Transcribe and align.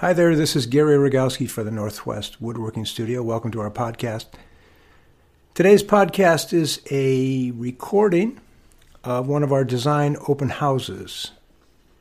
Hi 0.00 0.12
there, 0.12 0.36
this 0.36 0.54
is 0.54 0.66
Gary 0.66 0.94
Rogowski 0.94 1.50
for 1.50 1.64
the 1.64 1.72
Northwest 1.72 2.40
Woodworking 2.40 2.84
Studio. 2.84 3.20
Welcome 3.20 3.50
to 3.50 3.58
our 3.58 3.68
podcast. 3.68 4.26
Today's 5.54 5.82
podcast 5.82 6.52
is 6.52 6.80
a 6.88 7.50
recording 7.50 8.40
of 9.02 9.26
one 9.26 9.42
of 9.42 9.52
our 9.52 9.64
design 9.64 10.16
open 10.28 10.50
houses. 10.50 11.32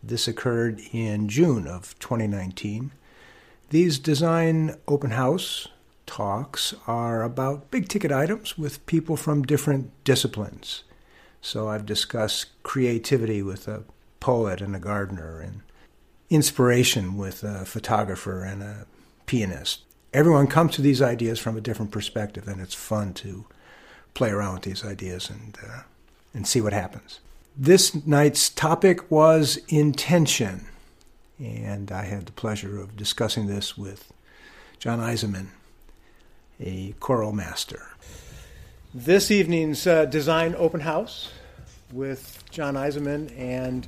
This 0.04 0.28
occurred 0.28 0.80
in 0.92 1.28
June 1.28 1.66
of 1.66 1.98
2019. 1.98 2.92
These 3.72 3.98
design 3.98 4.76
open 4.88 5.10
house 5.10 5.68
talks 6.06 6.76
are 6.86 7.24
about 7.24 7.72
big 7.72 7.88
ticket 7.88 8.12
items 8.12 8.60
with 8.60 8.86
people 8.86 9.18
from 9.18 9.42
different 9.42 9.90
disciplines. 10.04 10.84
So 11.42 11.68
I've 11.68 11.88
discussed 11.88 12.62
creativity 12.62 13.42
with 13.42 13.68
a 13.68 13.86
poet 14.20 14.62
and 14.62 14.76
a 14.76 14.80
gardener 14.80 15.40
and 15.40 15.62
inspiration 16.30 17.18
with 17.18 17.44
a 17.44 17.66
photographer 17.66 18.44
and 18.44 18.62
a 18.62 18.86
pianist. 19.26 19.82
Everyone 20.14 20.48
comes 20.48 20.76
to 20.76 20.82
these 20.82 21.02
ideas 21.02 21.40
from 21.40 21.58
a 21.58 21.62
different 21.62 21.92
perspective, 21.92 22.48
and 22.48 22.62
it's 22.62 22.74
fun 22.74 23.14
to 23.16 23.46
play 24.14 24.30
around 24.30 24.56
with 24.56 24.64
these 24.64 24.84
ideas 24.84 25.30
and 25.30 25.58
uh, 25.64 25.82
and 26.34 26.48
see 26.48 26.62
what 26.62 26.74
happens. 26.74 27.20
This 27.56 28.06
night's 28.06 28.50
topic 28.50 29.10
was 29.10 29.58
intention, 29.68 30.68
and 31.40 31.92
I 31.92 32.04
had 32.04 32.28
the 32.28 32.32
pleasure 32.32 32.80
of 32.80 32.96
discussing 32.96 33.48
this 33.48 33.78
with 33.78 34.14
John 34.80 35.00
Eisemann, 35.00 35.48
a 36.60 36.94
choral 37.00 37.32
master. 37.32 37.88
This 38.94 39.32
evening's 39.32 39.86
uh, 39.86 40.06
design 40.06 40.56
open 40.58 40.82
house 40.82 41.32
with 41.92 42.44
John 42.52 42.76
Eisemann 42.76 43.36
and 43.38 43.88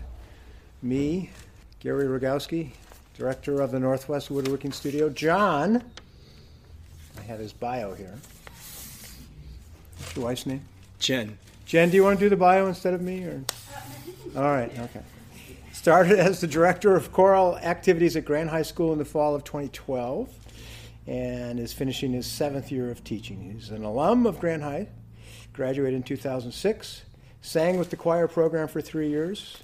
me, 0.81 1.30
Gary 1.79 2.05
Rogowski, 2.05 2.71
director 3.17 3.61
of 3.61 3.71
the 3.71 3.79
Northwest 3.79 4.29
Woodworking 4.29 4.73
Studio. 4.73 5.09
John, 5.09 5.81
I 7.17 7.21
have 7.21 7.39
his 7.39 7.53
bio 7.53 7.94
here. 7.94 8.17
What's 9.97 10.13
your 10.13 10.25
wife's 10.25 10.45
name? 10.45 10.61
Jen. 11.00 11.38
Jen, 11.66 11.89
do 11.89 11.95
you 11.95 12.03
want 12.03 12.19
to 12.19 12.25
do 12.25 12.27
the 12.27 12.35
bio 12.35 12.67
instead 12.67 12.94
of 12.94 13.02
me? 13.02 13.23
Or? 13.23 13.41
All 14.35 14.44
right, 14.44 14.77
okay. 14.77 15.00
Started 15.72 16.19
as 16.19 16.41
the 16.41 16.47
director 16.47 16.97
of 16.97 17.13
choral 17.13 17.57
activities 17.59 18.17
at 18.17 18.25
Grant 18.25 18.50
High 18.50 18.63
School 18.63 18.91
in 18.91 19.00
the 19.00 19.05
fall 19.05 19.33
of 19.33 19.45
2012 19.45 20.30
and 21.07 21.61
is 21.61 21.72
finishing 21.72 22.11
his 22.11 22.27
seventh 22.27 22.73
year 22.73 22.91
of 22.91 23.05
teaching. 23.05 23.53
He's 23.53 23.69
an 23.69 23.85
alum 23.85 24.25
of 24.25 24.38
Grand 24.41 24.63
High, 24.63 24.89
graduated 25.53 25.95
in 25.95 26.03
2006, 26.03 27.03
sang 27.41 27.80
with 27.80 27.89
the 27.89 27.95
choir 27.95 28.27
program 28.27 28.67
for 28.67 28.81
three 28.81 29.07
years, 29.07 29.63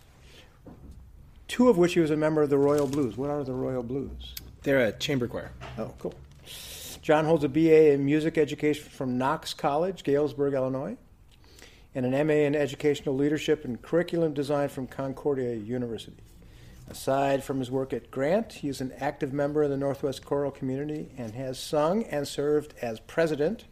two 1.47 1.69
of 1.69 1.77
which 1.77 1.93
he 1.93 1.99
was 1.99 2.11
a 2.11 2.17
member 2.17 2.41
of 2.41 2.49
the 2.49 2.57
Royal 2.57 2.87
Blues. 2.87 3.17
What 3.17 3.29
are 3.29 3.43
the 3.43 3.53
Royal 3.53 3.83
Blues? 3.83 4.33
They're 4.63 4.79
a 4.79 4.91
chamber 4.91 5.27
choir. 5.27 5.51
Oh, 5.77 5.93
cool. 5.99 6.13
John 7.01 7.25
holds 7.25 7.43
a 7.43 7.49
BA 7.49 7.91
in 7.91 8.03
music 8.03 8.37
education 8.37 8.89
from 8.89 9.17
Knox 9.17 9.53
College, 9.53 10.03
Galesburg, 10.03 10.55
Illinois, 10.55 10.97
and 11.93 12.05
an 12.05 12.27
MA 12.27 12.33
in 12.33 12.55
educational 12.55 13.15
leadership 13.15 13.63
and 13.63 13.81
curriculum 13.81 14.33
design 14.33 14.69
from 14.69 14.87
Concordia 14.87 15.53
University. 15.53 16.23
Aside 16.89 17.43
from 17.43 17.59
his 17.59 17.71
work 17.71 17.93
at 17.93 18.11
Grant, 18.11 18.53
he 18.53 18.69
is 18.69 18.81
an 18.81 18.91
active 18.99 19.33
member 19.33 19.63
of 19.63 19.69
the 19.69 19.77
Northwest 19.77 20.25
Choral 20.25 20.51
community 20.51 21.11
and 21.17 21.33
has 21.33 21.57
sung 21.59 22.03
and 22.05 22.27
served 22.27 22.73
as 22.81 22.99
president 23.01 23.65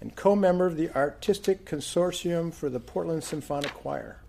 and 0.00 0.14
co 0.16 0.34
member 0.34 0.66
of 0.66 0.76
the 0.76 0.90
Artistic 0.96 1.64
Consortium 1.64 2.52
for 2.52 2.68
the 2.68 2.80
Portland 2.80 3.24
Symphonic 3.24 3.72
Choir. 3.72 4.20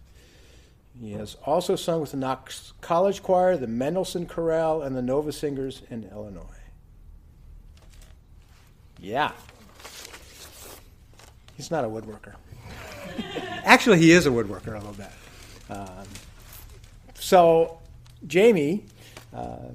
He 1.00 1.12
has 1.12 1.36
also 1.46 1.76
sung 1.76 2.00
with 2.00 2.12
the 2.12 2.18
Knox 2.18 2.74
College 2.82 3.22
Choir, 3.22 3.58
the 3.58 3.68
Mendelssohn 3.68 4.28
Chorale, 4.28 4.82
and 4.82 4.96
the 4.96 5.02
Nova 5.02 5.32
Singers 5.32 5.82
in 5.90 6.10
Illinois. 6.12 6.42
Yeah. 9.00 9.32
He's 11.58 11.70
not 11.70 11.84
a 11.84 11.88
woodworker. 11.88 12.36
Actually, 13.64 14.00
he 14.00 14.12
is 14.12 14.26
a 14.26 14.30
woodworker 14.30 14.74
a 14.74 14.78
little 14.78 14.94
bit. 14.94 15.12
Um, 15.70 16.06
so, 17.16 17.80
Jamie, 18.26 18.86
uh, 19.34 19.70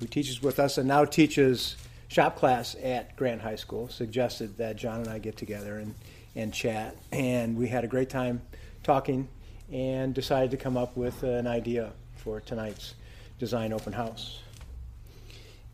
who 0.00 0.06
teaches 0.06 0.42
with 0.42 0.58
us 0.58 0.78
and 0.78 0.88
now 0.88 1.04
teaches 1.04 1.76
shop 2.08 2.36
class 2.36 2.76
at 2.82 3.16
Grant 3.16 3.42
High 3.42 3.56
School, 3.56 3.88
suggested 3.88 4.56
that 4.58 4.76
John 4.76 5.00
and 5.00 5.08
I 5.08 5.18
get 5.18 5.36
together 5.36 5.78
and, 5.78 5.94
and 6.34 6.54
chat. 6.54 6.96
And 7.12 7.56
we 7.56 7.68
had 7.68 7.84
a 7.84 7.88
great 7.88 8.08
time 8.08 8.42
talking 8.82 9.28
and 9.74 10.14
decided 10.14 10.52
to 10.52 10.56
come 10.56 10.76
up 10.76 10.96
with 10.96 11.24
an 11.24 11.48
idea 11.48 11.90
for 12.14 12.40
tonight's 12.40 12.94
design 13.40 13.72
open 13.72 13.92
house. 13.92 14.40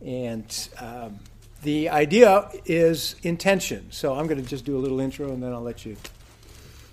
And 0.01 0.69
um, 0.81 1.19
the 1.63 1.91
idea 1.91 2.49
is 2.65 3.17
intention. 3.23 3.93
So 3.93 4.15
I'm 4.15 4.27
going 4.27 4.43
to 4.43 4.49
just 4.49 4.65
do 4.65 4.79
a 4.79 4.81
little 4.81 5.01
intro 5.01 5.31
and 5.31 5.43
then 5.43 5.53
I'll 5.53 5.61
let 5.61 5.85
you 5.85 5.99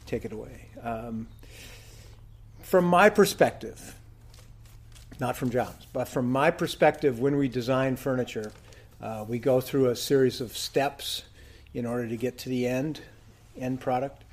take 0.06 0.25
it 0.25 0.34
away. 0.34 0.66
Um, 0.84 1.28
from 2.62 2.84
my 2.84 3.09
perspective, 3.09 3.95
not 5.18 5.38
from 5.38 5.50
John's, 5.50 5.88
but 5.94 6.09
from 6.09 6.29
my 6.29 6.51
perspective, 6.51 7.22
when 7.22 7.38
we 7.38 7.47
design 7.47 7.95
furniture, 7.95 8.51
uh, 9.01 9.24
we 9.25 9.39
go 9.39 9.62
through 9.62 9.91
a 9.91 9.95
series 9.95 10.41
of 10.41 10.57
steps 10.57 11.24
in 11.74 11.85
order 11.85 12.06
to 12.09 12.18
get 12.18 12.38
to 12.39 12.50
the 12.50 12.68
end 12.68 13.00
end 13.57 13.79
product. 13.79 14.25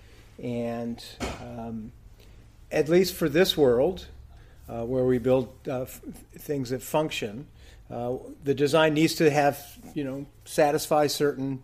And 0.42 1.02
um, 1.40 1.92
at 2.74 2.88
least 2.88 3.14
for 3.14 3.28
this 3.28 3.56
world, 3.56 4.06
uh, 4.68 4.84
where 4.84 5.04
we 5.04 5.18
build 5.18 5.48
uh, 5.68 5.82
f- 5.82 6.00
things 6.38 6.70
that 6.70 6.82
function, 6.82 7.46
uh, 7.90 8.16
the 8.42 8.54
design 8.54 8.94
needs 8.94 9.14
to 9.14 9.30
have, 9.30 9.78
you 9.94 10.04
know, 10.04 10.26
satisfy 10.44 11.06
certain 11.06 11.62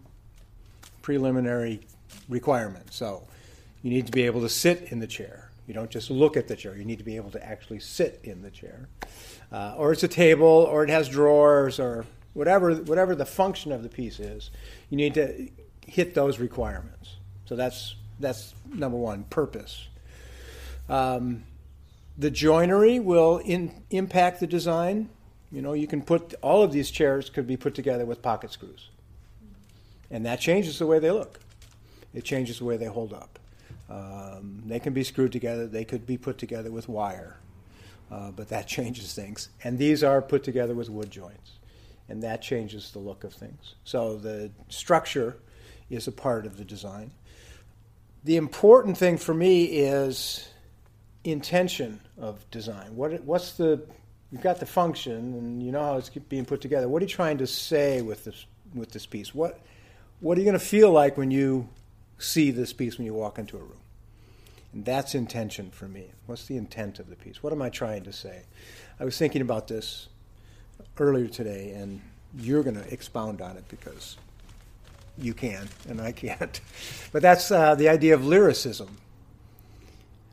preliminary 1.02 1.80
requirements. 2.28 2.96
So 2.96 3.26
you 3.82 3.90
need 3.90 4.06
to 4.06 4.12
be 4.12 4.22
able 4.22 4.42
to 4.42 4.48
sit 4.48 4.92
in 4.92 5.00
the 5.00 5.06
chair. 5.06 5.50
You 5.66 5.74
don't 5.74 5.90
just 5.90 6.10
look 6.10 6.36
at 6.36 6.48
the 6.48 6.56
chair. 6.56 6.76
You 6.76 6.84
need 6.84 6.98
to 6.98 7.04
be 7.04 7.16
able 7.16 7.30
to 7.30 7.44
actually 7.44 7.80
sit 7.80 8.20
in 8.22 8.42
the 8.42 8.50
chair. 8.50 8.88
Uh, 9.52 9.74
or 9.76 9.92
it's 9.92 10.02
a 10.02 10.08
table, 10.08 10.46
or 10.46 10.84
it 10.84 10.90
has 10.90 11.08
drawers, 11.08 11.80
or 11.80 12.06
whatever 12.34 12.74
whatever 12.74 13.14
the 13.14 13.26
function 13.26 13.72
of 13.72 13.82
the 13.82 13.88
piece 13.88 14.20
is. 14.20 14.50
You 14.90 14.96
need 14.96 15.14
to 15.14 15.48
hit 15.86 16.14
those 16.14 16.38
requirements. 16.38 17.16
So 17.46 17.56
that's 17.56 17.94
that's 18.18 18.54
number 18.66 18.96
one. 18.96 19.24
Purpose. 19.24 19.86
Um, 20.90 21.44
the 22.18 22.30
joinery 22.30 22.98
will 22.98 23.38
in, 23.38 23.82
impact 23.90 24.40
the 24.40 24.46
design. 24.46 25.08
You 25.52 25.62
know, 25.62 25.72
you 25.72 25.86
can 25.86 26.02
put 26.02 26.34
all 26.42 26.62
of 26.62 26.72
these 26.72 26.90
chairs 26.90 27.30
could 27.30 27.46
be 27.46 27.56
put 27.56 27.74
together 27.74 28.04
with 28.04 28.20
pocket 28.20 28.52
screws, 28.52 28.90
and 30.10 30.26
that 30.26 30.40
changes 30.40 30.78
the 30.78 30.86
way 30.86 30.98
they 30.98 31.10
look. 31.10 31.40
It 32.12 32.24
changes 32.24 32.58
the 32.58 32.64
way 32.64 32.76
they 32.76 32.86
hold 32.86 33.12
up. 33.12 33.38
Um, 33.88 34.62
they 34.66 34.80
can 34.80 34.92
be 34.92 35.04
screwed 35.04 35.32
together. 35.32 35.66
They 35.66 35.84
could 35.84 36.06
be 36.06 36.18
put 36.18 36.38
together 36.38 36.70
with 36.72 36.88
wire, 36.88 37.38
uh, 38.10 38.32
but 38.32 38.48
that 38.48 38.66
changes 38.76 39.14
things. 39.14 39.48
And 39.62 39.78
these 39.78 40.02
are 40.02 40.20
put 40.20 40.42
together 40.42 40.74
with 40.74 40.90
wood 40.90 41.10
joints, 41.10 41.52
and 42.08 42.22
that 42.24 42.42
changes 42.42 42.90
the 42.90 42.98
look 42.98 43.22
of 43.22 43.32
things. 43.32 43.76
So 43.84 44.16
the 44.16 44.50
structure 44.68 45.36
is 45.88 46.08
a 46.08 46.12
part 46.12 46.46
of 46.46 46.56
the 46.56 46.64
design. 46.64 47.12
The 48.24 48.36
important 48.36 48.98
thing 48.98 49.16
for 49.16 49.32
me 49.32 49.64
is 49.64 50.48
intention 51.24 52.00
of 52.18 52.48
design. 52.50 52.96
What 52.96 53.22
what's 53.24 53.52
the 53.52 53.82
you've 54.30 54.42
got 54.42 54.60
the 54.60 54.66
function 54.66 55.12
and 55.12 55.62
you 55.62 55.72
know 55.72 55.82
how 55.82 55.96
it's 55.96 56.08
being 56.08 56.44
put 56.44 56.60
together. 56.60 56.88
What 56.88 57.02
are 57.02 57.04
you 57.04 57.10
trying 57.10 57.38
to 57.38 57.46
say 57.46 58.02
with 58.02 58.24
this 58.24 58.46
with 58.74 58.92
this 58.92 59.06
piece? 59.06 59.34
What 59.34 59.60
what 60.20 60.36
are 60.36 60.40
you 60.40 60.44
going 60.44 60.58
to 60.58 60.64
feel 60.64 60.90
like 60.90 61.16
when 61.16 61.30
you 61.30 61.68
see 62.18 62.50
this 62.50 62.72
piece 62.72 62.98
when 62.98 63.06
you 63.06 63.14
walk 63.14 63.38
into 63.38 63.56
a 63.56 63.60
room? 63.60 63.80
And 64.72 64.84
that's 64.84 65.14
intention 65.14 65.70
for 65.70 65.88
me. 65.88 66.10
What's 66.26 66.46
the 66.46 66.56
intent 66.56 67.00
of 67.00 67.10
the 67.10 67.16
piece? 67.16 67.42
What 67.42 67.52
am 67.52 67.60
I 67.60 67.70
trying 67.70 68.04
to 68.04 68.12
say? 68.12 68.42
I 69.00 69.04
was 69.04 69.18
thinking 69.18 69.42
about 69.42 69.66
this 69.66 70.08
earlier 70.98 71.26
today, 71.26 71.72
and 71.72 72.00
you're 72.38 72.62
going 72.62 72.76
to 72.76 72.92
expound 72.92 73.40
on 73.40 73.56
it 73.56 73.64
because 73.68 74.16
you 75.18 75.34
can 75.34 75.68
and 75.88 76.00
I 76.00 76.12
can't. 76.12 76.60
But 77.12 77.22
that's 77.22 77.50
uh, 77.50 77.74
the 77.74 77.88
idea 77.88 78.14
of 78.14 78.24
lyricism. 78.24 78.96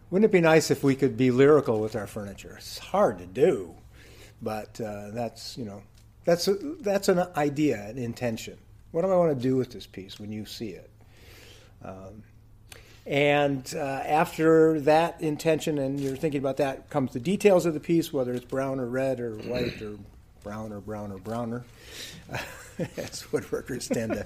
Wouldn't 0.09 0.29
it 0.29 0.31
be 0.31 0.41
nice 0.41 0.71
if 0.71 0.83
we 0.83 0.95
could 0.95 1.17
be 1.17 1.31
lyrical 1.31 1.81
with 1.81 1.95
our 1.95 2.07
furniture? 2.07 2.55
It's 2.57 2.77
hard 2.77 3.19
to 3.19 3.25
do, 3.25 3.75
but 4.41 4.79
uh, 4.79 5.11
that's 5.11 5.57
you 5.57 5.65
know 5.65 5.81
that's 6.23 6.47
a, 6.47 6.53
that's 6.79 7.09
an 7.09 7.25
idea, 7.35 7.83
an 7.87 7.97
intention. 7.97 8.57
What 8.91 9.01
do 9.01 9.11
I 9.11 9.15
want 9.17 9.35
to 9.35 9.41
do 9.41 9.57
with 9.57 9.71
this 9.71 9.85
piece 9.85 10.19
when 10.19 10.31
you 10.31 10.45
see 10.45 10.69
it? 10.69 10.89
Um, 11.83 12.23
and 13.05 13.73
uh, 13.75 13.79
after 13.79 14.79
that 14.81 15.21
intention, 15.21 15.77
and 15.77 15.99
you're 15.99 16.15
thinking 16.15 16.39
about 16.39 16.57
that, 16.57 16.89
comes 16.89 17.13
the 17.13 17.19
details 17.19 17.65
of 17.65 17.73
the 17.73 17.79
piece, 17.79 18.11
whether 18.11 18.33
it's 18.33 18.45
brown 18.45 18.79
or 18.79 18.87
red 18.87 19.19
or 19.19 19.35
white 19.35 19.81
or 19.81 19.97
brown 20.43 20.71
or 20.71 20.79
brown 20.79 21.11
or 21.11 21.17
browner. 21.17 21.65
as 22.79 23.23
woodworkers 23.31 23.91
tend 23.91 24.13
to 24.13 24.25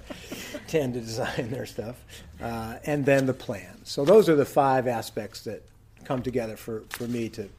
tend 0.68 0.94
to 0.94 1.00
design 1.00 1.50
their 1.52 1.66
stuff, 1.66 2.04
uh, 2.42 2.78
and 2.86 3.06
then 3.06 3.26
the 3.26 3.34
plan. 3.34 3.80
So 3.84 4.06
those 4.06 4.28
are 4.30 4.36
the 4.36 4.46
five 4.46 4.88
aspects 4.88 5.42
that 5.46 5.64
come 6.06 6.22
together 6.22 6.56
for, 6.56 6.84
for 6.90 7.08
me 7.08 7.30
to 7.30 7.50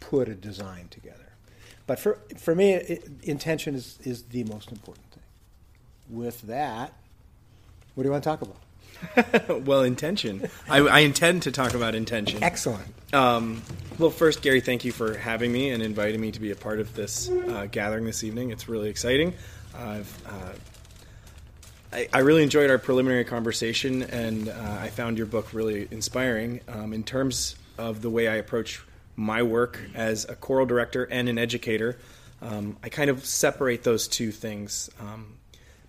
put 0.00 0.28
a 0.28 0.34
design 0.34 0.88
together. 0.90 1.16
but 1.86 1.98
for 1.98 2.18
for 2.36 2.54
me, 2.54 2.72
it, 2.72 3.08
intention 3.22 3.74
is 3.74 3.98
is 4.02 4.22
the 4.24 4.44
most 4.44 4.72
important 4.72 5.04
thing. 5.12 5.22
With 6.08 6.42
that, 6.42 6.92
what 7.94 8.02
do 8.02 8.08
you 8.08 8.12
want 8.12 8.24
to 8.24 8.30
talk 8.30 8.42
about? 8.42 8.56
well, 9.66 9.82
intention. 9.82 10.48
I, 10.68 10.78
I, 10.78 10.98
intend 11.00 11.42
to 11.42 11.52
talk 11.52 11.74
about 11.74 11.94
intention. 11.94 12.42
Excellent. 12.42 12.86
Um, 13.14 13.62
well, 13.98 14.10
first, 14.10 14.42
Gary, 14.42 14.60
thank 14.60 14.84
you 14.84 14.92
for 14.92 15.16
having 15.16 15.52
me 15.52 15.70
and 15.70 15.82
inviting 15.82 16.20
me 16.20 16.32
to 16.32 16.40
be 16.40 16.50
a 16.50 16.56
part 16.56 16.80
of 16.80 16.94
this 16.94 17.30
uh, 17.30 17.66
gathering 17.70 18.04
this 18.04 18.24
evening. 18.24 18.50
It's 18.50 18.68
really 18.68 18.90
exciting. 18.90 19.32
I've 19.74 20.22
uh, 20.26 20.52
I, 21.92 22.08
I, 22.12 22.18
really 22.20 22.44
enjoyed 22.44 22.70
our 22.70 22.78
preliminary 22.78 23.24
conversation, 23.24 24.02
and 24.02 24.48
uh, 24.48 24.78
I 24.80 24.88
found 24.88 25.18
your 25.18 25.26
book 25.26 25.52
really 25.52 25.88
inspiring 25.90 26.60
um, 26.68 26.92
in 26.92 27.02
terms 27.02 27.56
of 27.78 28.00
the 28.00 28.10
way 28.10 28.28
I 28.28 28.36
approach 28.36 28.80
my 29.16 29.42
work 29.42 29.80
as 29.94 30.24
a 30.28 30.36
choral 30.36 30.66
director 30.66 31.04
and 31.04 31.28
an 31.28 31.36
educator. 31.36 31.98
Um, 32.42 32.76
I 32.82 32.90
kind 32.90 33.10
of 33.10 33.24
separate 33.24 33.82
those 33.82 34.06
two 34.06 34.30
things. 34.30 34.88
Um, 35.00 35.34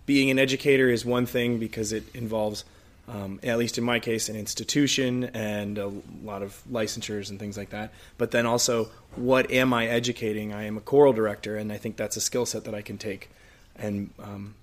being 0.04 0.30
an 0.30 0.40
educator 0.40 0.90
is 0.90 1.04
one 1.04 1.24
thing 1.24 1.58
because 1.58 1.92
it 1.92 2.02
involves, 2.14 2.64
um, 3.06 3.38
at 3.44 3.56
least 3.56 3.78
in 3.78 3.84
my 3.84 4.00
case, 4.00 4.28
an 4.28 4.34
institution 4.34 5.24
and 5.34 5.78
a 5.78 5.92
lot 6.24 6.42
of 6.42 6.60
licensures 6.70 7.30
and 7.30 7.38
things 7.38 7.56
like 7.56 7.70
that. 7.70 7.92
But 8.18 8.32
then 8.32 8.44
also, 8.44 8.88
what 9.14 9.52
am 9.52 9.72
I 9.72 9.86
educating? 9.86 10.52
I 10.52 10.64
am 10.64 10.76
a 10.76 10.80
choral 10.80 11.12
director, 11.12 11.56
and 11.56 11.72
I 11.72 11.76
think 11.76 11.96
that's 11.96 12.16
a 12.16 12.20
skill 12.20 12.44
set 12.44 12.64
that 12.64 12.74
I 12.74 12.82
can 12.82 12.98
take 12.98 13.30
and 13.76 14.10
um, 14.18 14.54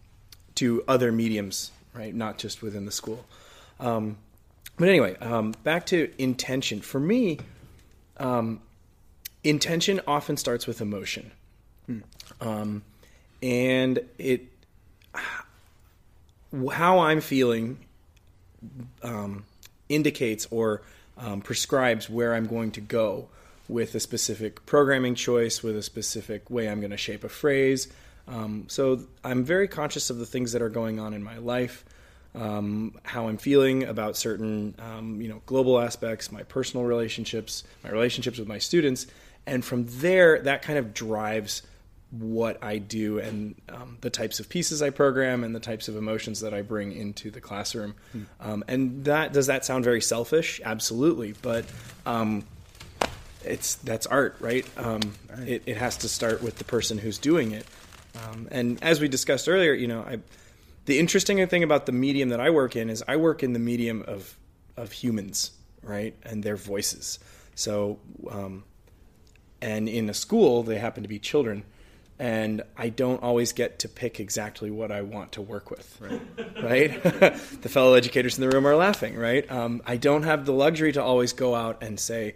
to 0.59 0.83
other 0.87 1.11
mediums, 1.11 1.71
right? 1.93 2.13
Not 2.13 2.37
just 2.37 2.61
within 2.61 2.85
the 2.85 2.91
school. 2.91 3.25
Um, 3.79 4.17
but 4.77 4.89
anyway, 4.89 5.15
um, 5.17 5.53
back 5.63 5.85
to 5.87 6.11
intention. 6.17 6.81
For 6.81 6.99
me, 6.99 7.39
um, 8.17 8.61
intention 9.43 10.01
often 10.05 10.37
starts 10.37 10.67
with 10.67 10.81
emotion, 10.81 11.31
hmm. 11.85 11.99
um, 12.41 12.83
and 13.41 13.99
it 14.17 14.47
how 16.71 16.99
I'm 16.99 17.21
feeling 17.21 17.77
um, 19.03 19.45
indicates 19.87 20.47
or 20.51 20.81
um, 21.17 21.41
prescribes 21.41 22.09
where 22.09 22.33
I'm 22.33 22.47
going 22.47 22.71
to 22.71 22.81
go 22.81 23.29
with 23.69 23.93
a 23.95 23.99
specific 23.99 24.65
programming 24.65 25.15
choice, 25.15 25.61
with 25.61 25.77
a 25.77 25.83
specific 25.83 26.49
way 26.49 26.67
I'm 26.67 26.79
going 26.79 26.91
to 26.91 26.97
shape 26.97 27.23
a 27.23 27.29
phrase. 27.29 27.87
Um, 28.29 28.65
so 28.67 29.01
I'm 29.23 29.43
very 29.43 29.67
conscious 29.67 30.09
of 30.09 30.17
the 30.17 30.25
things 30.25 30.51
that 30.51 30.61
are 30.61 30.69
going 30.69 30.99
on 30.99 31.13
in 31.13 31.23
my 31.23 31.37
life 31.37 31.83
um, 32.35 32.95
how 33.03 33.27
I'm 33.27 33.37
feeling 33.37 33.83
about 33.83 34.15
certain, 34.15 34.75
um, 34.79 35.21
you 35.21 35.29
know, 35.29 35.41
global 35.45 35.79
aspects, 35.79 36.31
my 36.31 36.43
personal 36.43 36.85
relationships, 36.85 37.63
my 37.83 37.89
relationships 37.89 38.37
with 38.37 38.47
my 38.47 38.59
students, 38.59 39.07
and 39.45 39.65
from 39.65 39.85
there, 39.87 40.39
that 40.41 40.61
kind 40.61 40.77
of 40.77 40.93
drives 40.93 41.63
what 42.11 42.63
I 42.63 42.79
do 42.79 43.19
and 43.19 43.55
um, 43.69 43.97
the 44.01 44.09
types 44.09 44.39
of 44.39 44.49
pieces 44.49 44.81
I 44.81 44.89
program 44.89 45.43
and 45.43 45.55
the 45.55 45.59
types 45.59 45.87
of 45.87 45.95
emotions 45.95 46.39
that 46.41 46.55
I 46.55 46.63
bring 46.63 46.91
into 46.91 47.29
the 47.29 47.39
classroom. 47.39 47.93
Um, 48.39 48.63
and 48.67 49.05
that 49.05 49.31
does 49.31 49.47
that 49.47 49.63
sound 49.63 49.83
very 49.83 50.01
selfish? 50.01 50.59
Absolutely, 50.63 51.33
but 51.41 51.65
um, 52.05 52.43
it's 53.43 53.75
that's 53.75 54.07
art, 54.07 54.35
right? 54.39 54.65
Um, 54.77 55.01
right. 55.29 55.47
It, 55.47 55.63
it, 55.65 55.77
has 55.77 55.97
to 55.97 56.09
start 56.09 56.41
with 56.41 56.57
the 56.57 56.63
person 56.63 56.97
who's 56.97 57.17
doing 57.17 57.51
it. 57.51 57.65
Um, 58.15 58.47
and 58.51 58.81
as 58.83 58.99
we 58.99 59.07
discussed 59.07 59.47
earlier, 59.47 59.73
you 59.73 59.87
know, 59.87 60.01
I 60.01 60.19
the 60.85 60.97
interesting 60.97 61.45
thing 61.47 61.63
about 61.63 61.85
the 61.85 61.91
medium 61.91 62.29
that 62.29 62.39
I 62.39 62.49
work 62.49 62.75
in 62.75 62.89
is 62.89 63.03
I 63.07 63.17
work 63.17 63.43
in 63.43 63.53
the 63.53 63.59
medium 63.59 64.03
of 64.07 64.35
of 64.75 64.91
humans, 64.91 65.51
right, 65.83 66.15
and 66.23 66.43
their 66.43 66.55
voices. 66.55 67.19
So, 67.53 67.99
um, 68.29 68.63
and 69.61 69.89
in 69.89 70.09
a 70.09 70.13
school, 70.13 70.63
they 70.63 70.79
happen 70.79 71.03
to 71.03 71.09
be 71.09 71.19
children, 71.19 71.63
and 72.17 72.63
I 72.77 72.89
don't 72.89 73.21
always 73.21 73.53
get 73.53 73.79
to 73.79 73.89
pick 73.89 74.19
exactly 74.19 74.71
what 74.71 74.91
I 74.91 75.01
want 75.01 75.33
to 75.33 75.41
work 75.41 75.69
with, 75.69 75.99
right? 76.01 76.21
right? 76.63 77.03
the 77.61 77.69
fellow 77.69 77.93
educators 77.93 78.37
in 78.37 78.49
the 78.49 78.55
room 78.55 78.65
are 78.65 78.75
laughing, 78.75 79.15
right? 79.15 79.49
Um, 79.51 79.81
I 79.85 79.97
don't 79.97 80.23
have 80.23 80.45
the 80.45 80.53
luxury 80.53 80.93
to 80.93 81.03
always 81.03 81.33
go 81.33 81.53
out 81.53 81.83
and 81.83 81.99
say, 81.99 82.35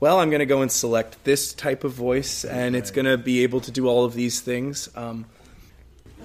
well, 0.00 0.18
I'm 0.18 0.30
going 0.30 0.40
to 0.40 0.46
go 0.46 0.62
and 0.62 0.70
select 0.70 1.22
this 1.24 1.54
type 1.54 1.84
of 1.84 1.92
voice, 1.92 2.44
and 2.44 2.76
it's 2.76 2.90
going 2.90 3.06
to 3.06 3.16
be 3.16 3.42
able 3.42 3.60
to 3.60 3.70
do 3.70 3.86
all 3.88 4.04
of 4.04 4.14
these 4.14 4.40
things. 4.40 4.88
Um, 4.96 5.26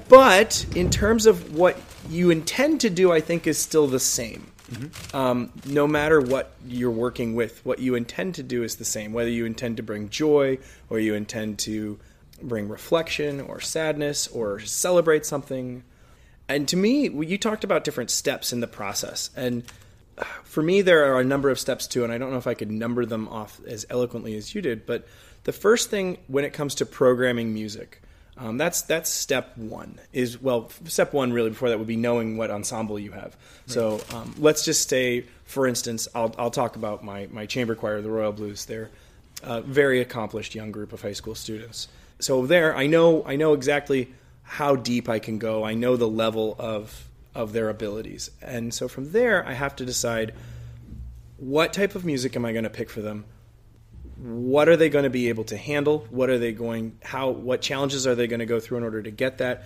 but 0.10 0.66
in 0.76 0.90
terms 0.90 1.28
of 1.28 1.56
what 1.56 1.78
you 2.10 2.32
intend 2.32 2.82
to 2.82 2.90
do, 2.90 3.12
I 3.12 3.22
think 3.22 3.46
is 3.46 3.58
still 3.58 3.88
the 3.88 4.00
same. 4.00 4.52
Mm-hmm. 4.72 5.16
Um, 5.16 5.52
no 5.66 5.88
matter 5.88 6.20
what 6.20 6.52
you're 6.66 6.92
working 6.92 7.36
with, 7.36 7.64
what 7.66 7.80
you 7.80 7.96
intend 7.96 8.36
to 8.36 8.44
do 8.44 8.64
is 8.64 8.76
the 8.76 8.86
same. 8.86 9.14
Whether 9.14 9.30
you 9.30 9.46
intend 9.46 9.78
to 9.78 9.84
bring 9.84 10.10
joy, 10.10 10.60
or 10.90 11.00
you 11.00 11.14
intend 11.14 11.60
to 11.60 12.00
bring 12.42 12.70
reflection, 12.70 13.40
or 13.42 13.60
sadness, 13.60 14.28
or 14.28 14.60
celebrate 14.60 15.26
something. 15.26 15.84
And 16.48 16.68
to 16.70 16.78
me, 16.78 17.10
you 17.10 17.38
talked 17.38 17.64
about 17.64 17.84
different 17.84 18.10
steps 18.10 18.52
in 18.52 18.60
the 18.60 18.68
process. 18.68 19.30
And 19.36 19.64
for 20.44 20.64
me, 20.64 20.82
there 20.82 21.14
are 21.14 21.20
a 21.20 21.24
number 21.24 21.50
of 21.50 21.60
steps 21.60 21.88
too, 21.88 22.04
and 22.04 22.12
I 22.12 22.18
don't 22.18 22.32
know 22.32 22.38
if 22.38 22.48
I 22.48 22.54
could 22.54 22.72
number 22.72 23.06
them 23.06 23.28
off 23.28 23.60
as 23.68 23.86
eloquently 23.90 24.36
as 24.36 24.54
you 24.54 24.62
did. 24.62 24.86
But 24.86 25.08
the 25.44 25.52
first 25.52 25.90
thing 25.90 26.18
when 26.28 26.44
it 26.44 26.54
comes 26.54 26.76
to 26.76 26.86
programming 26.86 27.54
music, 27.54 28.02
um, 28.38 28.58
that's 28.58 28.82
that's 28.84 29.10
step 29.10 29.58
one. 29.58 30.00
Is 30.14 30.42
well, 30.42 30.70
step 30.86 31.14
one 31.14 31.34
really 31.34 31.50
before 31.50 31.70
that 31.70 31.78
would 31.78 31.88
be 31.88 31.98
knowing 31.98 32.38
what 32.38 32.52
ensemble 32.52 32.98
you 32.98 33.12
have. 33.12 33.36
Right. 33.36 33.36
So 33.66 34.02
um, 34.14 34.34
let's 34.38 34.64
just 34.64 34.90
say, 34.90 35.26
for 35.46 35.68
instance, 35.68 36.08
I'll 36.16 36.34
I'll 36.38 36.52
talk 36.52 36.76
about 36.76 37.04
my 37.04 37.28
my 37.32 37.46
chamber 37.46 37.76
choir, 37.76 38.02
the 38.02 38.10
Royal 38.10 38.32
Blues. 38.32 38.66
They're 38.66 38.90
a 39.44 39.62
very 39.62 40.00
accomplished 40.02 40.56
young 40.56 40.72
group 40.72 40.94
of 40.94 41.02
high 41.02 41.14
school 41.14 41.36
students. 41.36 41.88
So 42.20 42.46
there, 42.46 42.76
I 42.76 42.88
know 42.88 43.24
I 43.26 43.36
know 43.36 43.54
exactly 43.54 44.14
how 44.44 44.76
deep 44.76 45.10
I 45.10 45.20
can 45.20 45.38
go. 45.38 45.64
I 45.64 45.74
know 45.74 45.96
the 45.96 46.08
level 46.08 46.56
of 46.58 47.09
of 47.36 47.54
their 47.54 47.70
abilities, 47.70 48.32
and 48.42 48.74
so 48.74 48.88
from 48.88 49.12
there, 49.12 49.46
I 49.46 49.54
have 49.54 49.76
to 49.78 49.86
decide 49.86 50.34
what 51.40 51.72
type 51.72 51.96
of 51.96 52.04
music 52.06 52.36
am 52.36 52.46
I 52.46 52.52
going 52.52 52.66
to 52.66 52.70
pick 52.70 52.90
for 52.90 53.02
them? 53.02 53.26
What 54.18 54.68
are 54.68 54.76
they 54.76 54.90
going 54.90 55.04
to 55.04 55.10
be 55.10 55.30
able 55.30 55.46
to 55.46 55.58
handle? 55.58 56.06
What 56.10 56.30
are 56.30 56.38
they 56.38 56.52
going 56.52 56.98
how 57.02 57.30
what 57.30 57.62
challenges 57.62 58.06
are 58.06 58.16
they 58.16 58.28
going 58.28 58.42
to 58.42 58.46
go 58.46 58.60
through 58.60 58.80
in 58.80 58.84
order 58.84 59.02
to 59.02 59.12
get 59.12 59.38
that? 59.38 59.64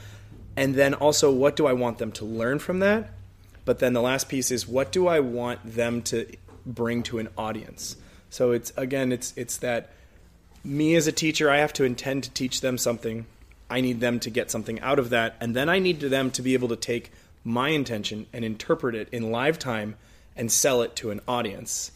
And 0.56 0.76
then 0.76 0.94
also 0.94 1.32
what 1.32 1.56
do 1.56 1.66
i 1.66 1.74
want 1.74 1.98
them 1.98 2.12
to 2.14 2.26
learn 2.26 2.60
from 2.60 2.80
that? 2.80 3.10
But 3.66 3.80
then 3.80 3.94
the 3.94 4.02
last 4.02 4.30
piece 4.30 4.52
is 4.52 4.68
what 4.68 4.92
do 4.92 5.08
i 5.08 5.20
want 5.20 5.60
them 5.66 6.04
to 6.04 6.28
bring 6.66 7.02
to 7.04 7.18
an 7.18 7.30
audience? 7.38 7.96
So 8.30 8.52
it's 8.52 8.72
again 8.78 9.12
it's 9.12 9.34
it's 9.36 9.58
that 9.58 9.90
me 10.64 10.96
as 10.96 11.08
a 11.08 11.12
teacher 11.12 11.50
i 11.50 11.58
have 11.58 11.74
to 11.74 11.84
intend 11.84 12.24
to 12.26 12.30
teach 12.30 12.62
them 12.62 12.78
something. 12.78 13.26
I 13.70 13.82
need 13.82 14.02
them 14.02 14.20
to 14.20 14.30
get 14.30 14.52
something 14.52 14.80
out 14.82 15.00
of 15.00 15.10
that. 15.10 15.36
And 15.42 15.56
then 15.56 15.70
i 15.70 15.80
need 15.80 16.00
them 16.00 16.30
to 16.32 16.44
be 16.44 16.54
able 16.54 16.68
to 16.68 16.76
take 16.76 17.12
my 17.44 17.70
intention 17.70 18.26
and 18.34 18.46
interpret 18.46 18.96
it 18.96 19.10
in 19.12 19.32
live 19.32 19.60
time 19.60 19.96
and 20.36 20.52
sell 20.52 20.82
it 20.82 20.96
to 20.96 21.12
an 21.12 21.20
audience 21.28 21.92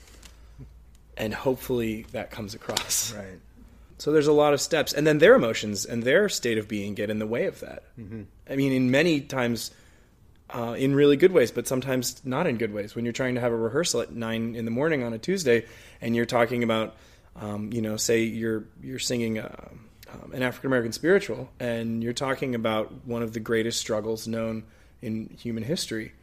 and 1.17 1.33
hopefully 1.33 2.05
that 2.11 2.31
comes 2.31 2.53
across. 2.53 3.13
Right. 3.13 3.39
So 3.97 4.11
there's 4.11 4.27
a 4.27 4.33
lot 4.33 4.53
of 4.53 4.61
steps, 4.61 4.93
and 4.93 5.07
then 5.07 5.17
their 5.17 5.33
emotions 5.33 5.83
and 5.85 6.03
their 6.03 6.29
state 6.29 6.59
of 6.59 6.67
being 6.67 6.93
get 6.93 7.09
in 7.09 7.17
the 7.17 7.25
way 7.25 7.45
of 7.47 7.59
that. 7.61 7.83
Mm-hmm. 7.99 8.23
I 8.47 8.55
mean, 8.55 8.71
in 8.71 8.91
many 8.91 9.21
times, 9.21 9.71
uh, 10.51 10.75
in 10.77 10.93
really 10.93 11.17
good 11.17 11.31
ways, 11.31 11.51
but 11.51 11.67
sometimes 11.67 12.21
not 12.23 12.45
in 12.45 12.57
good 12.57 12.71
ways. 12.71 12.95
When 12.95 13.05
you're 13.05 13.11
trying 13.11 13.35
to 13.35 13.41
have 13.41 13.51
a 13.51 13.57
rehearsal 13.57 14.01
at 14.01 14.11
nine 14.13 14.55
in 14.55 14.65
the 14.65 14.71
morning 14.71 15.03
on 15.03 15.13
a 15.13 15.17
Tuesday, 15.17 15.65
and 15.99 16.15
you're 16.15 16.27
talking 16.27 16.63
about, 16.63 16.95
um, 17.35 17.73
you 17.73 17.81
know, 17.81 17.97
say 17.97 18.21
you're 18.21 18.65
you're 18.83 18.99
singing 18.99 19.39
uh, 19.39 19.67
um, 20.13 20.31
an 20.31 20.43
African 20.43 20.67
American 20.67 20.91
spiritual, 20.91 21.49
and 21.59 22.03
you're 22.03 22.13
talking 22.13 22.53
about 22.53 23.07
one 23.07 23.23
of 23.23 23.33
the 23.33 23.39
greatest 23.39 23.79
struggles 23.79 24.27
known 24.27 24.63
in 25.01 25.35
human 25.39 25.63
history, 25.63 26.13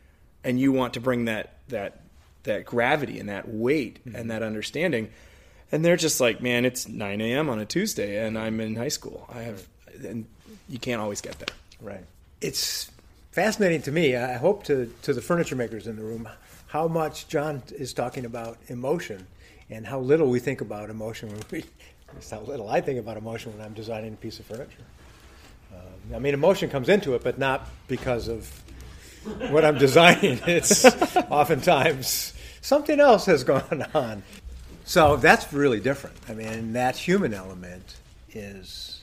and 0.43 0.59
you 0.59 0.73
want 0.73 0.95
to 0.95 1.01
bring 1.01 1.27
that 1.27 1.59
that 1.69 2.01
that 2.45 2.65
gravity 2.65 3.19
and 3.19 3.29
that 3.29 3.49
weight 3.49 4.05
mm-hmm. 4.07 4.17
and 4.17 4.31
that 4.31 4.43
understanding. 4.43 5.11
And 5.73 5.85
they're 5.85 5.97
just 5.97 6.21
like, 6.21 6.41
man, 6.41 6.65
it's 6.65 6.87
9 6.87 7.21
a.m. 7.21 7.49
on 7.49 7.59
a 7.59 7.65
Tuesday, 7.65 8.25
and 8.25 8.39
I'm 8.39 8.61
in 8.61 8.77
high 8.77 8.89
school. 8.89 9.27
I 9.33 9.43
have, 9.43 9.67
and 10.07 10.27
you 10.69 10.79
can't 10.79 11.01
always 11.01 11.21
get 11.21 11.39
there. 11.39 11.49
Right. 11.81 12.05
It's 12.41 12.91
fascinating 13.33 13.83
to 13.83 13.93
me. 13.93 14.15
I 14.17 14.35
hope 14.35 14.65
to 14.65 14.93
to 15.03 15.13
the 15.13 15.23
furniture 15.23 15.57
makers 15.57 15.87
in 15.87 15.97
the 15.97 16.03
room 16.03 16.29
how 16.69 16.89
much 16.89 17.29
John 17.29 17.63
is 17.77 17.93
talking 17.93 18.25
about 18.25 18.59
emotion 18.67 19.27
and 19.71 19.87
how 19.87 20.01
little 20.01 20.29
we 20.29 20.41
think 20.41 20.61
about 20.61 20.91
emotion 20.91 21.29
when 21.31 21.41
we. 21.51 21.65
It's 22.17 22.31
how 22.33 22.41
little 22.41 22.69
I 22.69 22.81
think 22.81 22.99
about 22.99 23.17
emotion 23.17 23.57
when 23.57 23.65
I'm 23.65 23.75
designing 23.75 24.15
a 24.15 24.17
piece 24.17 24.39
of 24.41 24.47
furniture. 24.47 24.83
Uh, 25.75 26.17
I 26.17 26.19
mean, 26.19 26.35
emotion 26.35 26.71
comes 26.71 26.89
into 26.89 27.15
it, 27.15 27.25
but 27.25 27.39
not 27.39 27.69
because 27.89 28.29
of 28.29 28.51
what 29.51 29.65
I'm 29.65 29.79
designing. 29.79 30.41
It's 30.47 30.85
oftentimes 30.85 32.35
something 32.61 33.01
else 33.01 33.27
has 33.27 33.45
gone 33.45 33.87
on. 33.95 34.23
So 34.85 35.17
that's 35.17 35.53
really 35.53 35.81
different. 35.81 36.17
I 36.29 36.35
mean, 36.35 36.75
that 36.75 36.97
human 36.97 37.33
element 37.33 37.97
is 38.33 39.03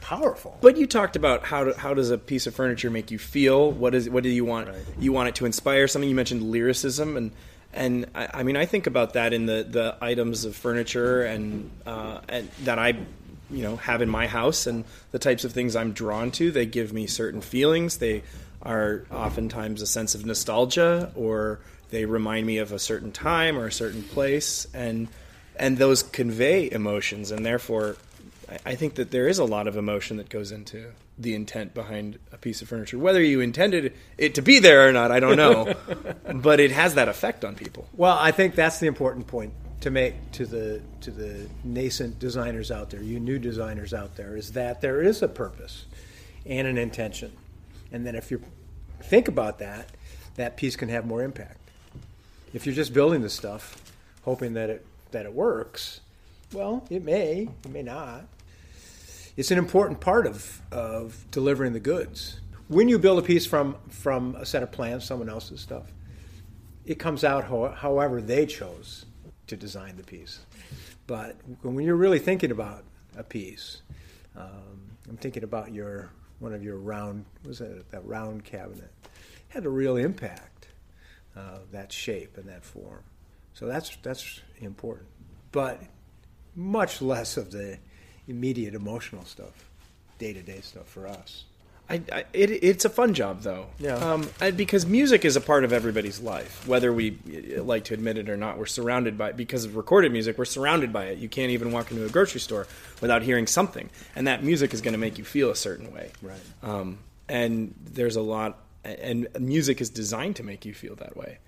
powerful. 0.00 0.56
But 0.60 0.76
you 0.76 0.86
talked 0.86 1.16
about 1.16 1.44
how 1.44 1.64
do, 1.64 1.72
how 1.72 1.92
does 1.94 2.10
a 2.10 2.18
piece 2.18 2.46
of 2.46 2.54
furniture 2.54 2.90
make 2.90 3.10
you 3.10 3.18
feel? 3.18 3.72
What 3.72 3.94
is 3.94 4.08
what 4.08 4.22
do 4.22 4.28
you 4.28 4.44
want? 4.44 4.68
Right. 4.68 4.76
You 4.98 5.12
want 5.12 5.28
it 5.28 5.34
to 5.36 5.46
inspire 5.46 5.88
something. 5.88 6.08
You 6.08 6.16
mentioned 6.16 6.42
lyricism 6.42 7.16
and. 7.16 7.32
And 7.74 8.04
I, 8.14 8.28
I 8.34 8.42
mean, 8.42 8.58
I 8.58 8.66
think 8.66 8.86
about 8.86 9.14
that 9.14 9.32
in 9.32 9.46
the, 9.46 9.66
the 9.66 9.96
items 10.02 10.44
of 10.44 10.54
furniture 10.54 11.22
and, 11.22 11.70
uh, 11.86 12.20
and 12.28 12.50
that 12.64 12.78
I 12.78 12.98
you 13.52 13.62
know 13.62 13.76
have 13.76 14.02
in 14.02 14.08
my 14.08 14.26
house 14.26 14.66
and 14.66 14.84
the 15.10 15.18
types 15.18 15.44
of 15.44 15.52
things 15.52 15.76
I'm 15.76 15.92
drawn 15.92 16.30
to. 16.32 16.50
They 16.50 16.66
give 16.66 16.92
me 16.92 17.06
certain 17.06 17.40
feelings. 17.40 17.98
They 17.98 18.22
are 18.62 19.04
oftentimes 19.10 19.82
a 19.82 19.86
sense 19.86 20.14
of 20.14 20.24
nostalgia, 20.24 21.12
or 21.14 21.60
they 21.90 22.04
remind 22.04 22.46
me 22.46 22.58
of 22.58 22.72
a 22.72 22.78
certain 22.78 23.12
time 23.12 23.58
or 23.58 23.66
a 23.66 23.72
certain 23.72 24.02
place, 24.02 24.66
and 24.72 25.08
and 25.56 25.78
those 25.78 26.02
convey 26.02 26.70
emotions, 26.70 27.30
and 27.30 27.44
therefore, 27.44 27.96
I 28.64 28.74
think 28.74 28.94
that 28.94 29.10
there 29.10 29.28
is 29.28 29.38
a 29.38 29.44
lot 29.44 29.66
of 29.66 29.76
emotion 29.76 30.16
that 30.16 30.28
goes 30.28 30.50
into 30.50 30.92
the 31.18 31.34
intent 31.34 31.74
behind 31.74 32.18
a 32.32 32.38
piece 32.38 32.62
of 32.62 32.68
furniture. 32.68 32.98
Whether 32.98 33.22
you 33.22 33.40
intended 33.40 33.92
it 34.16 34.34
to 34.36 34.42
be 34.42 34.58
there 34.58 34.88
or 34.88 34.92
not, 34.92 35.10
I 35.10 35.20
don't 35.20 35.36
know, 35.36 35.74
but 36.34 36.58
it 36.58 36.70
has 36.70 36.94
that 36.94 37.08
effect 37.08 37.44
on 37.44 37.54
people. 37.54 37.86
Well, 37.92 38.16
I 38.18 38.32
think 38.32 38.54
that's 38.54 38.80
the 38.80 38.86
important 38.86 39.26
point 39.26 39.52
to 39.82 39.90
make 39.90 40.30
to 40.30 40.46
the 40.46 40.80
to 41.00 41.10
the 41.10 41.48
nascent 41.64 42.18
designers 42.18 42.70
out 42.70 42.90
there, 42.90 43.02
you 43.02 43.18
new 43.18 43.38
designers 43.38 43.92
out 43.92 44.16
there, 44.16 44.36
is 44.36 44.52
that 44.52 44.80
there 44.80 45.02
is 45.02 45.22
a 45.22 45.28
purpose 45.28 45.86
and 46.46 46.66
an 46.66 46.78
intention, 46.78 47.32
and 47.90 48.06
then 48.06 48.14
if 48.14 48.30
you 48.30 48.40
think 49.02 49.26
about 49.26 49.58
that, 49.58 49.88
that 50.36 50.56
piece 50.56 50.76
can 50.76 50.88
have 50.88 51.04
more 51.04 51.22
impact. 51.22 51.58
If 52.54 52.64
you're 52.64 52.76
just 52.76 52.94
building 52.94 53.22
the 53.22 53.28
stuff, 53.28 53.76
hoping 54.24 54.54
that 54.54 54.70
it 54.70 54.86
that 55.10 55.26
it 55.26 55.32
works, 55.32 56.00
well, 56.52 56.86
it 56.88 57.04
may, 57.04 57.48
it 57.64 57.70
may 57.70 57.82
not. 57.82 58.24
It's 59.36 59.50
an 59.50 59.58
important 59.58 60.00
part 60.00 60.28
of 60.28 60.62
of 60.70 61.24
delivering 61.32 61.72
the 61.72 61.80
goods. 61.80 62.38
When 62.68 62.88
you 62.88 63.00
build 63.00 63.18
a 63.18 63.22
piece 63.22 63.46
from 63.46 63.74
from 63.88 64.36
a 64.36 64.46
set 64.46 64.62
of 64.62 64.70
plans, 64.70 65.04
someone 65.04 65.28
else's 65.28 65.60
stuff, 65.60 65.90
it 66.86 67.00
comes 67.00 67.24
out 67.24 67.44
ho- 67.44 67.72
however 67.72 68.20
they 68.20 68.46
chose 68.46 69.06
to 69.52 69.56
design 69.56 69.96
the 69.98 70.02
piece. 70.02 70.40
But 71.06 71.36
when 71.60 71.84
you're 71.84 71.94
really 71.94 72.18
thinking 72.18 72.50
about 72.50 72.84
a 73.16 73.22
piece, 73.22 73.82
um, 74.34 74.96
I'm 75.08 75.18
thinking 75.18 75.44
about 75.44 75.72
your 75.72 76.10
one 76.38 76.54
of 76.54 76.64
your 76.64 76.78
round 76.78 77.26
was 77.44 77.58
that 77.58 77.90
that 77.90 78.04
round 78.06 78.44
cabinet 78.44 78.90
had 79.48 79.66
a 79.66 79.68
real 79.68 79.96
impact 79.96 80.68
uh, 81.36 81.58
that 81.70 81.92
shape 81.92 82.38
and 82.38 82.48
that 82.48 82.64
form. 82.64 83.02
So 83.52 83.66
that's 83.66 83.94
that's 84.02 84.40
important, 84.58 85.08
but 85.52 85.82
much 86.56 87.02
less 87.02 87.36
of 87.36 87.50
the 87.50 87.78
immediate 88.26 88.74
emotional 88.74 89.26
stuff, 89.26 89.68
day 90.18 90.32
to 90.32 90.42
day 90.42 90.60
stuff 90.62 90.88
for 90.88 91.06
us. 91.06 91.44
I, 91.90 92.00
I, 92.10 92.24
it, 92.32 92.50
it's 92.50 92.84
a 92.84 92.88
fun 92.88 93.12
job 93.12 93.42
though, 93.42 93.66
Yeah. 93.78 93.96
Um, 93.96 94.30
I- 94.40 94.50
because 94.50 94.86
music 94.86 95.24
is 95.24 95.36
a 95.36 95.40
part 95.40 95.64
of 95.64 95.72
everybody's 95.72 96.20
life, 96.20 96.66
whether 96.66 96.92
we 96.92 97.18
uh, 97.58 97.62
like 97.62 97.84
to 97.84 97.94
admit 97.94 98.16
it 98.16 98.30
or 98.30 98.36
not. 98.36 98.56
We're 98.58 98.66
surrounded 98.66 99.18
by 99.18 99.32
because 99.32 99.64
of 99.64 99.76
recorded 99.76 100.10
music. 100.12 100.38
We're 100.38 100.44
surrounded 100.46 100.92
by 100.92 101.06
it. 101.06 101.18
You 101.18 101.28
can't 101.28 101.50
even 101.50 101.70
walk 101.72 101.90
into 101.90 102.06
a 102.06 102.08
grocery 102.08 102.40
store 102.40 102.66
without 103.00 103.22
hearing 103.22 103.46
something, 103.46 103.90
and 104.16 104.26
that 104.26 104.42
music 104.42 104.72
is 104.72 104.80
going 104.80 104.92
to 104.94 104.98
make 104.98 105.18
you 105.18 105.24
feel 105.24 105.50
a 105.50 105.56
certain 105.56 105.92
way. 105.92 106.10
Right. 106.22 106.40
Um, 106.62 106.98
and 107.28 107.74
there's 107.84 108.16
a 108.16 108.22
lot, 108.22 108.58
and 108.84 109.28
music 109.38 109.80
is 109.80 109.90
designed 109.90 110.36
to 110.36 110.42
make 110.44 110.64
you 110.64 110.72
feel 110.74 110.94
that 110.96 111.16
way. 111.16 111.38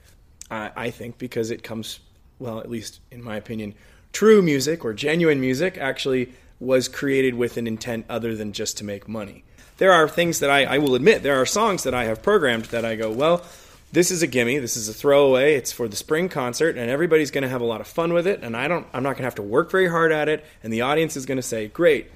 I, 0.51 0.71
I 0.77 0.91
think 0.91 1.17
because 1.17 1.51
it 1.51 1.63
comes, 1.63 2.01
well, 2.39 2.59
at 2.61 2.69
least 2.69 3.01
in 3.11 3.23
my 3.23 3.37
opinion, 3.37 3.75
true 4.13 4.43
music 4.43 4.85
or 4.85 4.93
genuine 4.93 5.41
music 5.41 5.79
actually 5.79 6.33
was 6.61 6.87
created 6.89 7.35
with 7.35 7.57
an 7.57 7.67
intent 7.67 8.05
other 8.11 8.35
than 8.37 8.53
just 8.53 8.77
to 8.79 8.85
make 8.85 9.09
money. 9.09 9.45
There 9.79 9.93
are 9.93 10.09
things 10.09 10.41
that 10.41 10.51
I, 10.51 10.65
I 10.65 10.79
will 10.79 10.95
admit, 10.95 11.23
there 11.23 11.41
are 11.41 11.47
songs 11.47 11.83
that 11.83 11.95
I 11.95 12.05
have 12.05 12.23
programmed 12.23 12.67
that 12.67 12.85
I 12.85 12.95
go, 12.97 13.11
well, 13.11 13.45
this 13.93 14.11
is 14.11 14.23
a 14.23 14.27
gimme, 14.27 14.59
this 14.59 14.77
is 14.77 14.89
a 14.89 14.95
throwaway, 14.95 15.55
it's 15.55 15.73
for 15.73 15.89
the 15.89 15.97
spring 15.97 16.29
concert, 16.29 16.77
and 16.77 16.91
everybody's 16.91 17.31
going 17.31 17.43
to 17.43 17.49
have 17.49 17.61
a 17.61 17.65
lot 17.65 17.81
of 17.81 17.87
fun 17.87 18.13
with 18.13 18.27
it, 18.27 18.41
and 18.43 18.57
I 18.57 18.69
don't, 18.69 18.87
I'm 18.93 19.03
not 19.03 19.11
going 19.11 19.19
to 19.19 19.25
have 19.25 19.37
to 19.37 19.43
work 19.43 19.71
very 19.71 19.89
hard 19.89 20.13
at 20.13 20.29
it, 20.29 20.45
and 20.63 20.73
the 20.73 20.83
audience 20.83 21.17
is 21.17 21.27
going 21.27 21.37
to 21.37 21.43
say, 21.43 21.69
great, 21.69 22.11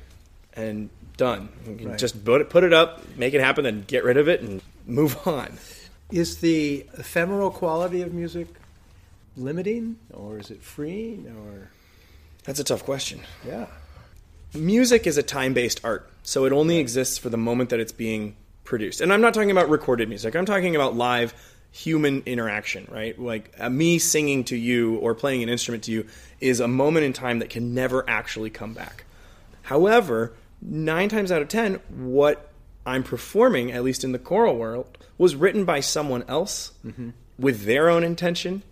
and 0.54 0.90
done. 1.16 1.48
Right. 1.66 1.98
Just 1.98 2.24
put 2.24 2.40
it, 2.40 2.50
put 2.50 2.64
it 2.64 2.72
up, 2.72 3.02
make 3.16 3.34
it 3.34 3.40
happen, 3.40 3.64
then 3.64 3.82
get 3.86 4.04
rid 4.04 4.16
of 4.16 4.28
it 4.28 4.40
and 4.40 4.62
move 4.86 5.16
on. 5.26 5.58
Is 6.10 6.38
the 6.38 6.86
ephemeral 6.94 7.50
quality 7.50 8.02
of 8.02 8.12
music 8.14 8.48
limiting, 9.36 9.98
or 10.12 10.38
is 10.38 10.50
it 10.50 10.62
freeing, 10.62 11.26
or 11.26 11.70
That's 12.44 12.60
a 12.60 12.64
tough 12.64 12.84
question. 12.84 13.20
yeah? 13.46 13.66
Music 14.54 15.06
is 15.06 15.18
a 15.18 15.22
time-based 15.22 15.80
art 15.84 16.10
so 16.22 16.44
it 16.44 16.52
only 16.52 16.78
exists 16.78 17.18
for 17.18 17.28
the 17.28 17.36
moment 17.36 17.70
that 17.70 17.80
it's 17.80 17.92
being 17.92 18.36
produced. 18.64 19.00
And 19.00 19.12
i'm 19.12 19.20
not 19.20 19.34
talking 19.34 19.50
about 19.50 19.68
recorded 19.68 20.08
music. 20.08 20.34
I'm 20.34 20.46
talking 20.46 20.76
about 20.76 20.94
live 20.94 21.34
human 21.70 22.22
interaction 22.26 22.86
right? 22.90 23.18
Like 23.18 23.54
uh, 23.58 23.68
me 23.70 23.98
singing 23.98 24.44
to 24.44 24.56
you 24.56 24.96
or 24.96 25.14
playing 25.14 25.42
an 25.42 25.48
instrument 25.48 25.84
to 25.84 25.92
you 25.92 26.06
is 26.40 26.60
a 26.60 26.68
moment 26.68 27.04
in 27.04 27.12
time 27.12 27.40
that 27.40 27.50
can 27.50 27.74
never 27.74 28.08
actually 28.08 28.50
come 28.50 28.72
back. 28.74 29.04
However 29.62 30.32
nine 30.60 31.08
times 31.08 31.30
out 31.30 31.40
of 31.40 31.48
ten 31.48 31.74
what 31.88 32.50
i'm 32.84 33.04
performing 33.04 33.70
at 33.70 33.84
least 33.84 34.02
in 34.02 34.10
the 34.10 34.18
choral 34.18 34.56
world 34.56 34.98
was 35.18 35.36
written 35.36 35.64
by 35.64 35.78
someone 35.78 36.24
else 36.26 36.72
with 37.38 37.64
their 37.64 37.88
own 37.88 38.02
intention. 38.04 38.62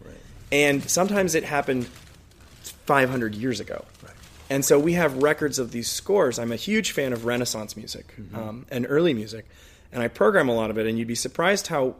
And 0.53 0.89
sometimes 0.89 1.35
it 1.35 1.45
happened 1.45 1.87
500 2.87 3.35
years 3.35 3.61
ago. 3.61 3.85
And 4.49 4.65
so 4.65 4.79
we 4.79 4.93
have 4.93 5.23
records 5.23 5.59
of 5.59 5.73
these 5.73 5.91
scores. 5.91 6.39
I'm 6.39 6.53
a 6.53 6.57
huge 6.57 6.93
fan 6.93 7.13
of 7.13 7.25
Renaissance 7.25 7.77
music 7.77 8.15
um, 8.35 8.67
and 8.71 8.87
early 8.89 9.13
music, 9.13 9.47
and 9.93 10.03
I 10.03 10.09
program 10.09 10.49
a 10.49 10.55
lot 10.55 10.71
of 10.71 10.79
it. 10.79 10.87
And 10.87 10.99
you'd 10.99 11.09
be 11.09 11.15
surprised 11.15 11.67
how 11.67 11.97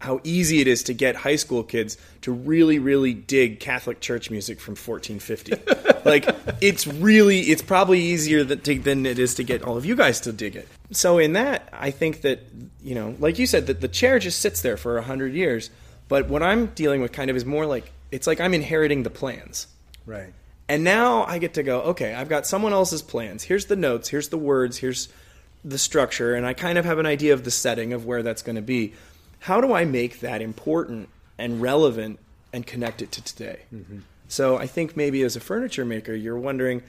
how 0.00 0.20
easy 0.22 0.60
it 0.60 0.68
is 0.68 0.84
to 0.84 0.94
get 0.94 1.16
high 1.16 1.36
school 1.36 1.64
kids 1.64 1.96
to 2.22 2.32
really, 2.32 2.78
really 2.78 3.14
dig 3.14 3.58
Catholic 3.58 4.00
church 4.00 4.30
music 4.30 4.60
from 4.60 4.76
1450. 4.76 6.04
like 6.08 6.28
it's 6.60 6.86
really, 6.86 7.40
it's 7.40 7.62
probably 7.62 8.00
easier 8.00 8.44
to, 8.44 8.78
than 8.78 9.06
it 9.06 9.18
is 9.18 9.34
to 9.34 9.42
get 9.42 9.62
all 9.62 9.76
of 9.76 9.84
you 9.84 9.96
guys 9.96 10.20
to 10.20 10.32
dig 10.32 10.54
it. 10.54 10.68
So 10.92 11.18
in 11.18 11.32
that, 11.32 11.68
I 11.72 11.90
think 11.90 12.20
that 12.20 12.40
you 12.82 12.94
know, 12.94 13.16
like 13.18 13.38
you 13.38 13.46
said, 13.46 13.66
that 13.66 13.80
the 13.80 13.88
chair 13.88 14.18
just 14.18 14.40
sits 14.40 14.62
there 14.62 14.76
for 14.76 14.98
a 14.98 15.02
hundred 15.02 15.34
years. 15.34 15.70
But 16.08 16.28
what 16.28 16.42
I'm 16.42 16.66
dealing 16.68 17.02
with 17.02 17.12
kind 17.12 17.28
of 17.28 17.36
is 17.36 17.44
more 17.44 17.66
like 17.66 17.90
it's 18.10 18.26
like 18.26 18.40
I'm 18.40 18.54
inheriting 18.54 19.02
the 19.02 19.10
plans. 19.10 19.66
Right. 20.06 20.32
And 20.68 20.84
now 20.84 21.24
I 21.24 21.38
get 21.38 21.54
to 21.54 21.62
go, 21.62 21.80
okay, 21.80 22.14
I've 22.14 22.28
got 22.28 22.46
someone 22.46 22.72
else's 22.72 23.00
plans. 23.00 23.42
Here's 23.42 23.66
the 23.66 23.76
notes, 23.76 24.08
here's 24.08 24.28
the 24.28 24.36
words, 24.36 24.78
here's 24.78 25.08
the 25.64 25.78
structure, 25.78 26.34
and 26.34 26.46
I 26.46 26.52
kind 26.52 26.78
of 26.78 26.84
have 26.84 26.98
an 26.98 27.06
idea 27.06 27.32
of 27.32 27.44
the 27.44 27.50
setting 27.50 27.92
of 27.92 28.04
where 28.04 28.22
that's 28.22 28.42
going 28.42 28.56
to 28.56 28.62
be. 28.62 28.92
How 29.40 29.60
do 29.60 29.72
I 29.72 29.84
make 29.84 30.20
that 30.20 30.42
important 30.42 31.08
and 31.38 31.62
relevant 31.62 32.18
and 32.52 32.66
connect 32.66 33.02
it 33.02 33.12
to 33.12 33.22
today? 33.22 33.60
Mm-hmm. 33.74 34.00
So 34.28 34.58
I 34.58 34.66
think 34.66 34.96
maybe 34.96 35.22
as 35.22 35.36
a 35.36 35.40
furniture 35.40 35.84
maker, 35.84 36.14
you're 36.14 36.38
wondering, 36.38 36.82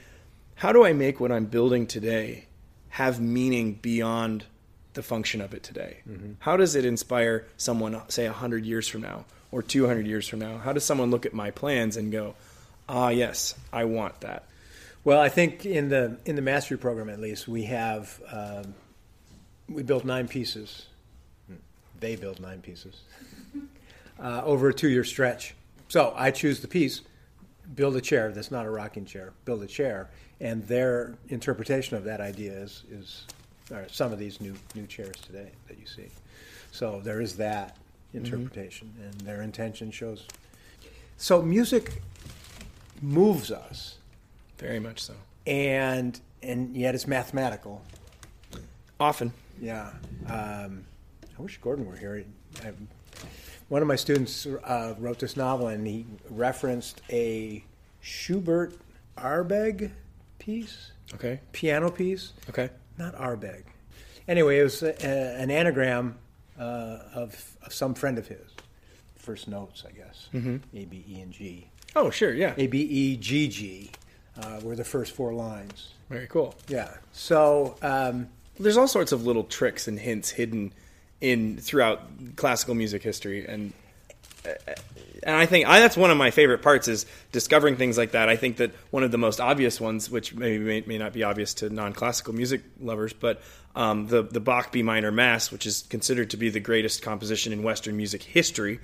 how 0.55 0.73
do 0.73 0.83
I 0.83 0.91
make 0.91 1.19
what 1.19 1.31
I'm 1.31 1.45
building 1.45 1.87
today 1.87 2.45
have 2.89 3.21
meaning 3.21 3.75
beyond 3.75 4.45
the 4.93 5.03
function 5.03 5.39
of 5.39 5.53
it 5.53 5.63
today? 5.63 5.99
Mm-hmm. 6.09 6.33
How 6.39 6.57
does 6.57 6.75
it 6.75 6.83
inspire 6.83 7.47
someone, 7.55 8.01
say, 8.09 8.25
100 8.25 8.65
years 8.65 8.87
from 8.87 9.01
now 9.01 9.25
or 9.51 9.61
200 9.61 10.05
years 10.05 10.27
from 10.27 10.39
now? 10.39 10.57
How 10.57 10.73
does 10.73 10.83
someone 10.83 11.11
look 11.11 11.25
at 11.25 11.33
my 11.33 11.49
plans 11.49 11.95
and 11.95 12.11
go, 12.11 12.35
ah, 12.89 13.09
yes, 13.09 13.55
I 13.71 13.85
want 13.85 14.21
that? 14.21 14.43
Well, 15.03 15.21
I 15.21 15.29
think 15.29 15.65
in 15.65 15.89
the 15.89 16.17
in 16.25 16.35
the 16.35 16.41
mastery 16.41 16.77
program 16.77 17.09
at 17.09 17.19
least 17.19 17.47
we 17.47 17.63
have 17.63 18.21
um, 18.31 18.73
we 19.69 19.83
built 19.83 20.03
nine 20.03 20.27
pieces. 20.27 20.87
They 21.99 22.15
built 22.15 22.39
nine 22.39 22.61
pieces 22.61 23.01
uh, 24.19 24.41
over 24.43 24.69
a 24.69 24.73
two 24.73 24.89
year 24.89 25.03
stretch. 25.03 25.55
So 25.87 26.13
I 26.15 26.31
choose 26.31 26.59
the 26.59 26.67
piece, 26.67 27.01
build 27.75 27.95
a 27.95 28.01
chair 28.01 28.31
that's 28.31 28.51
not 28.51 28.65
a 28.65 28.69
rocking 28.69 29.05
chair, 29.05 29.33
build 29.45 29.63
a 29.63 29.67
chair, 29.67 30.09
and 30.39 30.65
their 30.67 31.15
interpretation 31.29 31.95
of 31.95 32.03
that 32.03 32.21
idea 32.21 32.51
is 32.51 32.83
is 32.91 33.25
some 33.91 34.11
of 34.11 34.19
these 34.19 34.41
new 34.41 34.55
new 34.75 34.87
chairs 34.87 35.15
today 35.25 35.51
that 35.67 35.79
you 35.79 35.85
see. 35.85 36.09
So 36.71 37.01
there 37.03 37.21
is 37.21 37.37
that 37.37 37.77
interpretation, 38.13 38.93
and 39.03 39.13
their 39.21 39.41
intention 39.43 39.91
shows. 39.91 40.25
So 41.17 41.41
music 41.41 42.01
moves 43.01 43.51
us 43.51 43.97
Very 44.57 44.79
much 44.79 45.01
so. 45.01 45.13
and 45.47 46.19
and 46.41 46.75
yet 46.75 46.95
it's 46.95 47.07
mathematical. 47.07 47.81
Often. 48.99 49.33
Yeah. 49.61 49.91
Um, 50.27 50.85
I 51.37 51.41
wish 51.41 51.57
Gordon 51.57 51.85
were 51.85 51.95
here. 51.97 52.23
I, 52.63 52.71
one 53.69 53.81
of 53.81 53.87
my 53.87 53.95
students 53.97 54.45
uh, 54.45 54.95
wrote 54.99 55.19
this 55.19 55.35
novel, 55.37 55.67
and 55.67 55.85
he 55.85 56.05
referenced 56.29 57.01
a 57.09 57.63
Schubert 58.01 58.73
Abegg 59.17 59.91
piece, 60.39 60.91
Okay. 61.13 61.39
piano 61.51 61.91
piece, 61.91 62.31
Okay. 62.49 62.69
not 62.97 63.15
Abegg. 63.15 63.63
Anyway, 64.27 64.59
it 64.59 64.63
was 64.63 64.81
a, 64.83 65.05
an 65.05 65.51
anagram 65.51 66.17
uh, 66.59 66.99
of, 67.13 67.57
of 67.63 67.73
some 67.73 67.93
friend 67.93 68.17
of 68.17 68.27
his. 68.27 68.47
First 69.17 69.47
notes, 69.47 69.83
I 69.87 69.91
guess. 69.91 70.29
A, 70.33 70.85
B, 70.85 71.05
E, 71.07 71.19
and 71.21 71.31
G. 71.31 71.69
Oh, 71.95 72.09
sure. 72.09 72.33
Yeah. 72.33 72.53
A, 72.57 72.67
B, 72.67 72.81
E, 72.81 73.17
G, 73.17 73.47
G 73.47 73.91
uh, 74.41 74.59
were 74.63 74.75
the 74.75 74.83
first 74.83 75.13
four 75.13 75.33
lines. 75.33 75.93
Very 76.09 76.27
cool. 76.27 76.55
Yeah. 76.67 76.89
So 77.11 77.75
um, 77.81 78.29
There's 78.59 78.77
all 78.77 78.87
sorts 78.87 79.13
of 79.13 79.25
little 79.25 79.45
tricks 79.45 79.87
and 79.87 79.97
hints 79.97 80.29
hidden 80.29 80.73
in 81.21 81.57
throughout 81.57 82.01
classical 82.35 82.75
music 82.75 83.01
history, 83.01 83.45
and 83.47 83.71
and 85.23 85.35
I 85.35 85.45
think 85.45 85.67
I, 85.67 85.79
that's 85.79 85.95
one 85.95 86.11
of 86.11 86.17
my 86.17 86.31
favorite 86.31 86.61
parts 86.61 86.87
is 86.87 87.05
discovering 87.31 87.77
things 87.77 87.97
like 87.97 88.11
that. 88.11 88.27
I 88.27 88.35
think 88.35 88.57
that 88.57 88.71
one 88.91 89.03
of 89.03 89.11
the 89.11 89.17
most 89.17 89.39
obvious 89.39 89.79
ones, 89.79 90.09
which 90.09 90.33
maybe 90.33 90.63
may, 90.63 90.81
may 90.85 90.97
not 90.97 91.13
be 91.13 91.23
obvious 91.23 91.53
to 91.55 91.69
non-classical 91.69 92.33
music 92.33 92.61
lovers, 92.81 93.13
but 93.13 93.41
um, 93.75 94.07
the 94.07 94.23
the 94.23 94.41
Bach 94.41 94.73
B 94.73 94.83
minor 94.83 95.11
Mass, 95.11 95.51
which 95.51 95.65
is 95.65 95.83
considered 95.89 96.29
to 96.31 96.37
be 96.37 96.49
the 96.49 96.59
greatest 96.59 97.01
composition 97.01 97.53
in 97.53 97.63
Western 97.63 97.95
music 97.95 98.23
history. 98.23 98.79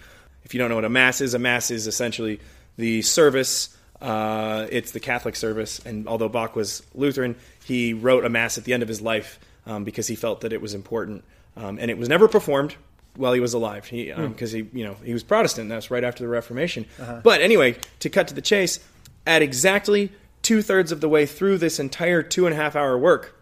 If 0.46 0.54
you 0.54 0.58
don't 0.60 0.70
know 0.70 0.76
what 0.76 0.86
a 0.86 0.90
Mass 0.90 1.20
is, 1.20 1.34
a 1.34 1.40
Mass 1.40 1.70
is 1.70 1.86
essentially 1.88 2.40
the 2.77 3.01
service. 3.01 3.75
Uh, 4.01 4.67
it's 4.72 4.91
the 4.91 5.00
Catholic 5.00 5.36
service, 5.36 5.79
and 5.86 6.08
although 6.08 6.29
Bach 6.29 6.55
was 6.55 6.84
Lutheran, 6.94 7.36
he 7.63 7.94
wrote 7.94 8.25
a 8.25 8.29
Mass 8.29 8.58
at 8.58 8.65
the 8.65 8.74
end 8.74 8.84
of 8.84 8.89
his 8.89 9.01
life 9.01 9.39
um, 9.65 9.84
because 9.84 10.08
he 10.08 10.15
felt 10.15 10.41
that 10.41 10.53
it 10.53 10.62
was 10.62 10.74
important, 10.74 11.24
um, 11.55 11.79
and 11.79 11.89
it 11.89 11.98
was 11.98 12.10
never 12.10 12.27
performed 12.27 12.75
while 13.15 13.34
he 13.34 13.39
was 13.39 13.53
alive. 13.53 13.86
He 13.86 14.12
because 14.12 14.53
um, 14.53 14.60
he 14.60 14.79
you 14.79 14.86
know 14.86 14.96
he 15.03 15.13
was 15.13 15.24
Protestant. 15.24 15.70
That's 15.70 15.89
right 15.89 16.03
after 16.03 16.24
the 16.24 16.27
Reformation. 16.27 16.86
But 17.24 17.41
anyway, 17.41 17.77
to 18.00 18.10
cut 18.10 18.27
to 18.27 18.34
the 18.34 18.41
chase, 18.41 18.79
at 19.25 19.41
exactly 19.41 20.12
two 20.41 20.62
thirds 20.62 20.91
of 20.91 21.01
the 21.01 21.10
way 21.10 21.25
through 21.25 21.58
this 21.58 21.79
entire 21.79 22.22
two 22.22 22.46
and 22.46 22.53
a 22.53 22.58
half 22.58 22.75
hour 22.75 22.98
work, 22.98 23.36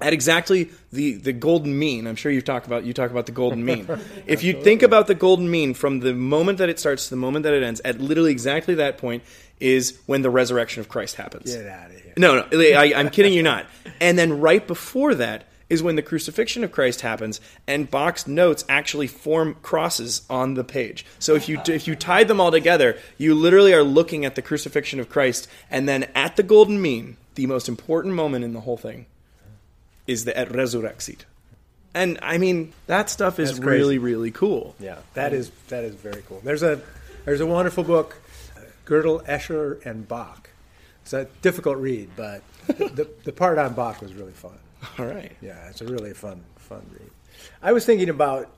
at 0.00 0.12
exactly 0.12 0.70
the 0.92 1.14
the 1.14 1.32
golden 1.32 1.78
mean. 1.78 2.06
I'm 2.06 2.16
sure 2.16 2.32
you 2.32 2.42
talk 2.42 2.66
about 2.66 2.84
you 2.84 2.92
talk 2.92 3.10
about 3.10 3.26
the 3.26 3.32
golden 3.32 3.64
mean. 3.64 3.88
if 4.26 4.42
you 4.42 4.60
think 4.62 4.82
about 4.82 5.06
the 5.06 5.14
golden 5.14 5.50
mean 5.50 5.74
from 5.74 6.00
the 6.00 6.14
moment 6.14 6.58
that 6.58 6.68
it 6.68 6.78
starts 6.78 7.04
to 7.04 7.10
the 7.10 7.16
moment 7.16 7.44
that 7.44 7.54
it 7.54 7.62
ends, 7.62 7.80
at 7.84 8.00
literally 8.00 8.32
exactly 8.32 8.74
that 8.76 8.98
point 8.98 9.22
is 9.60 9.98
when 10.06 10.22
the 10.22 10.30
resurrection 10.30 10.80
of 10.80 10.88
Christ 10.88 11.16
happens. 11.16 11.54
Get 11.54 11.66
out 11.66 11.90
of 11.90 12.00
here. 12.00 12.12
No, 12.16 12.46
no, 12.50 12.58
I, 12.58 12.92
I'm 12.96 13.08
kidding 13.08 13.32
you 13.32 13.42
not. 13.42 13.66
And 14.00 14.18
then 14.18 14.40
right 14.40 14.66
before 14.66 15.14
that 15.14 15.44
is 15.70 15.82
when 15.82 15.96
the 15.96 16.02
crucifixion 16.02 16.64
of 16.64 16.72
Christ 16.72 17.00
happens, 17.00 17.40
and 17.66 17.90
Bach's 17.90 18.26
notes 18.26 18.64
actually 18.68 19.06
form 19.06 19.56
crosses 19.62 20.22
on 20.28 20.54
the 20.54 20.64
page. 20.64 21.06
So 21.18 21.34
if 21.34 21.48
you 21.48 21.60
if 21.66 21.86
you 21.86 21.94
tied 21.94 22.28
them 22.28 22.40
all 22.40 22.50
together, 22.50 22.98
you 23.16 23.34
literally 23.34 23.72
are 23.72 23.82
looking 23.82 24.24
at 24.24 24.34
the 24.34 24.42
crucifixion 24.42 25.00
of 25.00 25.08
Christ, 25.08 25.48
and 25.70 25.88
then 25.88 26.04
at 26.14 26.36
the 26.36 26.42
golden 26.42 26.80
mean, 26.80 27.16
the 27.34 27.46
most 27.46 27.68
important 27.68 28.14
moment 28.14 28.44
in 28.44 28.52
the 28.52 28.60
whole 28.60 28.76
thing, 28.76 29.06
is 30.06 30.24
the 30.24 30.36
et 30.38 30.48
resurrexit. 30.50 31.20
And 31.94 32.18
I 32.22 32.38
mean 32.38 32.72
that 32.86 33.08
stuff 33.08 33.38
is 33.38 33.50
That's 33.50 33.60
crazy. 33.64 33.78
really 33.78 33.98
really 33.98 34.30
cool. 34.30 34.74
Yeah, 34.80 34.98
that 35.14 35.32
is 35.32 35.50
that 35.68 35.84
is 35.84 35.94
very 35.94 36.22
cool. 36.28 36.40
There's 36.42 36.62
a 36.62 36.80
there's 37.24 37.40
a 37.40 37.46
wonderful 37.46 37.84
book, 37.84 38.16
Gödel, 38.86 39.24
Escher, 39.26 39.84
and 39.86 40.06
Bach. 40.08 40.50
It's 41.02 41.12
a 41.12 41.26
difficult 41.42 41.78
read, 41.78 42.10
but 42.16 42.42
the 42.66 43.08
the 43.24 43.32
part 43.32 43.58
on 43.58 43.74
Bach 43.74 44.00
was 44.02 44.12
really 44.14 44.32
fun. 44.32 44.58
All 44.98 45.06
right. 45.06 45.32
Yeah, 45.40 45.68
it's 45.68 45.80
a 45.80 45.86
really 45.86 46.12
fun 46.14 46.42
fun 46.56 46.82
read. 46.92 47.10
I 47.62 47.72
was 47.72 47.84
thinking 47.86 48.08
about, 48.08 48.50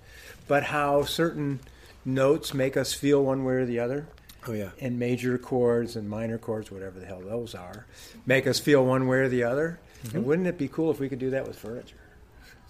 but 0.49 0.62
how 0.65 1.05
certain 1.05 1.61
notes 2.05 2.55
make 2.55 2.76
us 2.76 2.93
feel 2.95 3.23
one 3.23 3.45
way 3.45 3.55
or 3.55 3.67
the 3.67 3.81
other. 3.81 4.07
Oh 4.49 4.53
yeah. 4.53 4.71
and 4.81 4.97
major 4.97 5.38
chords 5.38 5.97
and 5.97 6.09
minor 6.09 6.38
chords, 6.38 6.71
whatever 6.71 7.00
the 7.00 7.07
hell 7.07 7.21
those 7.21 7.53
are, 7.57 7.85
make 8.26 8.47
us 8.47 8.61
feel 8.61 8.85
one 8.87 9.09
way 9.09 9.19
or 9.19 9.29
the 9.29 9.43
other. 9.43 9.81
Mm-hmm. 10.07 10.17
And 10.17 10.27
wouldn't 10.27 10.49
it 10.49 10.59
be 10.59 10.69
cool 10.69 10.91
if 10.91 11.01
we 11.01 11.09
could 11.09 11.19
do 11.19 11.31
that 11.31 11.47
with 11.47 11.59
furniture? 11.59 11.97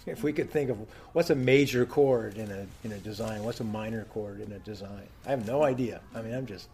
If 0.07 0.23
we 0.23 0.33
could 0.33 0.53
think 0.53 0.71
of 0.71 0.79
what's 1.15 1.31
a 1.31 1.35
major 1.35 1.85
chord 1.85 2.39
in 2.39 2.49
a 2.53 2.65
in 2.85 2.93
a 2.93 2.99
design, 2.99 3.43
what's 3.43 3.59
a 3.59 3.65
minor 3.65 4.05
chord 4.05 4.41
in 4.41 4.53
a 4.53 4.59
design? 4.61 5.03
I 5.27 5.31
have 5.31 5.49
no 5.49 5.65
idea. 5.65 6.01
I 6.15 6.23
mean, 6.23 6.33
I'm 6.33 6.47
just 6.47 6.69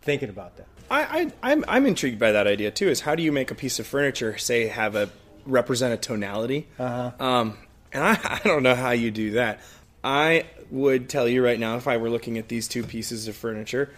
thinking 0.00 0.30
about 0.30 0.56
that. 0.56 0.66
I, 0.90 1.02
I 1.02 1.32
I'm 1.42 1.64
I'm 1.68 1.84
intrigued 1.84 2.18
by 2.18 2.32
that 2.32 2.46
idea 2.46 2.70
too. 2.70 2.88
Is 2.88 3.00
how 3.00 3.14
do 3.14 3.22
you 3.22 3.30
make 3.30 3.50
a 3.50 3.54
piece 3.54 3.78
of 3.78 3.86
furniture 3.86 4.38
say 4.38 4.68
have 4.68 4.96
a 4.96 5.10
represent 5.44 5.92
a 5.92 5.98
tonality? 5.98 6.66
Uh-huh. 6.78 7.12
Um, 7.22 7.58
and 7.92 8.02
I, 8.02 8.12
I 8.24 8.40
don't 8.42 8.62
know 8.62 8.74
how 8.74 8.92
you 8.92 9.10
do 9.10 9.32
that. 9.32 9.60
I 10.02 10.46
would 10.70 11.08
tell 11.08 11.28
you 11.28 11.44
right 11.44 11.60
now 11.60 11.76
if 11.76 11.86
I 11.86 11.98
were 11.98 12.10
looking 12.10 12.38
at 12.38 12.48
these 12.48 12.66
two 12.68 12.82
pieces 12.82 13.28
of 13.28 13.36
furniture, 13.36 13.92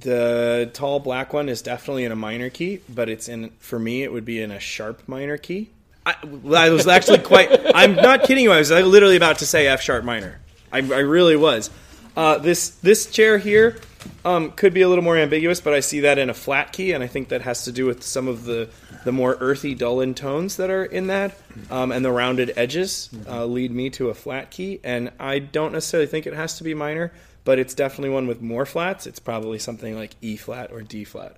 the 0.00 0.70
tall 0.72 1.00
black 1.00 1.32
one 1.32 1.48
is 1.48 1.62
definitely 1.62 2.04
in 2.04 2.12
a 2.12 2.16
minor 2.16 2.50
key, 2.50 2.80
but 2.88 3.08
it's 3.08 3.28
in 3.28 3.50
for 3.58 3.78
me 3.78 4.02
it 4.02 4.12
would 4.12 4.24
be 4.24 4.40
in 4.40 4.50
a 4.50 4.60
sharp 4.60 5.02
minor 5.06 5.36
key. 5.36 5.70
I, 6.06 6.14
I 6.54 6.70
was 6.70 6.86
actually 6.86 7.18
quite. 7.32 7.50
I'm 7.74 7.94
not 7.94 8.24
kidding 8.24 8.44
you. 8.44 8.52
I 8.52 8.58
was 8.58 8.70
literally 8.70 9.16
about 9.16 9.38
to 9.38 9.46
say 9.46 9.66
F 9.66 9.82
sharp 9.82 10.04
minor. 10.04 10.40
I, 10.72 10.78
I 10.78 10.80
really 11.00 11.36
was. 11.36 11.70
Uh, 12.16 12.38
this 12.38 12.70
this 12.70 13.06
chair 13.06 13.38
here 13.38 13.76
um, 14.24 14.52
could 14.52 14.74
be 14.74 14.82
a 14.82 14.88
little 14.88 15.04
more 15.04 15.16
ambiguous, 15.16 15.60
but 15.60 15.74
I 15.74 15.80
see 15.80 16.00
that 16.00 16.18
in 16.18 16.30
a 16.30 16.34
flat 16.34 16.72
key, 16.72 16.92
and 16.92 17.02
I 17.04 17.06
think 17.06 17.28
that 17.28 17.42
has 17.42 17.64
to 17.64 17.72
do 17.72 17.86
with 17.86 18.02
some 18.02 18.28
of 18.28 18.44
the 18.44 18.68
the 19.04 19.12
more 19.12 19.36
earthy, 19.40 19.74
dull 19.74 20.00
in 20.00 20.14
tones 20.14 20.56
that 20.56 20.70
are 20.70 20.84
in 20.84 21.06
that, 21.06 21.38
um, 21.70 21.90
and 21.92 22.04
the 22.04 22.12
rounded 22.12 22.52
edges 22.56 23.08
uh, 23.28 23.46
lead 23.46 23.70
me 23.70 23.90
to 23.90 24.10
a 24.10 24.14
flat 24.14 24.50
key. 24.50 24.80
And 24.84 25.10
I 25.18 25.38
don't 25.38 25.72
necessarily 25.72 26.06
think 26.06 26.26
it 26.26 26.34
has 26.34 26.58
to 26.58 26.64
be 26.64 26.74
minor, 26.74 27.12
but 27.44 27.58
it's 27.58 27.74
definitely 27.74 28.10
one 28.10 28.26
with 28.26 28.40
more 28.40 28.66
flats. 28.66 29.06
It's 29.06 29.18
probably 29.18 29.58
something 29.58 29.96
like 29.96 30.12
E 30.20 30.36
flat 30.36 30.70
or 30.72 30.82
D 30.82 31.04
flat, 31.04 31.36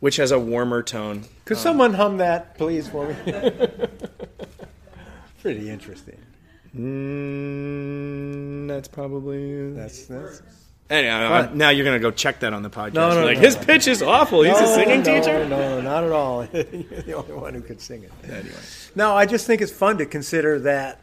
which 0.00 0.16
has 0.16 0.30
a 0.30 0.38
warmer 0.38 0.82
tone. 0.82 1.24
Could 1.44 1.58
someone 1.58 1.94
hum 1.94 2.18
that, 2.18 2.56
please, 2.56 2.88
for 2.88 3.08
me? 3.08 3.14
Pretty 5.42 5.70
interesting. 5.70 6.18
Mm, 6.76 8.68
that's 8.68 8.88
probably 8.88 9.72
That's 9.72 10.06
that's. 10.06 10.42
Anyway, 10.88 11.50
now 11.54 11.70
you're 11.70 11.84
gonna 11.84 12.00
go 12.00 12.10
check 12.10 12.40
that 12.40 12.52
on 12.52 12.62
the 12.62 12.70
podcast. 12.70 12.94
No, 12.94 13.10
no, 13.10 13.14
You're 13.16 13.24
like 13.26 13.36
no, 13.36 13.42
his 13.42 13.56
no. 13.56 13.62
pitch 13.62 13.86
is 13.86 14.02
awful. 14.02 14.42
He's 14.42 14.58
a 14.58 14.66
singing 14.66 15.02
no, 15.04 15.20
teacher. 15.20 15.46
No, 15.46 15.80
not 15.80 16.02
at 16.02 16.10
all. 16.10 16.44
You're 16.52 17.02
the 17.02 17.12
only 17.12 17.32
one 17.32 17.54
who 17.54 17.60
could 17.60 17.80
sing 17.80 18.02
it. 18.02 18.10
Anyway, 18.24 18.50
No, 18.96 19.14
I 19.16 19.24
just 19.24 19.46
think 19.46 19.62
it's 19.62 19.70
fun 19.70 19.98
to 19.98 20.06
consider 20.06 20.58
that 20.60 21.00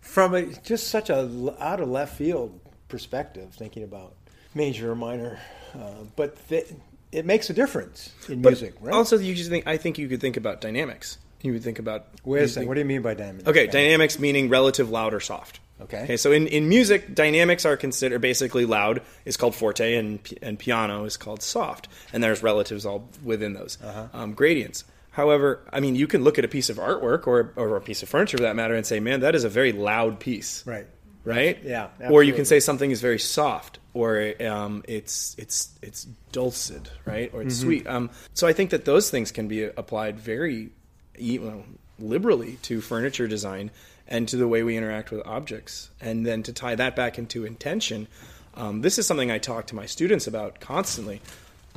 from 0.00 0.34
a 0.34 0.46
just 0.46 0.86
such 0.86 1.10
a 1.10 1.28
out 1.58 1.80
of 1.80 1.88
left 1.88 2.16
field 2.16 2.60
perspective, 2.88 3.54
thinking 3.54 3.82
about 3.82 4.14
major 4.54 4.90
or 4.92 4.94
minor, 4.96 5.38
uh, 5.74 5.78
but 6.16 6.36
th- 6.48 6.66
it 7.12 7.24
makes 7.26 7.48
a 7.50 7.52
difference 7.52 8.12
in 8.28 8.42
but 8.42 8.50
music, 8.50 8.74
right? 8.80 8.94
also 8.94 9.18
you 9.18 9.34
just 9.34 9.50
think 9.50 9.66
I 9.66 9.76
think 9.76 9.98
you 9.98 10.08
could 10.08 10.20
think 10.20 10.36
about 10.36 10.60
dynamics. 10.60 11.18
You 11.42 11.52
would 11.52 11.62
think 11.62 11.78
about 11.78 12.06
Wait 12.24 12.42
a 12.42 12.48
second. 12.48 12.66
What 12.68 12.74
do 12.74 12.80
you 12.80 12.86
mean 12.86 13.02
by 13.02 13.14
dynamics? 13.14 13.46
Okay, 13.48 13.66
dynamics 13.68 14.18
meaning 14.18 14.48
relative 14.48 14.90
loud 14.90 15.14
or 15.14 15.20
soft. 15.20 15.60
Okay. 15.80 16.02
Okay, 16.02 16.16
so 16.16 16.32
in, 16.32 16.48
in 16.48 16.68
music, 16.68 17.14
dynamics 17.14 17.64
are 17.64 17.76
considered 17.76 18.20
basically 18.20 18.64
loud 18.66 19.00
is 19.24 19.36
called 19.36 19.54
forte 19.54 19.94
and 19.94 20.18
and 20.42 20.58
piano 20.58 21.04
is 21.04 21.16
called 21.16 21.40
soft, 21.42 21.86
and 22.12 22.22
there's 22.24 22.42
relatives 22.42 22.84
all 22.84 23.08
within 23.22 23.52
those 23.52 23.78
Uh-huh. 23.82 24.08
um, 24.12 24.32
gradients. 24.34 24.82
However, 25.12 25.60
I 25.72 25.78
mean, 25.80 25.94
you 25.94 26.06
can 26.08 26.24
look 26.24 26.38
at 26.38 26.44
a 26.44 26.48
piece 26.48 26.68
of 26.70 26.76
artwork 26.78 27.26
or 27.28 27.52
or 27.54 27.76
a 27.76 27.80
piece 27.80 28.02
of 28.02 28.08
furniture 28.08 28.38
for 28.38 28.42
that 28.42 28.56
matter 28.56 28.74
and 28.74 28.84
say, 28.84 28.98
man, 28.98 29.20
that 29.20 29.34
is 29.36 29.44
a 29.44 29.48
very 29.48 29.70
loud 29.72 30.18
piece, 30.18 30.64
Right. 30.66 30.86
Right? 31.24 31.58
Yeah, 31.64 31.88
Or 32.10 32.22
you 32.22 32.32
can 32.32 32.44
say 32.44 32.60
something 32.60 32.90
is 32.90 33.00
very 33.00 33.18
soft, 33.18 33.78
or 33.94 34.32
um, 34.46 34.84
it's 34.88 35.34
it's 35.38 35.70
it's 35.82 36.04
dulcet, 36.32 36.90
right? 37.04 37.30
Or 37.34 37.42
it's 37.42 37.56
Mm-hmm. 37.58 37.66
sweet. 37.66 37.86
Um, 37.86 38.10
so 38.34 38.46
I 38.46 38.52
think 38.52 38.70
that 38.70 38.84
those 38.84 39.10
things 39.10 39.30
can 39.32 39.48
be 39.48 39.64
applied 39.64 40.18
very 40.18 40.70
e- 41.18 41.38
well, 41.38 41.64
liberally 41.98 42.58
to 42.62 42.80
furniture 42.80 43.26
design 43.28 43.70
and 44.06 44.26
to 44.28 44.36
the 44.36 44.48
way 44.48 44.62
we 44.62 44.76
interact 44.76 45.10
with 45.10 45.20
objects, 45.26 45.90
and 46.00 46.24
then 46.24 46.42
to 46.44 46.52
tie 46.52 46.74
that 46.76 46.96
back 46.96 47.18
into 47.18 47.44
intention. 47.44 48.06
Um, 48.54 48.80
this 48.80 48.98
is 48.98 49.06
something 49.06 49.30
I 49.30 49.38
talk 49.38 49.66
to 49.66 49.74
my 49.76 49.86
students 49.86 50.26
about 50.26 50.60
constantly. 50.60 51.20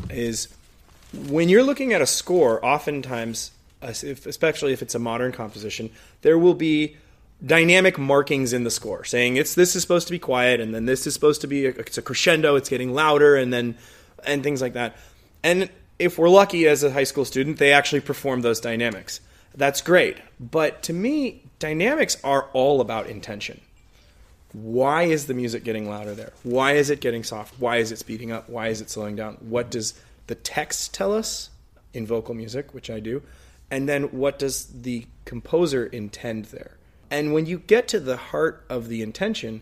Is 0.10 0.48
when 1.28 1.50
you're 1.50 1.64
looking 1.64 1.92
at 1.94 2.02
a 2.02 2.06
score, 2.08 2.64
oftentimes, 2.66 3.52
uh, 3.82 3.88
especially 3.88 4.72
if 4.74 4.82
it's 4.82 4.96
a 4.96 5.00
modern 5.00 5.32
composition, 5.34 5.90
there 6.22 6.40
will 6.40 6.54
be 6.54 6.96
dynamic 7.46 7.98
markings 7.98 8.54
in 8.54 8.64
the 8.64 8.72
score 8.72 9.04
saying 9.04 9.36
it's 9.36 9.56
this 9.56 9.76
is 9.76 9.82
supposed 9.82 10.08
to 10.08 10.12
be 10.12 10.20
quiet 10.20 10.60
and 10.60 10.76
then 10.76 10.86
this 10.86 11.08
is 11.08 11.14
supposed 11.14 11.42
to 11.42 11.48
be 11.48 11.66
a, 11.66 11.70
it's 11.70 11.98
a 11.98 12.02
crescendo 12.02 12.56
it's 12.56 12.70
getting 12.70 12.94
louder 12.94 13.36
and 13.36 13.52
then 13.52 13.76
and 14.26 14.44
things 14.44 14.62
like 14.62 14.74
that 14.74 14.96
and 15.44 15.70
if 15.98 16.18
we're 16.18 16.30
lucky 16.30 16.68
as 16.68 16.84
a 16.84 16.92
high 16.92 17.04
school 17.04 17.26
student 17.26 17.58
they 17.58 17.74
actually 17.74 18.02
perform 18.02 18.42
those 18.42 18.60
dynamics 18.60 19.22
that's 19.56 19.82
great 19.82 20.18
but 20.40 20.84
to 20.84 20.94
me 20.94 21.42
dynamics 21.58 22.18
are 22.24 22.48
all 22.54 22.80
about 22.80 23.08
intention 23.08 23.60
why 24.54 25.04
is 25.04 25.28
the 25.28 25.34
music 25.34 25.64
getting 25.64 25.90
louder 25.90 26.14
there? 26.14 26.34
Why 26.44 26.74
is 26.74 26.90
it 26.90 27.00
getting 27.00 27.24
soft? 27.24 27.60
Why 27.60 27.78
is 27.78 27.92
it 27.92 28.00
speeding 28.00 28.32
up? 28.32 28.50
Why 28.50 28.68
is 28.68 28.82
it 28.82 28.90
slowing 28.90 29.16
down? 29.16 29.36
What 29.40 29.72
does 29.72 29.94
the 30.28 30.36
text 30.36 30.94
tell 30.94 31.14
us 31.14 31.50
in 31.94 32.06
vocal 32.06 32.36
music, 32.36 32.74
which 32.74 32.90
I 32.90 33.00
do? 33.00 33.24
And 33.70 33.88
then 33.88 34.04
what 34.06 34.38
does 34.38 34.66
the 34.66 35.08
composer 35.24 35.86
intend 35.86 36.46
there? 36.46 36.78
And 37.12 37.34
when 37.34 37.46
you 37.46 37.60
get 37.60 37.90
to 37.90 38.00
the 38.00 38.18
heart 38.18 38.66
of 38.70 38.88
the 38.88 39.02
intention, 39.02 39.62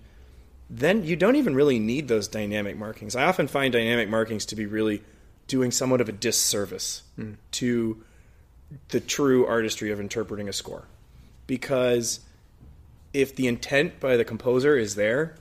then 0.70 1.04
you 1.04 1.16
don't 1.16 1.36
even 1.36 1.56
really 1.56 1.80
need 1.80 2.08
those 2.08 2.28
dynamic 2.28 2.78
markings. 2.78 3.16
I 3.16 3.26
often 3.26 3.48
find 3.48 3.74
dynamic 3.74 4.08
markings 4.08 4.46
to 4.48 4.56
be 4.56 4.68
really 4.68 5.02
doing 5.48 5.72
somewhat 5.72 6.00
of 6.00 6.08
a 6.08 6.12
disservice 6.12 7.02
hmm. 7.16 7.34
to 7.54 8.04
the 8.90 9.00
true 9.00 9.48
artistry 9.48 9.92
of 9.92 10.00
interpreting 10.00 10.48
a 10.48 10.54
score. 10.54 10.86
Because 11.48 12.20
if 13.14 13.36
the 13.36 13.48
intent 13.48 14.00
by 14.00 14.16
the 14.16 14.24
composer 14.24 14.78
is 14.78 14.94
there, 14.94 15.36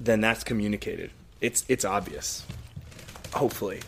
then 0.00 0.20
that's 0.20 0.42
communicated. 0.42 1.12
It's 1.40 1.64
it's 1.68 1.84
obvious. 1.84 2.44
Hopefully. 3.32 3.80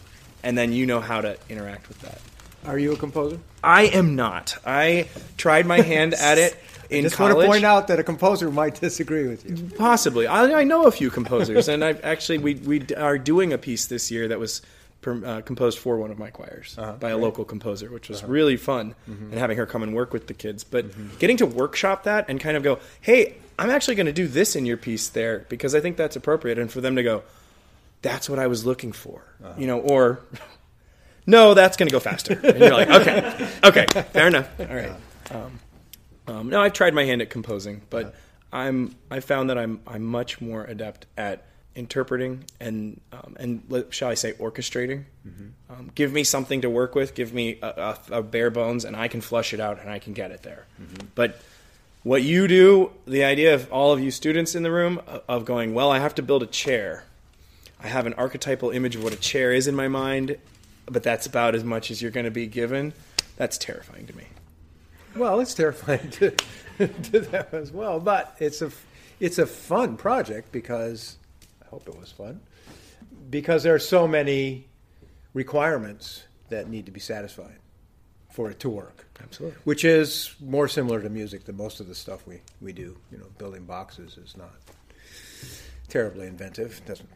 And 0.45 0.57
then 0.57 0.73
you 0.73 0.87
know 0.87 1.01
how 1.01 1.21
to 1.21 1.37
interact 1.49 1.89
with 1.89 2.01
that. 2.03 2.21
Are 2.65 2.79
you 2.79 2.93
a 2.93 2.97
composer? 2.97 3.41
I 3.65 3.87
am 3.87 4.15
not. 4.15 4.57
I 4.65 5.09
tried 5.37 5.67
my 5.67 5.81
hand 5.81 6.15
at 6.15 6.39
it 6.39 6.57
in 6.91 7.03
Just 7.05 7.17
college. 7.17 7.35
want 7.37 7.45
to 7.47 7.51
point 7.51 7.65
out 7.65 7.89
that 7.89 7.99
a 7.99 8.05
composer 8.05 8.51
might 8.51 8.81
disagree 8.81 9.27
with 9.29 9.45
you. 9.49 9.71
Possibly, 9.77 10.27
I, 10.27 10.61
I 10.61 10.65
know 10.65 10.85
a 10.87 10.91
few 10.91 11.11
composers, 11.11 11.69
and 11.69 11.85
I 11.85 11.93
actually 11.93 12.39
we 12.39 12.55
we 12.55 12.87
are 12.97 13.19
doing 13.19 13.53
a 13.53 13.59
piece 13.59 13.87
this 13.87 14.11
year 14.11 14.29
that 14.29 14.39
was 14.39 14.63
per, 15.01 15.25
uh, 15.25 15.41
composed 15.43 15.79
for 15.79 15.97
one 15.99 16.11
of 16.11 16.19
my 16.19 16.31
choirs 16.31 16.75
Uh-huh, 16.79 16.93
by 16.95 17.11
a 17.11 17.17
local 17.17 17.45
composer, 17.45 17.91
which 17.91 18.09
was 18.09 18.23
really 18.25 18.57
fun, 18.57 18.95
and 19.07 19.35
having 19.35 19.57
her 19.57 19.67
come 19.67 19.83
and 19.83 19.95
work 19.95 20.13
with 20.13 20.27
the 20.27 20.35
kids. 20.35 20.65
But 20.65 21.19
getting 21.19 21.37
to 21.39 21.47
workshop 21.47 22.05
that 22.05 22.27
and 22.29 22.41
kind 22.41 22.57
of 22.57 22.63
go, 22.63 22.79
hey, 23.01 23.37
I'm 23.59 23.71
actually 23.71 23.95
going 23.97 24.07
to 24.07 24.13
do 24.13 24.27
this 24.29 24.57
in 24.57 24.67
your 24.67 24.77
piece 24.77 25.09
there 25.09 25.47
because 25.49 25.75
I 25.75 25.81
think 25.81 25.97
that's 25.97 26.17
appropriate, 26.17 26.59
and 26.59 26.71
for 26.71 26.81
them 26.81 26.97
to 26.97 27.03
go, 27.03 27.23
that's 28.03 28.29
what 28.29 28.39
I 28.39 28.47
was 28.47 28.65
looking 28.67 28.93
for, 28.93 29.23
you 29.59 29.67
know, 29.67 29.79
or. 29.81 30.21
No, 31.27 31.55
that's 31.55 31.77
going 31.77 31.87
to 31.89 31.93
go 31.93 32.01
faster. 32.01 32.33
And 32.43 32.59
you're 32.59 32.71
like, 32.73 32.91
okay, 32.91 33.49
okay, 33.63 33.87
fair 34.05 34.27
enough. 34.27 34.49
All 34.59 34.67
right. 34.67 34.93
Um, 35.31 35.61
um, 36.31 36.49
no, 36.49 36.61
I've 36.61 36.73
tried 36.73 36.95
my 36.95 37.05
hand 37.05 37.23
at 37.23 37.31
composing, 37.31 37.83
but 37.91 38.15
I'm 38.53 38.95
I 39.11 39.21
found 39.21 39.51
that 39.51 39.59
I'm 39.59 39.81
I'm 39.87 40.03
much 40.03 40.41
more 40.41 40.65
adept 40.65 41.07
at 41.17 41.45
interpreting 41.75 42.45
and 42.61 43.01
um, 43.13 43.37
and 43.39 43.85
shall 43.91 44.09
I 44.11 44.15
say 44.15 44.33
orchestrating. 44.35 45.05
Um, 45.71 45.91
give 45.95 46.13
me 46.13 46.25
something 46.25 46.61
to 46.63 46.71
work 46.71 46.95
with. 46.95 47.15
Give 47.15 47.33
me 47.33 47.59
a, 47.63 47.97
a, 48.11 48.19
a 48.19 48.23
bare 48.23 48.51
bones, 48.51 48.85
and 48.85 48.97
I 48.97 49.09
can 49.09 49.21
flush 49.21 49.55
it 49.55 49.61
out, 49.61 49.81
and 49.81 49.89
I 49.89 49.99
can 49.99 50.13
get 50.15 50.31
it 50.31 50.43
there. 50.43 50.67
But 51.15 51.41
what 52.03 52.23
you 52.23 52.49
do, 52.49 52.93
the 53.07 53.25
idea 53.25 53.55
of 53.55 53.71
all 53.73 53.93
of 53.93 54.01
you 54.01 54.11
students 54.11 54.55
in 54.55 54.63
the 54.63 54.71
room 54.71 55.01
of 55.29 55.45
going, 55.45 55.75
well, 55.75 55.91
I 55.91 55.99
have 55.99 56.15
to 56.17 56.23
build 56.23 56.43
a 56.43 56.47
chair. 56.47 57.05
I 57.83 57.89
have 57.89 58.07
an 58.07 58.15
archetypal 58.15 58.71
image 58.71 58.97
of 58.97 59.05
what 59.05 59.13
a 59.13 59.17
chair 59.17 59.53
is 59.53 59.67
in 59.69 59.75
my 59.77 59.89
mind, 59.89 60.37
but 60.87 61.03
that's 61.03 61.27
about 61.27 61.55
as 61.55 61.63
much 61.63 61.91
as 61.91 62.03
you're 62.03 62.11
going 62.11 62.25
to 62.25 62.31
be 62.31 62.47
given. 62.47 62.93
That's 63.37 63.57
terrifying 63.59 64.07
to 64.07 64.17
me. 64.17 64.25
Well, 65.17 65.41
it's 65.41 65.55
terrifying 65.55 66.11
to, 66.11 66.31
to 66.79 67.21
them 67.21 67.47
as 67.53 67.73
well, 67.73 68.01
but 68.01 68.37
it's 68.39 68.63
a 68.63 68.71
it's 69.19 69.39
a 69.39 69.47
fun 69.47 69.97
project 69.97 70.51
because 70.51 71.19
I 71.63 71.69
hope 71.69 71.87
it 71.87 71.99
was 71.99 72.11
fun 72.11 72.41
because 73.29 73.63
there 73.63 73.75
are 73.75 73.81
so 73.81 74.09
many 74.09 74.67
requirements 75.35 76.25
that 76.49 76.69
need 76.69 76.87
to 76.87 76.93
be 76.93 77.01
satisfied 77.01 77.59
for 78.31 78.51
it 78.51 78.61
to 78.61 78.71
work. 78.71 79.07
Absolutely. 79.23 79.59
Which 79.65 79.85
is 79.85 80.35
more 80.41 80.69
similar 80.69 81.03
to 81.03 81.11
music 81.11 81.45
than 81.45 81.57
most 81.57 81.81
of 81.81 81.87
the 81.87 81.95
stuff 81.95 82.27
we, 82.27 82.41
we 82.61 82.73
do. 82.73 82.97
You 83.13 83.19
know, 83.19 83.27
building 83.39 83.65
boxes 83.65 84.17
is 84.17 84.37
not 84.37 84.55
terribly 85.89 86.27
inventive. 86.27 86.81
It 86.85 86.89
doesn't 86.89 87.09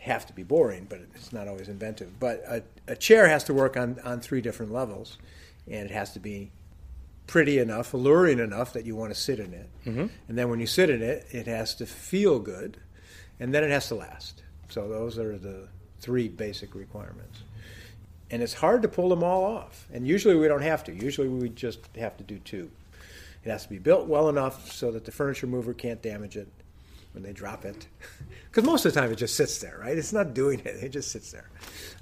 have 0.00 0.26
to 0.26 0.32
be 0.32 0.42
boring, 0.42 0.86
but 0.88 1.00
it's 1.14 1.32
not 1.32 1.48
always 1.48 1.68
inventive. 1.68 2.18
But 2.18 2.42
a, 2.46 2.62
a 2.88 2.96
chair 2.96 3.28
has 3.28 3.44
to 3.44 3.54
work 3.54 3.76
on, 3.76 3.98
on 4.04 4.20
three 4.20 4.40
different 4.40 4.72
levels, 4.72 5.18
and 5.66 5.88
it 5.88 5.92
has 5.92 6.12
to 6.14 6.20
be 6.20 6.50
pretty 7.26 7.58
enough, 7.58 7.94
alluring 7.94 8.38
enough 8.38 8.72
that 8.74 8.84
you 8.84 8.94
want 8.96 9.12
to 9.14 9.18
sit 9.18 9.38
in 9.40 9.52
it. 9.54 9.68
Mm-hmm. 9.86 10.06
And 10.28 10.38
then 10.38 10.50
when 10.50 10.60
you 10.60 10.66
sit 10.66 10.90
in 10.90 11.02
it, 11.02 11.26
it 11.30 11.46
has 11.46 11.74
to 11.76 11.86
feel 11.86 12.38
good, 12.38 12.76
and 13.40 13.54
then 13.54 13.64
it 13.64 13.70
has 13.70 13.88
to 13.88 13.94
last. 13.94 14.42
So 14.68 14.88
those 14.88 15.18
are 15.18 15.38
the 15.38 15.68
three 16.00 16.28
basic 16.28 16.74
requirements. 16.74 17.42
And 18.30 18.42
it's 18.42 18.54
hard 18.54 18.82
to 18.82 18.88
pull 18.88 19.08
them 19.08 19.22
all 19.22 19.44
off. 19.44 19.86
And 19.92 20.06
usually 20.06 20.34
we 20.34 20.48
don't 20.48 20.62
have 20.62 20.84
to. 20.84 20.94
Usually 20.94 21.28
we 21.28 21.48
just 21.50 21.78
have 21.96 22.16
to 22.16 22.24
do 22.24 22.38
two. 22.38 22.70
It 23.44 23.50
has 23.50 23.64
to 23.64 23.68
be 23.70 23.78
built 23.78 24.06
well 24.06 24.28
enough 24.28 24.72
so 24.72 24.90
that 24.92 25.04
the 25.04 25.12
furniture 25.12 25.46
mover 25.46 25.74
can't 25.74 26.00
damage 26.02 26.36
it 26.36 26.48
when 27.12 27.22
they 27.22 27.32
drop 27.32 27.64
it. 27.64 27.86
Because 28.50 28.68
most 28.68 28.84
of 28.86 28.94
the 28.94 29.00
time 29.00 29.10
it 29.10 29.16
just 29.16 29.34
sits 29.34 29.58
there, 29.58 29.76
right? 29.80 29.98
It's 29.98 30.12
not 30.12 30.32
doing 30.32 30.60
it, 30.60 30.76
it 30.80 30.90
just 30.90 31.10
sits 31.10 31.32
there. 31.32 31.50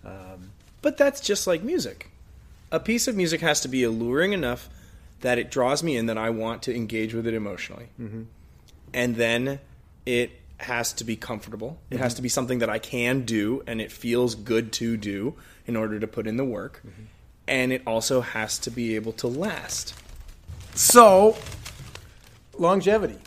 Um, 0.04 0.50
But 0.82 0.98
that's 0.98 1.22
just 1.22 1.46
like 1.46 1.62
music. 1.62 2.10
A 2.70 2.78
piece 2.78 3.08
of 3.08 3.16
music 3.16 3.40
has 3.40 3.60
to 3.62 3.68
be 3.68 3.84
alluring 3.84 4.34
enough 4.34 4.68
that 5.22 5.38
it 5.38 5.50
draws 5.50 5.82
me 5.82 5.96
in 5.96 6.06
that 6.06 6.18
I 6.18 6.30
want 6.30 6.62
to 6.64 6.74
engage 6.74 7.14
with 7.14 7.26
it 7.26 7.34
emotionally. 7.34 7.88
Mm-hmm. 8.00 8.22
And 8.92 9.16
then 9.16 9.60
it 10.04 10.32
has 10.58 10.92
to 10.94 11.04
be 11.04 11.16
comfortable. 11.16 11.78
It 11.90 11.98
has 11.98 12.12
mm-hmm. 12.12 12.16
to 12.16 12.22
be 12.22 12.28
something 12.28 12.58
that 12.58 12.70
I 12.70 12.78
can 12.78 13.22
do 13.22 13.62
and 13.66 13.80
it 13.80 13.90
feels 13.90 14.34
good 14.34 14.72
to 14.74 14.96
do 14.96 15.34
in 15.66 15.76
order 15.76 15.98
to 15.98 16.06
put 16.06 16.26
in 16.26 16.36
the 16.36 16.44
work. 16.44 16.82
Mm-hmm. 16.86 17.02
And 17.48 17.72
it 17.72 17.82
also 17.86 18.20
has 18.20 18.58
to 18.60 18.70
be 18.70 18.94
able 18.94 19.12
to 19.14 19.26
last. 19.26 19.94
So, 20.74 21.36
longevity. 22.58 23.18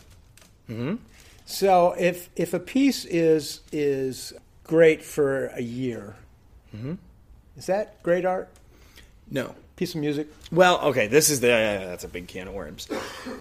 Mm-hmm. 0.70 0.96
So, 1.44 1.94
if 1.98 2.30
if 2.34 2.54
a 2.54 2.58
piece 2.58 3.04
is 3.04 3.60
is 3.70 4.32
great 4.64 5.04
for 5.04 5.46
a 5.48 5.60
year, 5.60 6.16
is 7.56 7.66
that 7.66 8.02
great 8.02 8.24
art? 8.24 8.48
No. 9.30 9.54
Piece 9.76 9.94
of 9.94 10.00
music. 10.00 10.28
Well, 10.50 10.80
okay, 10.80 11.06
this 11.06 11.28
is 11.28 11.40
the 11.40 11.48
yeah, 11.48 11.80
yeah, 11.80 11.86
that's 11.86 12.02
a 12.02 12.08
big 12.08 12.28
can 12.28 12.48
of 12.48 12.54
worms. 12.54 12.88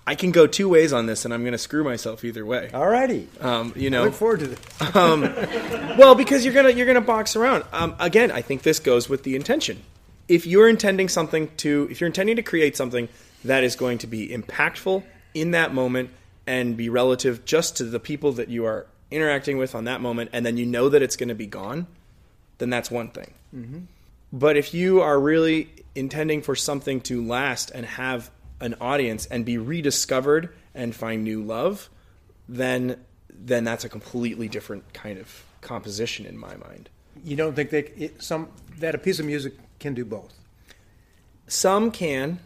I 0.05 0.15
can 0.15 0.31
go 0.31 0.47
two 0.47 0.67
ways 0.67 0.91
on 0.91 1.05
this, 1.05 1.23
and 1.23 1.33
I'm 1.33 1.43
going 1.43 1.53
to 1.53 1.57
screw 1.57 1.81
myself 1.83 2.25
either 2.25 2.45
way. 2.45 2.69
Alrighty. 2.73 3.41
Um, 3.41 3.71
you 3.73 3.87
I 3.87 3.89
know, 3.89 4.03
look 4.03 4.13
forward 4.15 4.41
to 4.41 4.47
this. 4.47 4.59
Well, 5.97 6.13
because 6.13 6.43
you're 6.43 6.53
gonna 6.53 6.71
you're 6.71 6.87
gonna 6.87 6.99
box 6.99 7.37
around. 7.37 7.63
Um, 7.71 7.95
again, 7.99 8.31
I 8.31 8.41
think 8.41 8.63
this 8.63 8.79
goes 8.79 9.07
with 9.07 9.23
the 9.23 9.37
intention. 9.37 9.81
If 10.27 10.45
you're 10.45 10.67
intending 10.67 11.07
something 11.07 11.49
to, 11.57 11.87
if 11.89 12.01
you're 12.01 12.07
intending 12.07 12.35
to 12.35 12.41
create 12.41 12.75
something 12.75 13.07
that 13.45 13.63
is 13.63 13.77
going 13.77 13.99
to 13.99 14.07
be 14.07 14.27
impactful 14.27 15.03
in 15.33 15.51
that 15.51 15.73
moment 15.73 16.09
and 16.45 16.75
be 16.75 16.89
relative 16.89 17.45
just 17.45 17.77
to 17.77 17.85
the 17.85 17.99
people 17.99 18.33
that 18.33 18.49
you 18.49 18.65
are 18.65 18.87
interacting 19.09 19.57
with 19.57 19.73
on 19.73 19.85
that 19.85 20.01
moment, 20.01 20.31
and 20.33 20.45
then 20.45 20.57
you 20.57 20.65
know 20.65 20.89
that 20.89 21.01
it's 21.01 21.15
going 21.15 21.29
to 21.29 21.35
be 21.35 21.45
gone, 21.45 21.87
then 22.57 22.69
that's 22.69 22.91
one 22.91 23.07
thing. 23.09 23.33
But 24.35 24.57
if 24.57 24.73
you 24.73 24.99
are 24.99 25.17
really 25.17 25.69
intending 25.95 26.41
for 26.41 26.57
something 26.57 26.99
to 27.01 27.25
last 27.25 27.71
and 27.71 27.85
have 27.85 28.29
an 28.59 28.75
audience 28.81 29.25
and 29.27 29.45
be 29.45 29.57
rediscovered 29.57 30.53
and 30.73 30.93
find 30.93 31.23
new 31.23 31.41
love, 31.41 31.89
then 32.49 32.97
then 33.29 33.63
that's 33.63 33.85
a 33.85 33.89
completely 33.89 34.49
different 34.49 34.93
kind 34.93 35.17
of 35.19 35.45
composition 35.61 36.25
in 36.25 36.37
my 36.37 36.53
mind. 36.57 36.89
You 37.23 37.37
don't 37.37 37.55
think 37.55 37.69
they 37.69 37.83
it, 37.95 38.21
some 38.21 38.49
that 38.79 38.93
a 38.93 38.97
piece 38.97 39.19
of 39.19 39.25
music 39.25 39.53
can 39.79 39.93
do 39.93 40.03
both? 40.03 40.33
Some 41.47 41.89
can, 41.89 42.39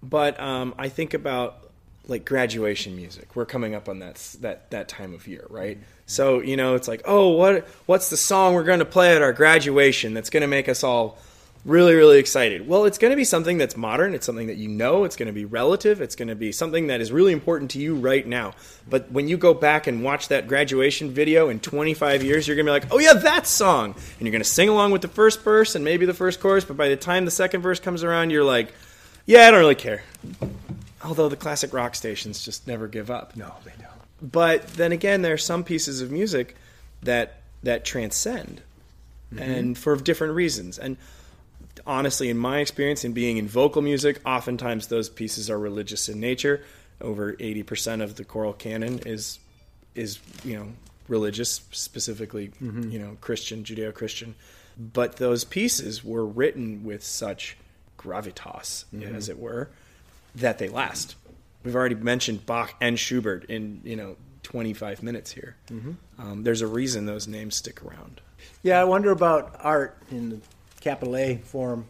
but 0.00 0.38
um, 0.38 0.76
I 0.78 0.88
think 0.90 1.12
about 1.12 1.69
like 2.10 2.24
graduation 2.24 2.96
music. 2.96 3.34
We're 3.36 3.46
coming 3.46 3.74
up 3.74 3.88
on 3.88 4.00
that 4.00 4.16
that 4.40 4.70
that 4.70 4.88
time 4.88 5.14
of 5.14 5.26
year, 5.26 5.46
right? 5.48 5.76
Mm-hmm. 5.76 5.86
So 6.06 6.40
you 6.40 6.56
know, 6.56 6.74
it's 6.74 6.88
like, 6.88 7.02
oh, 7.04 7.30
what 7.30 7.66
what's 7.86 8.10
the 8.10 8.16
song 8.16 8.54
we're 8.54 8.64
going 8.64 8.80
to 8.80 8.84
play 8.84 9.14
at 9.14 9.22
our 9.22 9.32
graduation 9.32 10.12
that's 10.12 10.30
going 10.30 10.42
to 10.42 10.48
make 10.48 10.68
us 10.68 10.82
all 10.82 11.18
really 11.64 11.94
really 11.94 12.18
excited? 12.18 12.66
Well, 12.66 12.84
it's 12.84 12.98
going 12.98 13.12
to 13.12 13.16
be 13.16 13.24
something 13.24 13.58
that's 13.58 13.76
modern. 13.76 14.12
It's 14.14 14.26
something 14.26 14.48
that 14.48 14.56
you 14.56 14.68
know. 14.68 15.04
It's 15.04 15.16
going 15.16 15.28
to 15.28 15.32
be 15.32 15.44
relative. 15.44 16.00
It's 16.00 16.16
going 16.16 16.28
to 16.28 16.34
be 16.34 16.50
something 16.52 16.88
that 16.88 17.00
is 17.00 17.12
really 17.12 17.32
important 17.32 17.70
to 17.72 17.78
you 17.78 17.94
right 17.94 18.26
now. 18.26 18.54
But 18.88 19.12
when 19.12 19.28
you 19.28 19.36
go 19.36 19.54
back 19.54 19.86
and 19.86 20.02
watch 20.02 20.28
that 20.28 20.48
graduation 20.48 21.12
video 21.12 21.48
in 21.48 21.60
25 21.60 22.24
years, 22.24 22.48
you're 22.48 22.56
going 22.56 22.66
to 22.66 22.70
be 22.70 22.72
like, 22.72 22.92
oh 22.92 22.98
yeah, 22.98 23.14
that 23.14 23.46
song, 23.46 23.94
and 23.94 24.26
you're 24.26 24.32
going 24.32 24.42
to 24.42 24.48
sing 24.48 24.68
along 24.68 24.90
with 24.90 25.02
the 25.02 25.08
first 25.08 25.42
verse 25.42 25.76
and 25.76 25.84
maybe 25.84 26.06
the 26.06 26.14
first 26.14 26.40
chorus. 26.40 26.64
But 26.64 26.76
by 26.76 26.88
the 26.88 26.96
time 26.96 27.24
the 27.24 27.30
second 27.30 27.62
verse 27.62 27.78
comes 27.78 28.02
around, 28.02 28.30
you're 28.30 28.44
like, 28.44 28.72
yeah, 29.26 29.46
I 29.46 29.50
don't 29.52 29.60
really 29.60 29.76
care. 29.76 30.02
Although 31.02 31.28
the 31.28 31.36
classic 31.36 31.72
rock 31.72 31.94
stations 31.94 32.44
just 32.44 32.66
never 32.66 32.86
give 32.86 33.10
up. 33.10 33.36
No, 33.36 33.54
they 33.64 33.72
don't. 33.78 34.32
But 34.32 34.66
then 34.68 34.92
again, 34.92 35.22
there 35.22 35.32
are 35.32 35.38
some 35.38 35.64
pieces 35.64 36.00
of 36.00 36.10
music 36.10 36.56
that 37.02 37.40
that 37.62 37.84
transcend, 37.84 38.62
mm-hmm. 39.32 39.42
and 39.42 39.78
for 39.78 39.96
different 39.96 40.34
reasons. 40.34 40.78
And 40.78 40.96
honestly, 41.86 42.28
in 42.28 42.36
my 42.38 42.58
experience, 42.58 43.04
in 43.04 43.12
being 43.12 43.38
in 43.38 43.48
vocal 43.48 43.82
music, 43.82 44.20
oftentimes 44.26 44.88
those 44.88 45.08
pieces 45.08 45.50
are 45.50 45.58
religious 45.58 46.08
in 46.08 46.20
nature. 46.20 46.62
Over 47.00 47.34
eighty 47.40 47.62
percent 47.62 48.02
of 48.02 48.16
the 48.16 48.24
choral 48.24 48.52
canon 48.52 49.00
is 49.06 49.38
is 49.94 50.18
you 50.44 50.56
know 50.58 50.68
religious, 51.08 51.62
specifically 51.72 52.48
mm-hmm. 52.62 52.90
you 52.90 52.98
know 52.98 53.16
Christian, 53.20 53.64
Judeo-Christian. 53.64 54.34
But 54.78 55.16
those 55.16 55.44
pieces 55.44 56.04
were 56.04 56.24
written 56.24 56.84
with 56.84 57.02
such 57.02 57.56
gravitas, 57.98 58.84
mm-hmm. 58.94 59.14
as 59.14 59.28
it 59.28 59.38
were, 59.38 59.70
that 60.36 60.58
they 60.58 60.68
last. 60.68 61.16
We've 61.64 61.74
already 61.76 61.94
mentioned 61.94 62.46
Bach 62.46 62.74
and 62.80 62.98
Schubert 62.98 63.44
in 63.44 63.80
you 63.84 63.96
know 63.96 64.16
25 64.44 65.02
minutes 65.02 65.30
here. 65.30 65.56
Um, 66.18 66.42
there's 66.42 66.62
a 66.62 66.66
reason 66.66 67.06
those 67.06 67.28
names 67.28 67.56
stick 67.56 67.82
around. 67.84 68.20
Yeah, 68.62 68.80
I 68.80 68.84
wonder 68.84 69.10
about 69.10 69.56
art 69.60 69.96
in 70.10 70.30
the 70.30 70.38
capital 70.80 71.16
A 71.16 71.36
form. 71.36 71.86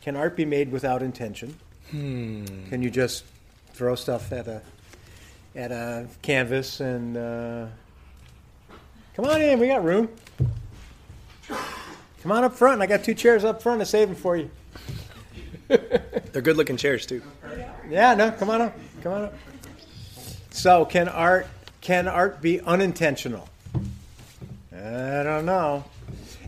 Can 0.00 0.16
art 0.16 0.36
be 0.36 0.44
made 0.44 0.70
without 0.70 1.02
intention? 1.02 1.56
Can 1.90 2.82
you 2.82 2.90
just 2.90 3.24
throw 3.72 3.94
stuff 3.94 4.30
at 4.32 4.46
a 4.46 4.62
at 5.56 5.72
a 5.72 6.06
canvas 6.22 6.80
and 6.80 7.16
uh, 7.16 7.66
come 9.16 9.24
on 9.24 9.40
in? 9.40 9.58
We 9.58 9.66
got 9.66 9.82
room. 9.82 10.08
Come 12.22 12.32
on 12.32 12.44
up 12.44 12.54
front. 12.54 12.82
I 12.82 12.86
got 12.86 13.04
two 13.04 13.14
chairs 13.14 13.44
up 13.44 13.62
front. 13.62 13.80
I 13.80 13.84
saved 13.84 14.10
them 14.10 14.16
for 14.16 14.36
you. 14.36 14.50
They're 15.68 16.42
good-looking 16.42 16.76
chairs 16.76 17.06
too. 17.06 17.22
Yeah, 17.88 18.14
no, 18.14 18.30
come 18.32 18.50
on 18.50 18.60
up. 18.62 18.78
Come 19.02 19.12
on 19.12 19.24
up. 19.24 19.34
So, 20.50 20.84
can 20.84 21.08
art 21.08 21.46
can 21.80 22.08
art 22.08 22.42
be 22.42 22.60
unintentional? 22.60 23.48
I 24.72 25.22
don't 25.22 25.46
know. 25.46 25.84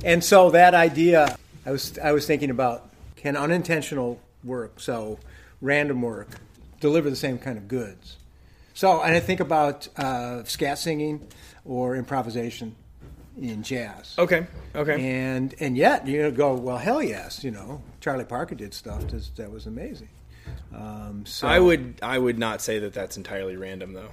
And 0.04 0.22
so 0.22 0.50
that 0.50 0.74
idea, 0.74 1.36
I 1.66 1.70
was 1.70 1.98
I 1.98 2.12
was 2.12 2.26
thinking 2.26 2.50
about 2.50 2.90
can 3.16 3.36
unintentional 3.36 4.20
work, 4.44 4.80
so 4.80 5.18
random 5.60 6.02
work, 6.02 6.28
deliver 6.80 7.10
the 7.10 7.16
same 7.16 7.38
kind 7.38 7.58
of 7.58 7.68
goods. 7.68 8.16
So, 8.74 9.02
and 9.02 9.14
I 9.14 9.20
think 9.20 9.40
about 9.40 9.88
uh, 9.98 10.44
scat 10.44 10.78
singing 10.78 11.26
or 11.64 11.96
improvisation 11.96 12.74
in 13.40 13.62
jazz. 13.62 14.14
Okay. 14.18 14.46
Okay. 14.74 15.10
And 15.10 15.54
and 15.60 15.76
yet 15.76 16.06
you 16.06 16.30
go, 16.30 16.54
well, 16.54 16.78
hell 16.78 17.02
yes, 17.02 17.44
you 17.44 17.50
know, 17.50 17.82
Charlie 18.00 18.24
Parker 18.24 18.54
did 18.54 18.72
stuff 18.72 19.06
that, 19.08 19.36
that 19.36 19.50
was 19.50 19.66
amazing. 19.66 20.08
Um, 20.74 21.24
so 21.26 21.48
I 21.48 21.58
would 21.58 21.98
I 22.02 22.18
would 22.18 22.38
not 22.38 22.62
say 22.62 22.78
that 22.80 22.94
that's 22.94 23.16
entirely 23.16 23.56
random 23.56 23.92
though. 23.92 24.10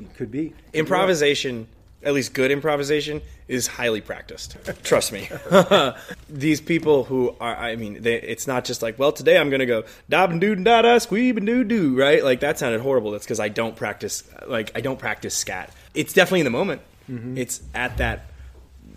it 0.00 0.14
could 0.16 0.30
be 0.30 0.52
Improvisation, 0.74 1.66
at 2.02 2.12
least 2.14 2.34
good 2.34 2.50
improvisation, 2.50 3.22
is 3.48 3.66
highly 3.66 4.00
practiced. 4.00 4.56
Trust 4.84 5.12
me. 5.12 5.28
These 6.28 6.60
people 6.60 7.04
who 7.04 7.34
are, 7.40 7.56
I 7.56 7.76
mean, 7.76 8.02
they, 8.02 8.20
it's 8.20 8.46
not 8.46 8.64
just 8.64 8.82
like, 8.82 8.98
well, 8.98 9.12
today 9.12 9.38
I'm 9.38 9.48
going 9.50 9.60
to 9.60 9.66
go 9.66 9.84
da 10.10 10.24
and 10.26 10.40
doo 10.40 10.54
da 10.56 10.82
da 10.82 10.96
squeeb 10.98 11.36
and 11.38 11.46
doo 11.46 11.64
doo, 11.64 11.96
right? 11.98 12.22
Like 12.22 12.40
that 12.40 12.58
sounded 12.58 12.80
horrible. 12.80 13.12
That's 13.12 13.24
because 13.24 13.40
I 13.40 13.48
don't 13.48 13.74
practice, 13.76 14.24
like 14.46 14.72
I 14.74 14.80
don't 14.82 14.98
practice 14.98 15.34
scat. 15.34 15.72
It's 15.94 16.12
definitely 16.12 16.40
in 16.40 16.44
the 16.44 16.50
moment. 16.50 16.82
It's 17.08 17.62
at 17.74 17.96
that. 17.98 18.26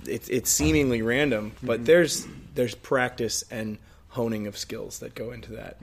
It's 0.07 0.27
it's 0.29 0.49
seemingly 0.49 1.01
random, 1.03 1.51
but 1.61 1.85
there's 1.85 2.25
there's 2.55 2.73
practice 2.73 3.43
and 3.51 3.77
honing 4.09 4.47
of 4.47 4.57
skills 4.57 4.99
that 4.99 5.15
go 5.15 5.31
into 5.31 5.53
that 5.53 5.77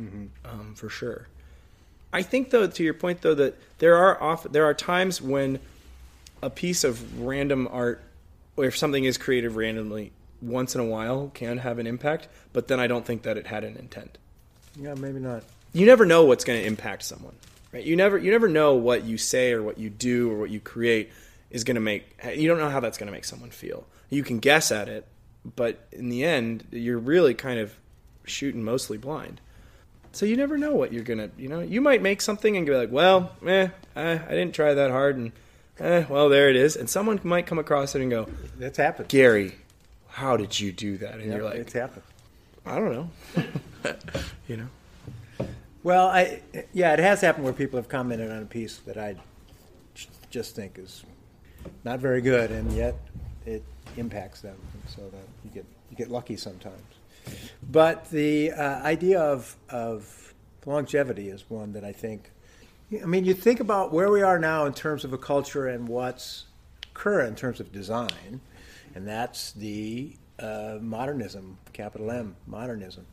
um, 0.45 0.75
for 0.75 0.89
sure. 0.89 1.29
I 2.13 2.23
think 2.23 2.51
though, 2.51 2.67
to 2.67 2.83
your 2.83 2.95
point 2.95 3.23
though, 3.23 3.35
that 3.35 3.57
there 3.79 3.97
are 3.97 4.23
off 4.23 4.45
there 4.45 4.65
are 4.65 4.75
times 4.75 5.21
when 5.21 5.59
a 6.43 6.51
piece 6.51 6.85
of 6.85 7.21
random 7.21 7.69
art, 7.71 8.03
or 8.57 8.65
if 8.65 8.77
something 8.77 9.05
is 9.05 9.19
created 9.19 9.53
randomly, 9.53 10.13
once 10.41 10.75
in 10.75 10.81
a 10.81 10.85
while 10.85 11.31
can 11.35 11.59
have 11.59 11.79
an 11.79 11.87
impact. 11.87 12.29
But 12.53 12.69
then 12.69 12.81
I 12.81 12.87
don't 12.87 13.05
think 13.05 13.23
that 13.23 13.37
it 13.37 13.47
had 13.47 13.65
an 13.65 13.77
intent. 13.77 14.19
Yeah, 14.79 14.95
maybe 14.95 15.21
not. 15.21 15.43
You 15.73 15.87
never 15.87 16.07
know 16.07 16.25
what's 16.25 16.45
going 16.45 16.61
to 16.61 16.67
impact 16.67 17.03
someone, 17.03 17.35
right? 17.73 17.85
You 17.85 17.97
never 17.97 18.17
you 18.19 18.31
never 18.31 18.49
know 18.49 18.75
what 18.75 19.05
you 19.05 19.19
say 19.19 19.53
or 19.53 19.63
what 19.63 19.79
you 19.79 19.91
do 19.91 20.31
or 20.31 20.39
what 20.39 20.51
you 20.51 20.61
create 20.61 21.11
is 21.51 21.65
going 21.65 21.75
to 21.75 21.81
make. 21.81 22.05
You 22.35 22.49
don't 22.49 22.59
know 22.59 22.71
how 22.71 22.81
that's 22.81 22.99
going 22.99 23.09
to 23.09 23.13
make 23.13 23.25
someone 23.25 23.51
feel. 23.51 23.87
You 24.09 24.23
can 24.23 24.39
guess 24.39 24.71
at 24.73 24.89
it, 24.89 25.07
but 25.57 25.87
in 25.93 26.09
the 26.09 26.25
end, 26.25 26.65
you're 26.71 26.99
really 26.99 27.35
kind 27.35 27.59
of 27.59 27.75
shooting 28.27 28.63
mostly 28.63 28.99
blind. 28.99 29.41
So 30.13 30.25
you 30.25 30.37
never 30.37 30.57
know 30.57 30.73
what 30.73 30.93
you're 30.93 31.05
gonna, 31.05 31.31
you 31.37 31.49
know, 31.49 31.61
you 31.61 31.81
might 31.81 32.03
make 32.03 32.21
something 32.21 32.57
and 32.57 32.67
be 32.67 32.75
like, 32.75 32.91
well, 32.91 33.33
eh, 33.47 33.69
I, 33.95 34.13
I 34.13 34.31
didn't 34.31 34.55
try 34.55 34.75
that 34.75 34.91
hard, 34.91 35.17
and 35.17 35.33
eh, 35.79 36.05
well, 36.09 36.29
there 36.29 36.49
it 36.49 36.57
is. 36.57 36.77
And 36.77 36.89
someone 36.89 37.21
might 37.23 37.47
come 37.47 37.59
across 37.59 37.95
it 37.95 38.01
and 38.01 38.11
go, 38.11 38.27
That's 38.59 38.79
happened. 38.79 39.09
Gary, 39.09 39.57
how 40.09 40.37
did 40.37 40.59
you 40.59 40.73
do 40.73 40.97
that? 40.99 41.15
And 41.15 41.25
Yeah, 41.25 41.37
you're 41.37 41.45
like, 41.45 41.57
it's 41.57 41.73
happened. 41.73 42.03
I 42.65 42.79
don't 42.79 42.93
know, 42.93 43.11
you 44.49 44.57
know. 44.57 44.69
Well, 45.83 46.09
I 46.09 46.43
yeah, 46.73 46.95
it 46.95 46.99
has 46.99 47.21
happened 47.21 47.45
where 47.45 47.53
people 47.53 47.77
have 47.77 47.89
commented 47.89 48.31
on 48.31 48.43
a 48.43 48.47
piece 48.47 48.79
that 48.79 48.97
I 48.97 49.17
just 50.31 50.57
think 50.57 50.79
is 50.79 51.05
not 51.85 52.01
very 52.01 52.21
good, 52.21 52.51
and 52.51 52.73
yet 52.73 52.97
it 53.45 53.63
impacts 53.97 54.41
them, 54.41 54.57
so 54.89 55.03
that 55.03 55.29
you 55.45 55.51
get 55.51 55.65
you 55.91 55.97
get 55.97 56.11
lucky 56.11 56.37
sometimes. 56.37 56.83
But 57.69 58.11
the 58.11 58.53
uh, 58.53 58.83
idea 58.83 59.21
of 59.21 59.57
of 59.69 60.35
longevity 60.65 61.29
is 61.29 61.45
one 61.49 61.73
that 61.73 61.85
I 61.85 61.93
think. 61.93 62.31
I 63.03 63.07
mean, 63.07 63.25
you 63.25 63.35
think 63.35 63.59
about 63.61 63.93
where 63.93 64.11
we 64.11 64.23
are 64.23 64.39
now 64.39 64.67
in 64.67 64.73
terms 64.73 65.05
of 65.05 65.13
a 65.13 65.19
culture 65.19 65.67
and 65.67 65.89
what's 65.89 66.45
current 66.95 67.31
in 67.31 67.35
terms 67.35 67.59
of 67.59 67.73
design, 67.73 68.41
and 68.95 69.07
that's 69.07 69.53
the 69.53 70.15
uh, 70.39 70.79
modernism, 70.81 71.59
capital 71.73 72.11
M, 72.11 72.37
modernism. 72.47 73.07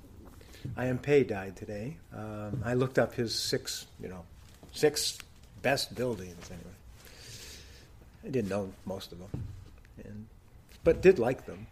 I.M. 0.78 0.98
Pei 0.98 1.24
died 1.24 1.56
today. 1.56 1.98
Um, 2.16 2.62
I 2.64 2.74
looked 2.74 2.98
up 2.98 3.14
his 3.14 3.36
six, 3.36 3.86
you 4.00 4.08
know, 4.08 4.24
six 4.72 5.18
best 5.62 5.94
buildings 5.96 6.50
anyway. 6.50 6.76
I 8.26 8.30
didn't 8.30 8.50
know 8.50 8.72
most 8.86 9.12
of 9.12 9.20
them, 9.20 9.44
and 10.06 10.28
but 10.84 11.02
did 11.02 11.20
like 11.20 11.46
them. 11.46 11.68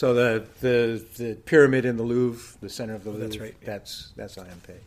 So 0.00 0.14
the 0.14 0.46
the 0.62 1.04
the 1.18 1.34
pyramid 1.34 1.84
in 1.84 1.98
the 1.98 2.02
Louvre, 2.02 2.56
the 2.62 2.70
center 2.70 2.94
of 2.94 3.04
the 3.04 3.10
Louvre. 3.10 3.26
That's 3.26 3.38
right. 3.38 3.54
That's 3.62 4.12
that's 4.16 4.38
I.M. 4.38 4.58
Pei. 4.66 4.78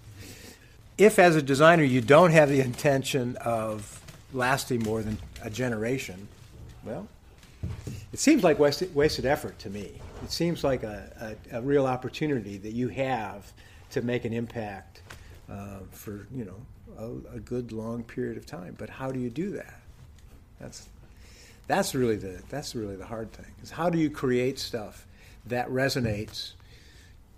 If, 0.97 1.19
as 1.19 1.35
a 1.35 1.41
designer, 1.43 1.83
you 1.83 2.01
don't 2.01 2.31
have 2.31 2.49
the 2.49 2.61
intention 2.61 3.35
of 3.35 4.01
lasting 4.33 4.81
more 4.81 5.03
than 5.03 5.19
a 5.43 5.51
generation, 5.51 6.27
well, 6.83 7.07
it 8.11 8.17
seems 8.17 8.43
like 8.43 8.57
wasted, 8.57 8.95
wasted 8.95 9.27
effort 9.27 9.59
to 9.59 9.69
me. 9.69 9.91
It 10.23 10.31
seems 10.31 10.63
like 10.63 10.81
a, 10.81 11.35
a, 11.51 11.59
a 11.59 11.61
real 11.61 11.85
opportunity 11.85 12.57
that 12.57 12.73
you 12.73 12.87
have 12.87 13.53
to 13.91 14.01
make 14.01 14.25
an 14.25 14.33
impact 14.33 15.03
uh, 15.47 15.81
for 15.91 16.25
you 16.33 16.43
know 16.43 16.59
a, 16.97 17.35
a 17.35 17.39
good 17.39 17.71
long 17.71 18.01
period 18.01 18.35
of 18.35 18.47
time. 18.47 18.73
But 18.79 18.89
how 18.89 19.11
do 19.11 19.19
you 19.19 19.29
do 19.29 19.51
that? 19.51 19.79
That's 20.59 20.89
that's 21.67 21.95
really 21.95 22.15
the 22.17 22.41
that's 22.49 22.75
really 22.75 22.95
the 22.95 23.05
hard 23.05 23.31
thing. 23.31 23.47
Is 23.61 23.71
how 23.71 23.89
do 23.89 23.97
you 23.97 24.09
create 24.09 24.59
stuff 24.59 25.05
that 25.45 25.69
resonates 25.69 26.53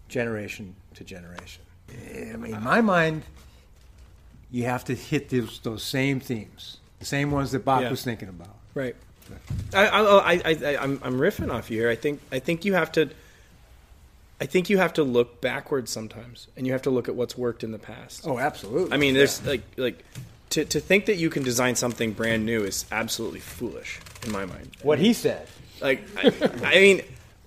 generation 0.10 0.76
to 0.96 1.04
generation? 1.04 1.64
I 1.90 2.36
mean, 2.38 2.54
in 2.56 2.64
my 2.64 2.82
mind, 2.82 3.24
you 4.52 4.64
have 4.66 4.84
to 4.86 4.96
hit 4.96 5.30
those, 5.30 5.60
those 5.60 5.84
same 5.84 6.20
themes, 6.20 6.78
the 7.00 7.06
same 7.06 7.32
ones 7.32 7.52
that 7.52 7.64
Bach 7.64 7.82
Yeah. 7.82 7.92
was 7.92 8.04
thinking 8.04 8.30
about. 8.30 8.56
Right. 8.74 8.96
I, 9.74 9.88
I, 9.88 10.34
I, 10.34 10.42
I, 10.46 10.78
I'm, 10.84 11.00
I'm 11.04 11.20
riffing 11.20 11.52
off 11.52 11.72
you 11.72 11.80
here. 11.80 11.90
I 11.90 11.96
think, 11.96 12.22
I 12.32 12.40
think 12.40 12.64
you 12.66 12.74
have 12.74 12.92
to. 12.94 13.10
I 14.40 14.46
think 14.46 14.70
you 14.70 14.78
have 14.80 14.94
to 14.94 15.04
look 15.04 15.40
backwards 15.40 15.92
sometimes, 15.92 16.48
and 16.58 16.68
you 16.68 16.74
have 16.74 16.82
to 16.84 16.90
look 16.90 17.08
at 17.08 17.16
what's 17.16 17.38
worked 17.38 17.64
in 17.64 17.72
the 17.72 17.80
past. 17.80 18.28
Oh, 18.28 18.38
absolutely. 18.38 18.94
I 18.94 18.98
mean, 18.98 19.14
there's 19.14 19.44
like, 19.46 19.62
like, 19.78 20.04
to, 20.56 20.64
to 20.64 20.80
think 20.80 21.06
that 21.08 21.18
you 21.18 21.30
can 21.30 21.44
design 21.44 21.76
something 21.76 22.14
brand 22.14 22.46
new 22.46 22.64
is 22.64 22.86
absolutely 22.90 23.42
foolish 23.42 24.00
in 24.26 24.32
my 24.32 24.46
mind. 24.46 24.72
what 24.84 25.00
he 25.00 25.12
said. 25.12 25.48
Like, 25.82 26.02
I, 26.18 26.32
I 26.64 26.76
mean, 26.76 27.02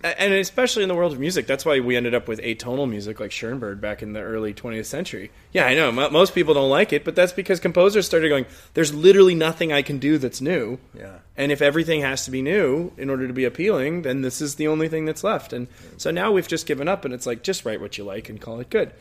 and 0.04 0.34
especially 0.34 0.82
in 0.82 0.90
the 0.90 0.94
world 0.94 1.14
of 1.14 1.18
music, 1.18 1.46
that's 1.46 1.64
why 1.64 1.80
we 1.80 1.96
ended 1.96 2.14
up 2.14 2.28
with 2.28 2.38
atonal 2.40 2.86
music 2.88 3.18
like 3.18 3.32
Schoenberg 3.32 3.80
back 3.80 4.02
in 4.02 4.12
the 4.12 4.20
early 4.20 4.52
20th 4.52 4.84
century. 4.84 5.30
Yeah, 5.54 5.64
I 5.64 5.74
know 5.74 5.90
mo- 5.90 6.10
most 6.10 6.34
people 6.34 6.52
don't 6.52 6.68
like 6.68 6.92
it, 6.92 7.02
but 7.02 7.16
that's 7.16 7.32
because 7.32 7.60
composers 7.60 8.04
started 8.04 8.28
going, 8.28 8.44
"There's 8.74 8.92
literally 8.92 9.34
nothing 9.34 9.72
I 9.72 9.80
can 9.80 9.96
do 9.98 10.18
that's 10.18 10.42
new." 10.42 10.78
Yeah. 10.92 11.20
And 11.34 11.50
if 11.50 11.62
everything 11.62 12.02
has 12.02 12.26
to 12.26 12.30
be 12.30 12.42
new 12.42 12.92
in 12.98 13.08
order 13.08 13.26
to 13.26 13.32
be 13.32 13.46
appealing, 13.46 14.02
then 14.02 14.20
this 14.20 14.42
is 14.42 14.56
the 14.56 14.68
only 14.68 14.88
thing 14.88 15.06
that's 15.06 15.24
left. 15.24 15.54
And 15.54 15.66
so 15.96 16.10
now 16.10 16.30
we've 16.30 16.46
just 16.46 16.66
given 16.66 16.88
up, 16.88 17.06
and 17.06 17.14
it's 17.14 17.26
like 17.26 17.42
just 17.42 17.64
write 17.64 17.80
what 17.80 17.96
you 17.96 18.04
like 18.04 18.28
and 18.28 18.38
call 18.38 18.60
it 18.60 18.68
good. 18.68 18.92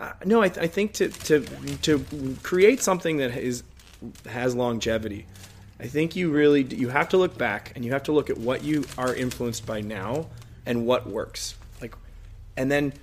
Uh, 0.00 0.12
no, 0.24 0.42
I, 0.42 0.46
I 0.46 0.66
think 0.66 0.94
to 0.94 1.08
to 1.08 1.44
to 1.82 2.04
create 2.42 2.80
something 2.80 3.18
that 3.18 3.36
is 3.36 3.62
has 4.26 4.54
longevity, 4.54 5.26
I 5.78 5.88
think 5.88 6.16
you 6.16 6.30
really 6.30 6.62
you 6.62 6.88
have 6.88 7.10
to 7.10 7.18
look 7.18 7.36
back 7.36 7.72
and 7.76 7.84
you 7.84 7.92
have 7.92 8.04
to 8.04 8.12
look 8.12 8.30
at 8.30 8.38
what 8.38 8.64
you 8.64 8.84
are 8.96 9.14
influenced 9.14 9.66
by 9.66 9.82
now 9.82 10.26
and 10.64 10.86
what 10.86 11.06
works. 11.06 11.54
Like, 11.82 11.94
and 12.56 12.70
then 12.70 12.94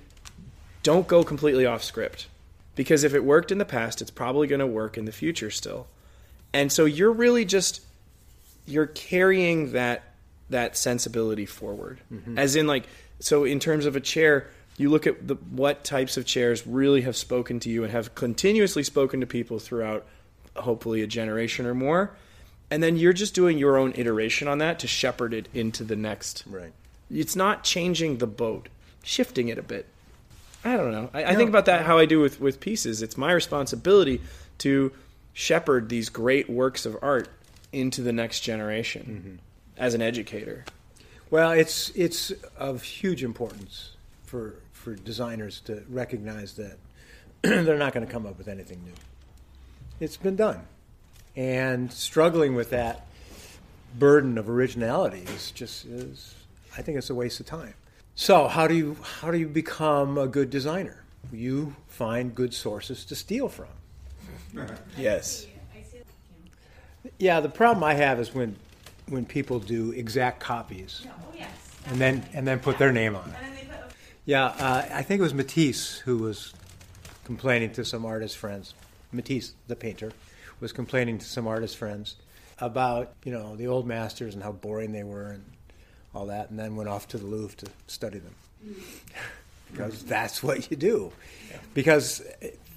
don't 0.82 1.06
go 1.06 1.22
completely 1.22 1.66
off 1.66 1.84
script 1.84 2.26
because 2.74 3.04
if 3.04 3.14
it 3.14 3.22
worked 3.22 3.52
in 3.52 3.58
the 3.58 3.64
past, 3.64 4.02
it's 4.02 4.10
probably 4.10 4.48
going 4.48 4.60
to 4.60 4.66
work 4.66 4.98
in 4.98 5.04
the 5.04 5.12
future 5.12 5.50
still. 5.50 5.86
And 6.52 6.72
so 6.72 6.84
you're 6.84 7.12
really 7.12 7.44
just 7.44 7.80
you're 8.66 8.86
carrying 8.86 9.70
that 9.72 10.02
that 10.50 10.76
sensibility 10.76 11.46
forward 11.46 12.00
as 12.38 12.56
in 12.56 12.66
like 12.66 12.84
so 13.20 13.44
in 13.44 13.60
terms 13.60 13.86
of 13.86 13.94
a 13.94 14.00
chair 14.00 14.48
you 14.78 14.88
look 14.88 15.06
at 15.06 15.28
the, 15.28 15.34
what 15.34 15.84
types 15.84 16.16
of 16.16 16.24
chairs 16.24 16.66
really 16.66 17.02
have 17.02 17.16
spoken 17.16 17.60
to 17.60 17.68
you 17.68 17.84
and 17.84 17.92
have 17.92 18.14
continuously 18.14 18.82
spoken 18.82 19.20
to 19.20 19.26
people 19.26 19.58
throughout 19.58 20.06
hopefully 20.56 21.02
a 21.02 21.06
generation 21.06 21.66
or 21.66 21.74
more. 21.74 22.16
And 22.70 22.82
then 22.82 22.96
you're 22.96 23.12
just 23.12 23.34
doing 23.34 23.58
your 23.58 23.76
own 23.76 23.92
iteration 23.96 24.48
on 24.48 24.58
that 24.58 24.78
to 24.80 24.86
shepherd 24.86 25.34
it 25.34 25.48
into 25.52 25.84
the 25.84 25.96
next. 25.96 26.44
Right. 26.46 26.72
it's 27.10 27.36
not 27.36 27.64
changing 27.64 28.18
the 28.18 28.26
boat 28.26 28.68
shifting 29.02 29.48
it 29.48 29.58
a 29.58 29.62
bit. 29.62 29.86
I 30.64 30.76
don't 30.76 30.92
know. 30.92 31.08
I, 31.14 31.24
I 31.24 31.34
think 31.34 31.48
about 31.48 31.66
that 31.66 31.86
how 31.86 31.98
i 31.98 32.04
do 32.04 32.20
with, 32.20 32.40
with 32.40 32.60
pieces. 32.60 33.00
It's 33.00 33.16
my 33.16 33.32
responsibility 33.32 34.20
to 34.58 34.92
shepherd 35.32 35.88
these 35.88 36.08
great 36.08 36.50
works 36.50 36.84
of 36.84 36.96
art 37.00 37.28
into 37.72 38.02
the 38.02 38.12
next 38.12 38.40
generation 38.40 39.22
mm-hmm. 39.24 39.82
as 39.82 39.94
an 39.94 40.02
educator. 40.02 40.64
Well, 41.30 41.52
it's 41.52 41.90
it's 41.90 42.32
of 42.56 42.82
huge 42.82 43.22
importance 43.22 43.92
for 44.24 44.56
for 44.88 45.02
designers 45.02 45.60
to 45.60 45.82
recognize 45.90 46.54
that 46.54 46.78
they're 47.42 47.76
not 47.76 47.92
going 47.92 48.06
to 48.06 48.10
come 48.10 48.26
up 48.26 48.38
with 48.38 48.48
anything 48.48 48.82
new. 48.84 48.92
It's 50.00 50.16
been 50.16 50.36
done, 50.36 50.60
and 51.36 51.92
struggling 51.92 52.54
with 52.54 52.70
that 52.70 53.06
burden 53.98 54.38
of 54.38 54.48
originality 54.48 55.24
is 55.34 55.50
just 55.50 55.84
is 55.86 56.34
I 56.76 56.82
think 56.82 56.96
it's 56.98 57.10
a 57.10 57.14
waste 57.14 57.40
of 57.40 57.46
time. 57.46 57.74
So 58.14 58.48
how 58.48 58.66
do 58.66 58.74
you 58.74 58.96
how 59.20 59.30
do 59.30 59.38
you 59.38 59.48
become 59.48 60.16
a 60.16 60.26
good 60.26 60.50
designer? 60.50 61.04
You 61.32 61.74
find 61.88 62.34
good 62.34 62.54
sources 62.54 63.04
to 63.06 63.14
steal 63.16 63.48
from. 63.48 63.66
yes 64.96 65.46
Yeah, 67.18 67.40
the 67.40 67.50
problem 67.50 67.84
I 67.84 67.94
have 67.94 68.18
is 68.20 68.32
when 68.34 68.56
when 69.08 69.26
people 69.26 69.58
do 69.58 69.92
exact 69.92 70.40
copies 70.40 71.06
Oh, 71.06 71.10
yes. 71.36 71.50
and 71.86 72.00
then 72.00 72.24
and 72.32 72.46
then 72.46 72.60
put 72.60 72.78
their 72.78 72.92
name 72.92 73.14
on 73.16 73.28
it. 73.28 73.34
And 73.42 73.46
then 73.46 73.54
they 73.54 73.64
put, 73.64 73.92
Yeah, 74.28 74.44
uh, 74.44 74.86
I 74.92 75.00
think 75.04 75.20
it 75.20 75.22
was 75.22 75.32
Matisse 75.32 76.00
who 76.00 76.18
was 76.18 76.52
complaining 77.24 77.72
to 77.72 77.84
some 77.86 78.04
artist 78.04 78.36
friends 78.36 78.74
Matisse, 79.10 79.54
the 79.68 79.74
painter, 79.74 80.12
was 80.60 80.70
complaining 80.70 81.16
to 81.16 81.24
some 81.24 81.46
artist 81.46 81.78
friends 81.78 82.16
about 82.58 83.14
you 83.24 83.32
know 83.32 83.56
the 83.56 83.68
old 83.68 83.86
masters 83.86 84.34
and 84.34 84.42
how 84.42 84.52
boring 84.52 84.92
they 84.92 85.02
were 85.02 85.30
and 85.30 85.44
all 86.14 86.26
that, 86.26 86.50
and 86.50 86.58
then 86.58 86.76
went 86.76 86.90
off 86.90 87.08
to 87.08 87.16
the 87.16 87.24
Louvre 87.24 87.56
to 87.56 87.70
study 87.86 88.18
them 88.18 88.34
because 89.72 90.02
that's 90.02 90.42
what 90.42 90.70
you 90.70 90.76
do. 90.76 91.10
Because 91.72 92.22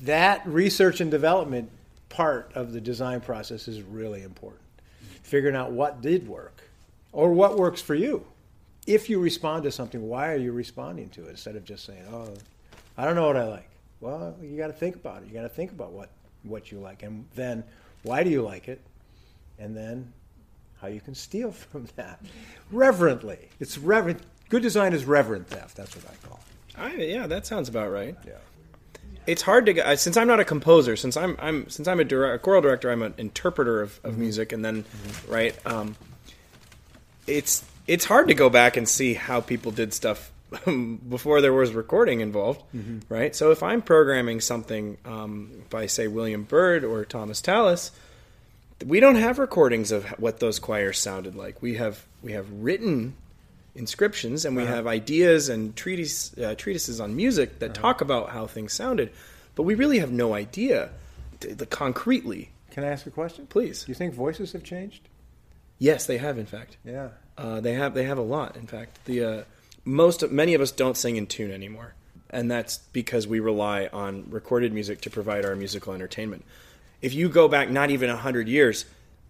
that 0.03 0.47
research 0.47 1.01
and 1.01 1.11
development 1.11 1.69
part 2.07 2.49
of 2.55 2.71
the 2.71 2.79
design 2.79 3.19
process 3.19 3.67
is 3.67 3.81
really 3.81 4.23
important. 4.23 4.61
Figuring 5.23 5.57
out 5.57 5.73
what 5.73 6.01
did 6.01 6.29
work 6.29 6.63
or 7.11 7.33
what 7.33 7.57
works 7.57 7.81
for 7.81 7.93
you. 7.93 8.25
If 8.87 9.09
you 9.09 9.19
respond 9.19 9.63
to 9.63 9.71
something, 9.71 10.01
why 10.07 10.31
are 10.31 10.37
you 10.37 10.51
responding 10.51 11.09
to 11.09 11.25
it 11.25 11.29
instead 11.29 11.55
of 11.55 11.63
just 11.63 11.85
saying, 11.85 12.03
"Oh, 12.11 12.33
I 12.97 13.05
don't 13.05 13.15
know 13.15 13.27
what 13.27 13.37
I 13.37 13.47
like." 13.47 13.69
Well, 13.99 14.35
you 14.41 14.57
got 14.57 14.67
to 14.67 14.73
think 14.73 14.95
about 14.95 15.21
it. 15.21 15.27
You 15.27 15.33
got 15.33 15.43
to 15.43 15.49
think 15.49 15.71
about 15.71 15.91
what 15.91 16.09
what 16.43 16.71
you 16.71 16.79
like, 16.79 17.03
and 17.03 17.25
then 17.35 17.63
why 18.03 18.23
do 18.23 18.29
you 18.29 18.41
like 18.41 18.67
it, 18.67 18.81
and 19.59 19.77
then 19.77 20.11
how 20.81 20.87
you 20.87 20.99
can 20.99 21.13
steal 21.13 21.51
from 21.71 21.87
that 21.95 22.19
reverently. 22.71 23.49
It's 23.59 23.77
reverent. 23.77 24.21
Good 24.49 24.63
design 24.63 24.93
is 24.93 25.05
reverent 25.05 25.47
theft. 25.47 25.77
That's 25.77 25.95
what 25.95 26.05
I 26.05 26.27
call. 26.27 26.39
it. 26.39 26.99
I, 26.99 27.03
yeah, 27.03 27.27
that 27.27 27.45
sounds 27.45 27.69
about 27.69 27.91
right. 27.91 28.17
Yeah. 28.25 28.33
It's 29.27 29.43
hard 29.43 29.67
to 29.67 29.97
since 29.97 30.17
I'm 30.17 30.27
not 30.27 30.39
a 30.39 30.45
composer. 30.45 30.95
Since 30.95 31.15
I'm 31.15 31.37
I'm 31.39 31.69
since 31.69 31.87
I'm 31.87 31.99
a, 31.99 32.03
direct, 32.03 32.35
a 32.35 32.39
choral 32.39 32.61
director, 32.61 32.89
I'm 32.89 33.03
an 33.03 33.13
interpreter 33.19 33.81
of, 33.81 33.99
of 34.03 34.17
music, 34.17 34.51
and 34.51 34.65
then 34.65 34.83
right. 35.27 35.55
Um, 35.65 35.95
it's 37.27 37.63
it's 37.91 38.05
hard 38.05 38.29
to 38.29 38.33
go 38.33 38.49
back 38.49 38.77
and 38.77 38.87
see 38.87 39.13
how 39.13 39.41
people 39.41 39.69
did 39.69 39.93
stuff 39.93 40.31
before 41.09 41.41
there 41.41 41.51
was 41.51 41.73
recording 41.73 42.21
involved, 42.21 42.63
right? 43.09 43.35
So 43.35 43.51
if 43.51 43.61
I'm 43.61 43.81
programming 43.81 44.39
something 44.39 44.97
um, 45.03 45.63
by 45.69 45.87
say 45.87 46.07
William 46.07 46.43
Byrd 46.43 46.85
or 46.85 47.03
Thomas 47.03 47.41
Tallis, 47.41 47.91
we 48.85 49.01
don't 49.01 49.15
have 49.15 49.39
recordings 49.39 49.91
of 49.91 50.05
what 50.11 50.39
those 50.39 50.57
choirs 50.57 50.99
sounded 50.99 51.35
like. 51.35 51.61
We 51.61 51.75
have 51.75 52.05
we 52.23 52.31
have 52.31 52.49
written 52.49 53.13
inscriptions 53.75 54.45
and 54.45 54.55
we 54.55 54.65
have 54.65 54.87
ideas 54.87 55.49
and 55.49 55.75
treatise, 55.75 56.37
uh, 56.37 56.55
treatises 56.55 57.01
on 57.01 57.13
music 57.13 57.59
that 57.59 57.73
talk 57.73 57.99
about 57.99 58.29
how 58.29 58.47
things 58.47 58.71
sounded, 58.71 59.11
but 59.55 59.63
we 59.63 59.75
really 59.75 59.99
have 59.99 60.11
no 60.11 60.33
idea 60.33 60.91
t- 61.41 61.51
the 61.51 61.65
concretely. 61.65 62.51
Can 62.71 62.85
I 62.85 62.87
ask 62.87 63.05
a 63.05 63.11
question? 63.11 63.47
Please. 63.47 63.83
Do 63.83 63.91
you 63.91 63.95
think 63.95 64.13
voices 64.13 64.53
have 64.53 64.63
changed? 64.63 65.09
Yes, 65.77 66.05
they 66.05 66.19
have 66.19 66.37
in 66.37 66.45
fact. 66.45 66.77
Yeah. 66.85 67.09
Uh, 67.41 67.59
they 67.59 67.73
have 67.73 67.95
they 67.95 68.03
have 68.03 68.19
a 68.19 68.21
lot. 68.21 68.55
In 68.55 68.67
fact, 68.67 69.03
the 69.05 69.23
uh, 69.23 69.43
most 69.83 70.29
many 70.29 70.53
of 70.53 70.61
us 70.61 70.71
don't 70.71 70.95
sing 70.95 71.15
in 71.15 71.25
tune 71.25 71.51
anymore, 71.51 71.95
and 72.29 72.51
that's 72.51 72.77
because 72.93 73.27
we 73.27 73.39
rely 73.39 73.89
on 73.91 74.29
recorded 74.29 74.71
music 74.71 75.01
to 75.01 75.09
provide 75.09 75.43
our 75.43 75.55
musical 75.55 75.93
entertainment. 75.93 76.45
If 77.01 77.15
you 77.15 77.29
go 77.29 77.47
back 77.47 77.71
not 77.71 77.89
even 77.89 78.11
hundred 78.11 78.47
years, 78.47 78.85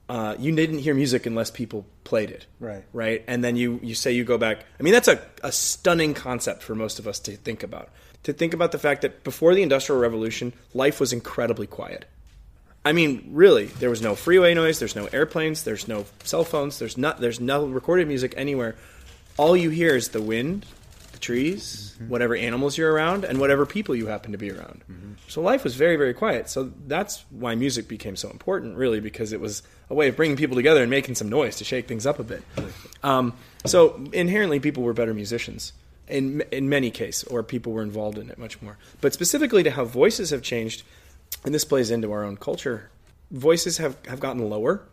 uh, 0.10 0.36
you 0.38 0.54
didn't 0.54 0.80
hear 0.80 0.94
music 0.94 1.26
unless 1.26 1.52
people 1.52 1.86
played 2.04 2.32
it. 2.32 2.46
Right. 2.60 2.84
Right. 2.92 3.24
And 3.28 3.42
then 3.46 3.56
you 3.56 3.80
you 3.82 3.96
say 3.96 4.12
you 4.12 4.26
go 4.26 4.38
back. 4.38 4.66
I 4.78 4.84
mean, 4.84 4.92
that's 4.92 5.08
a, 5.08 5.22
a 5.42 5.54
stunning 5.54 6.14
concept 6.14 6.64
for 6.64 6.76
most 6.76 7.00
of 7.00 7.08
us 7.08 7.18
to 7.22 7.38
think 7.38 7.64
about. 7.64 7.90
To 8.24 8.34
think 8.34 8.54
about 8.54 8.74
the 8.74 8.78
fact 8.78 9.04
that 9.04 9.24
before 9.24 9.56
the 9.56 9.64
Industrial 9.64 10.00
Revolution, 10.00 10.52
life 10.74 11.00
was 11.00 11.14
incredibly 11.14 11.66
quiet. 11.66 12.06
I 12.84 12.94
mean, 12.94 13.30
really, 13.32 13.66
there 13.66 13.90
was 13.90 14.02
no 14.02 14.16
freeway 14.16 14.54
noise. 14.54 14.80
There's 14.80 14.96
no 14.96 15.06
airplanes. 15.08 15.64
There's 15.64 15.88
no 15.88 16.06
cell 16.24 16.44
phones. 16.44 16.80
There's 16.80 16.98
not. 16.98 17.20
There's 17.20 17.40
no 17.40 17.66
recorded 17.66 18.08
music 18.08 18.34
anywhere. 18.38 18.76
All 19.38 19.56
you 19.56 19.70
hear 19.70 19.96
is 19.96 20.10
the 20.10 20.22
wind, 20.22 20.66
the 21.12 21.20
trees, 21.20 21.96
whatever 22.08 22.36
animals 22.36 22.78
you're 22.78 22.92
around, 22.92 23.24
and 23.24 23.40
whatever 23.40 23.66
people 23.66 23.96
you 23.96 24.08
happen 24.08 24.32
to 24.32 24.38
be 24.38 24.52
around. 24.52 24.82
So 25.28 25.42
life 25.42 25.64
was 25.64 25.76
very, 25.76 25.96
very 25.96 26.14
quiet. 26.14 26.50
So 26.50 26.72
that's 26.88 27.24
why 27.30 27.56
music 27.56 27.88
became 27.88 28.16
so 28.16 28.30
important, 28.30 28.76
really, 28.76 29.00
because 29.00 29.32
it 29.32 29.40
was 29.40 29.62
a 29.90 29.94
way 29.94 30.10
of 30.10 30.16
bringing 30.16 30.36
people 30.36 30.56
together 30.56 30.82
and 30.82 30.90
making 30.90 31.16
some 31.16 31.30
noise 31.30 31.58
to 31.58 31.64
shake 31.64 31.88
things 31.88 32.06
up 32.06 32.20
a 32.20 32.24
bit. 32.24 32.44
Um, 33.04 33.34
so 33.66 34.04
inherently, 34.12 34.60
people 34.60 34.84
were 34.84 34.94
better 34.94 35.14
musicians 35.14 35.74
in 36.08 36.42
in 36.52 36.68
many 36.68 36.90
cases, 36.92 37.24
or 37.26 37.44
people 37.44 37.72
were 37.74 37.84
involved 37.84 38.18
in 38.18 38.30
it 38.32 38.38
much 38.40 38.62
more. 38.62 38.78
But 39.02 39.14
specifically 39.14 39.64
to 39.64 39.72
how 39.72 39.86
voices 39.86 40.32
have 40.32 40.42
changed, 40.42 40.84
and 41.44 41.54
this 41.54 41.66
plays 41.66 41.92
into 41.92 42.12
our 42.12 42.24
own 42.24 42.38
culture. 42.38 42.90
Voices 43.32 43.78
have, 43.78 43.98
have 44.06 44.20
gotten 44.20 44.50
lower, 44.50 44.84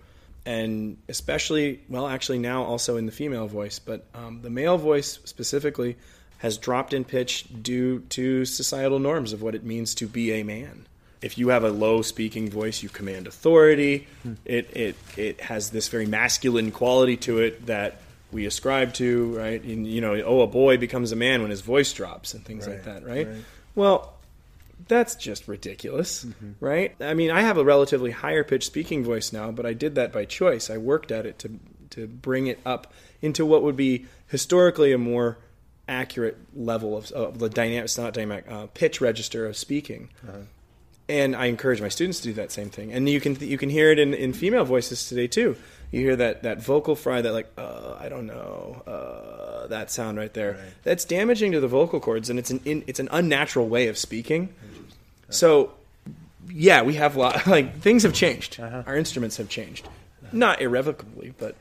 and 0.47 0.97
especially, 1.09 1.81
well, 1.89 2.07
actually 2.07 2.39
now 2.39 2.63
also 2.63 2.97
in 2.97 3.07
the 3.07 3.13
female 3.13 3.47
voice, 3.47 3.79
but 3.79 4.07
um, 4.15 4.41
the 4.43 4.51
male 4.51 4.79
voice 4.79 5.19
specifically 5.25 5.97
has 6.39 6.57
dropped 6.57 6.95
in 6.95 7.05
pitch 7.05 7.47
due 7.63 8.01
to 8.11 8.45
societal 8.45 8.99
norms 8.99 9.33
of 9.33 9.43
what 9.43 9.55
it 9.55 9.65
means 9.65 9.95
to 9.97 10.07
be 10.07 10.33
a 10.33 10.45
man. 10.45 10.87
If 11.21 11.37
you 11.37 11.49
have 11.49 11.65
a 11.65 11.71
low 11.71 12.03
speaking 12.03 12.49
voice, 12.49 12.81
you 12.81 12.89
command 12.89 13.27
authority. 13.27 14.07
It, 14.45 14.77
it, 14.77 14.97
it 15.17 15.41
has 15.41 15.71
this 15.71 15.89
very 15.89 16.07
masculine 16.07 16.71
quality 16.71 17.17
to 17.19 17.41
it 17.41 17.67
that 17.67 18.01
we 18.31 18.47
ascribe 18.47 18.95
to, 18.95 19.37
right? 19.37 19.61
And, 19.63 19.85
you 19.85 20.01
know, 20.01 20.15
oh, 20.15 20.43
a 20.43 20.47
boy 20.47 20.77
becomes 20.77 21.11
a 21.11 21.17
man 21.17 21.43
when 21.43 21.51
his 21.51 21.61
voice 21.61 21.93
drops 21.93 22.35
and 22.35 22.45
things 22.45 22.69
like 22.69 22.85
that, 22.85 23.05
right? 23.05 23.27
right. 23.27 23.45
Well, 23.75 24.15
that's 24.89 25.15
just 25.15 25.47
ridiculous, 25.49 26.27
right? 26.61 26.95
I 27.01 27.15
mean, 27.15 27.31
I 27.31 27.43
have 27.43 27.59
a 27.59 27.65
relatively 27.65 28.11
higher 28.11 28.43
pitched 28.45 28.67
speaking 28.67 29.05
voice 29.05 29.33
now, 29.33 29.51
but 29.51 29.67
I 29.67 29.73
did 29.75 29.95
that 29.95 30.13
by 30.13 30.25
choice. 30.25 30.71
I 30.71 30.79
worked 30.79 31.13
at 31.13 31.27
it 31.27 31.39
to 31.41 31.59
to 31.91 32.07
bring 32.07 32.47
it 32.47 32.59
up 32.67 32.93
into 33.23 33.47
what 33.47 33.63
would 33.63 33.77
be 33.77 34.07
historically 34.27 34.93
a 34.93 34.99
more 34.99 35.39
accurate 35.89 36.37
level 36.55 36.97
of, 36.97 37.11
of 37.13 37.39
the 37.39 37.49
dynamic, 37.49 37.85
it's 37.85 37.97
not 37.99 38.13
dynamic, 38.13 38.45
uh, 38.49 38.67
pitch 38.75 39.01
register 39.01 39.47
of 39.47 39.57
speaking. 39.57 40.11
And 41.09 41.35
I 41.35 41.47
encourage 41.47 41.81
my 41.81 41.89
students 41.89 42.21
to 42.21 42.29
do 42.29 42.35
that 42.35 42.53
same 42.53 42.69
thing. 42.69 42.93
And 42.93 43.09
you 43.09 43.21
can 43.21 43.35
you 43.41 43.57
can 43.57 43.71
hear 43.71 43.91
it 43.91 43.99
in, 43.99 44.13
in 44.13 44.35
female 44.35 44.65
voices 44.65 45.09
today 45.09 45.27
too. 45.27 45.57
You 45.91 46.01
hear 46.01 46.17
that, 46.17 46.43
that 46.43 46.61
vocal 46.63 46.95
fry, 46.95 47.23
that 47.23 47.33
like, 47.33 47.51
uh, 47.57 47.97
I 47.99 48.11
don't 48.11 48.27
know, 48.27 48.83
uh, 48.87 49.69
that 49.69 49.91
sound 49.91 50.19
right 50.19 50.33
there. 50.35 50.53
Right. 50.53 50.61
That's 50.83 51.07
damaging 51.07 51.53
to 51.53 51.61
the 51.61 51.69
vocal 51.69 51.99
cords, 51.99 52.29
and 52.29 52.39
it's 52.39 52.51
an 52.51 52.61
in, 52.67 52.85
it's 52.87 53.01
an 53.01 53.09
unnatural 53.11 53.69
way 53.69 53.89
of 53.89 53.97
speaking. 53.97 54.55
So, 55.31 55.73
yeah, 56.51 56.83
we 56.83 56.95
have 56.95 57.17
a 57.17 57.19
lot. 57.19 57.47
Like 57.47 57.81
things 57.81 58.03
have 58.03 58.13
changed. 58.13 58.59
Uh-huh. 58.61 58.83
Our 58.87 58.97
instruments 58.97 59.37
have 59.37 59.49
changed, 59.49 59.89
not 60.33 60.61
irrevocably, 60.61 61.35
but 61.39 61.57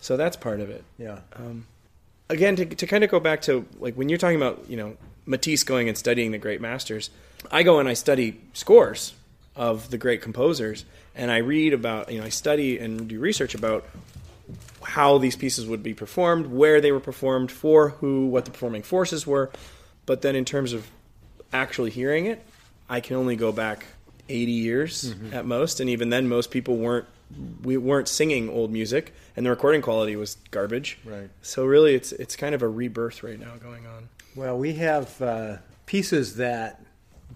so 0.00 0.16
that's 0.16 0.36
part 0.36 0.60
of 0.60 0.70
it. 0.70 0.84
Yeah. 0.98 1.20
Again, 2.28 2.56
to 2.56 2.64
to 2.64 2.86
kind 2.86 3.04
of 3.04 3.10
go 3.10 3.20
back 3.20 3.42
to 3.42 3.66
like 3.78 3.94
when 3.94 4.08
you're 4.08 4.18
talking 4.18 4.36
about 4.36 4.64
you 4.68 4.76
know 4.76 4.96
Matisse 5.26 5.64
going 5.64 5.88
and 5.88 5.96
studying 5.96 6.30
the 6.32 6.38
great 6.38 6.60
masters, 6.60 7.10
I 7.50 7.62
go 7.62 7.78
and 7.78 7.88
I 7.88 7.94
study 7.94 8.40
scores 8.52 9.14
of 9.56 9.90
the 9.90 9.98
great 9.98 10.22
composers, 10.22 10.84
and 11.14 11.30
I 11.30 11.38
read 11.38 11.72
about 11.72 12.10
you 12.10 12.20
know 12.20 12.26
I 12.26 12.30
study 12.30 12.78
and 12.78 13.08
do 13.08 13.18
research 13.18 13.54
about 13.54 13.84
how 14.82 15.18
these 15.18 15.36
pieces 15.36 15.66
would 15.66 15.82
be 15.82 15.94
performed, 15.94 16.46
where 16.46 16.80
they 16.80 16.92
were 16.92 17.00
performed, 17.00 17.52
for 17.52 17.90
who, 17.90 18.26
what 18.26 18.44
the 18.44 18.50
performing 18.50 18.82
forces 18.82 19.26
were. 19.26 19.50
But 20.06 20.22
then 20.22 20.34
in 20.34 20.44
terms 20.44 20.72
of 20.72 20.90
actually 21.52 21.90
hearing 21.90 22.26
it, 22.26 22.44
I 22.90 23.00
can 23.00 23.16
only 23.16 23.36
go 23.36 23.52
back 23.52 23.86
80 24.28 24.52
years 24.52 25.14
at 25.32 25.46
most, 25.46 25.80
and 25.80 25.88
even 25.88 26.10
then, 26.10 26.28
most 26.28 26.50
people 26.50 26.76
weren't 26.76 27.06
we 27.62 27.76
weren't 27.76 28.08
singing 28.08 28.48
old 28.48 28.72
music, 28.72 29.14
and 29.36 29.46
the 29.46 29.50
recording 29.50 29.82
quality 29.82 30.16
was 30.16 30.36
garbage. 30.50 30.98
Right. 31.04 31.30
So 31.42 31.64
really, 31.64 31.94
it's 31.94 32.12
it's 32.12 32.36
kind 32.36 32.54
of 32.54 32.62
a 32.62 32.68
rebirth 32.68 33.22
right 33.22 33.38
now 33.38 33.54
going 33.56 33.86
on. 33.86 34.08
Well, 34.34 34.58
we 34.58 34.74
have 34.74 35.20
uh, 35.22 35.56
pieces 35.86 36.36
that 36.36 36.84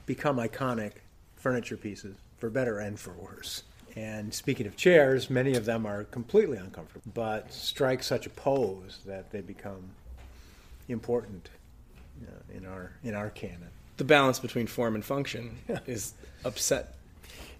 become 0.06 0.36
iconic 0.36 0.92
furniture 1.36 1.76
pieces, 1.76 2.16
for 2.38 2.50
better 2.50 2.78
and 2.78 2.98
for 2.98 3.12
worse. 3.12 3.62
And 3.96 4.34
speaking 4.34 4.66
of 4.66 4.76
chairs, 4.76 5.30
many 5.30 5.54
of 5.54 5.64
them 5.64 5.86
are 5.86 6.04
completely 6.04 6.58
uncomfortable, 6.58 7.08
but 7.14 7.52
strike 7.52 8.02
such 8.02 8.26
a 8.26 8.30
pose 8.30 8.98
that 9.06 9.30
they 9.30 9.40
become 9.40 9.90
important 10.88 11.48
uh, 12.26 12.56
in 12.56 12.66
our 12.66 12.92
in 13.04 13.14
our 13.14 13.30
canon. 13.30 13.70
The 13.96 14.04
balance 14.04 14.38
between 14.40 14.66
form 14.66 14.94
and 14.94 15.04
function 15.04 15.58
is 15.86 16.14
upset. 16.44 16.94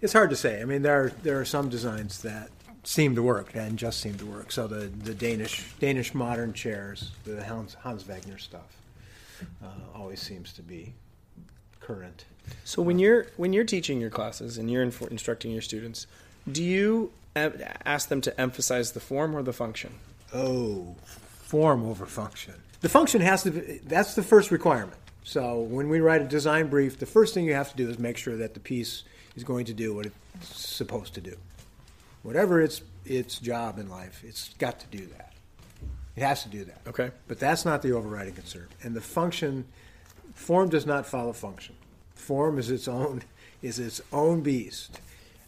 It's 0.01 0.13
hard 0.13 0.29
to 0.31 0.35
say. 0.35 0.61
I 0.61 0.65
mean, 0.65 0.81
there 0.81 1.05
are, 1.05 1.09
there 1.23 1.39
are 1.39 1.45
some 1.45 1.69
designs 1.69 2.21
that 2.23 2.49
seem 2.83 3.15
to 3.15 3.23
work 3.23 3.55
and 3.55 3.79
just 3.79 3.99
seem 3.99 4.15
to 4.15 4.25
work. 4.25 4.51
So 4.51 4.67
the, 4.67 4.87
the 4.87 5.13
Danish 5.13 5.65
Danish 5.79 6.13
modern 6.13 6.53
chairs, 6.53 7.11
the 7.23 7.43
Hans, 7.43 7.73
Hans 7.75 8.03
Wegner 8.03 8.39
stuff, 8.39 8.77
uh, 9.63 9.67
always 9.97 10.21
seems 10.21 10.53
to 10.53 10.61
be 10.61 10.93
current. 11.79 12.25
So 12.63 12.81
when 12.81 12.99
you're 12.99 13.27
when 13.37 13.53
you're 13.53 13.63
teaching 13.63 13.99
your 13.99 14.11
classes 14.11 14.57
and 14.57 14.69
you're 14.69 14.85
infor- 14.85 15.09
instructing 15.09 15.51
your 15.51 15.61
students, 15.61 16.05
do 16.51 16.63
you 16.63 17.11
ask 17.35 18.09
them 18.09 18.21
to 18.21 18.39
emphasize 18.39 18.91
the 18.91 18.99
form 18.99 19.35
or 19.35 19.41
the 19.41 19.53
function? 19.53 19.93
Oh, 20.33 20.95
form 21.43 21.85
over 21.85 22.05
function. 22.05 22.53
The 22.81 22.89
function 22.89 23.21
has 23.21 23.43
to 23.43 23.51
be, 23.51 23.79
that's 23.85 24.15
the 24.15 24.23
first 24.23 24.51
requirement. 24.51 24.97
So 25.25 25.61
when 25.61 25.89
we 25.89 26.01
write 26.01 26.21
a 26.21 26.25
design 26.25 26.67
brief, 26.67 26.99
the 26.99 27.07
first 27.07 27.33
thing 27.33 27.45
you 27.45 27.55
have 27.55 27.71
to 27.71 27.75
do 27.75 27.89
is 27.89 27.97
make 27.97 28.15
sure 28.15 28.37
that 28.37 28.53
the 28.53 28.59
piece 28.59 29.03
is 29.35 29.43
going 29.43 29.65
to 29.65 29.73
do 29.73 29.95
what 29.95 30.05
it's 30.05 30.15
supposed 30.55 31.15
to 31.15 31.21
do. 31.21 31.35
Whatever 32.21 32.61
its 32.61 32.83
its 33.05 33.39
job 33.39 33.79
in 33.79 33.89
life, 33.89 34.23
it's 34.23 34.53
got 34.59 34.79
to 34.81 34.87
do 34.95 35.07
that. 35.07 35.33
It 36.15 36.21
has 36.21 36.43
to 36.43 36.49
do 36.49 36.63
that. 36.65 36.79
Okay. 36.87 37.09
But 37.27 37.39
that's 37.39 37.65
not 37.65 37.81
the 37.81 37.91
overriding 37.93 38.35
concern. 38.35 38.67
And 38.83 38.95
the 38.95 39.01
function, 39.01 39.65
form 40.35 40.69
does 40.69 40.85
not 40.85 41.07
follow 41.07 41.33
function. 41.33 41.75
Form 42.13 42.59
is 42.59 42.69
its 42.69 42.87
own 42.87 43.23
is 43.63 43.79
its 43.79 44.01
own 44.13 44.41
beast. 44.41 44.99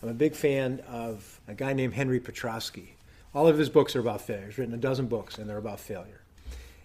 I'm 0.02 0.10
a 0.10 0.14
big 0.14 0.36
fan 0.36 0.82
of 0.88 1.40
a 1.48 1.54
guy 1.54 1.74
named 1.74 1.94
Henry 1.94 2.20
Petroski. 2.20 2.90
All 3.36 3.48
of 3.48 3.60
his 3.60 3.70
books 3.70 3.96
are 3.96 4.00
about 4.00 4.22
failure. 4.22 4.48
He's 4.48 4.58
written 4.58 4.74
a 4.74 4.78
dozen 4.78 5.06
books, 5.06 5.38
and 5.38 5.48
they're 5.48 5.58
about 5.58 5.80
failure. 5.80 6.22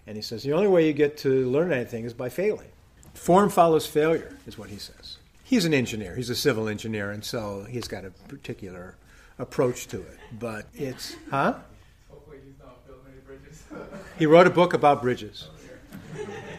And 0.05 0.15
he 0.15 0.21
says 0.21 0.43
the 0.43 0.53
only 0.53 0.67
way 0.67 0.85
you 0.85 0.93
get 0.93 1.17
to 1.19 1.49
learn 1.49 1.71
anything 1.71 2.05
is 2.05 2.13
by 2.13 2.29
failing. 2.29 2.69
Form 3.13 3.49
follows 3.49 3.85
failure, 3.85 4.37
is 4.45 4.57
what 4.57 4.69
he 4.69 4.77
says. 4.77 5.17
He's 5.43 5.65
an 5.65 5.73
engineer. 5.73 6.15
He's 6.15 6.29
a 6.29 6.35
civil 6.35 6.67
engineer, 6.67 7.11
and 7.11 7.23
so 7.23 7.65
he's 7.69 7.87
got 7.87 8.05
a 8.05 8.11
particular 8.27 8.95
approach 9.39 9.87
to 9.87 9.97
it. 9.97 10.17
But 10.39 10.65
it's, 10.73 11.15
huh? 11.29 11.55
He 14.17 14.25
wrote 14.25 14.47
a 14.47 14.49
book 14.49 14.73
about 14.73 15.01
bridges. 15.01 15.47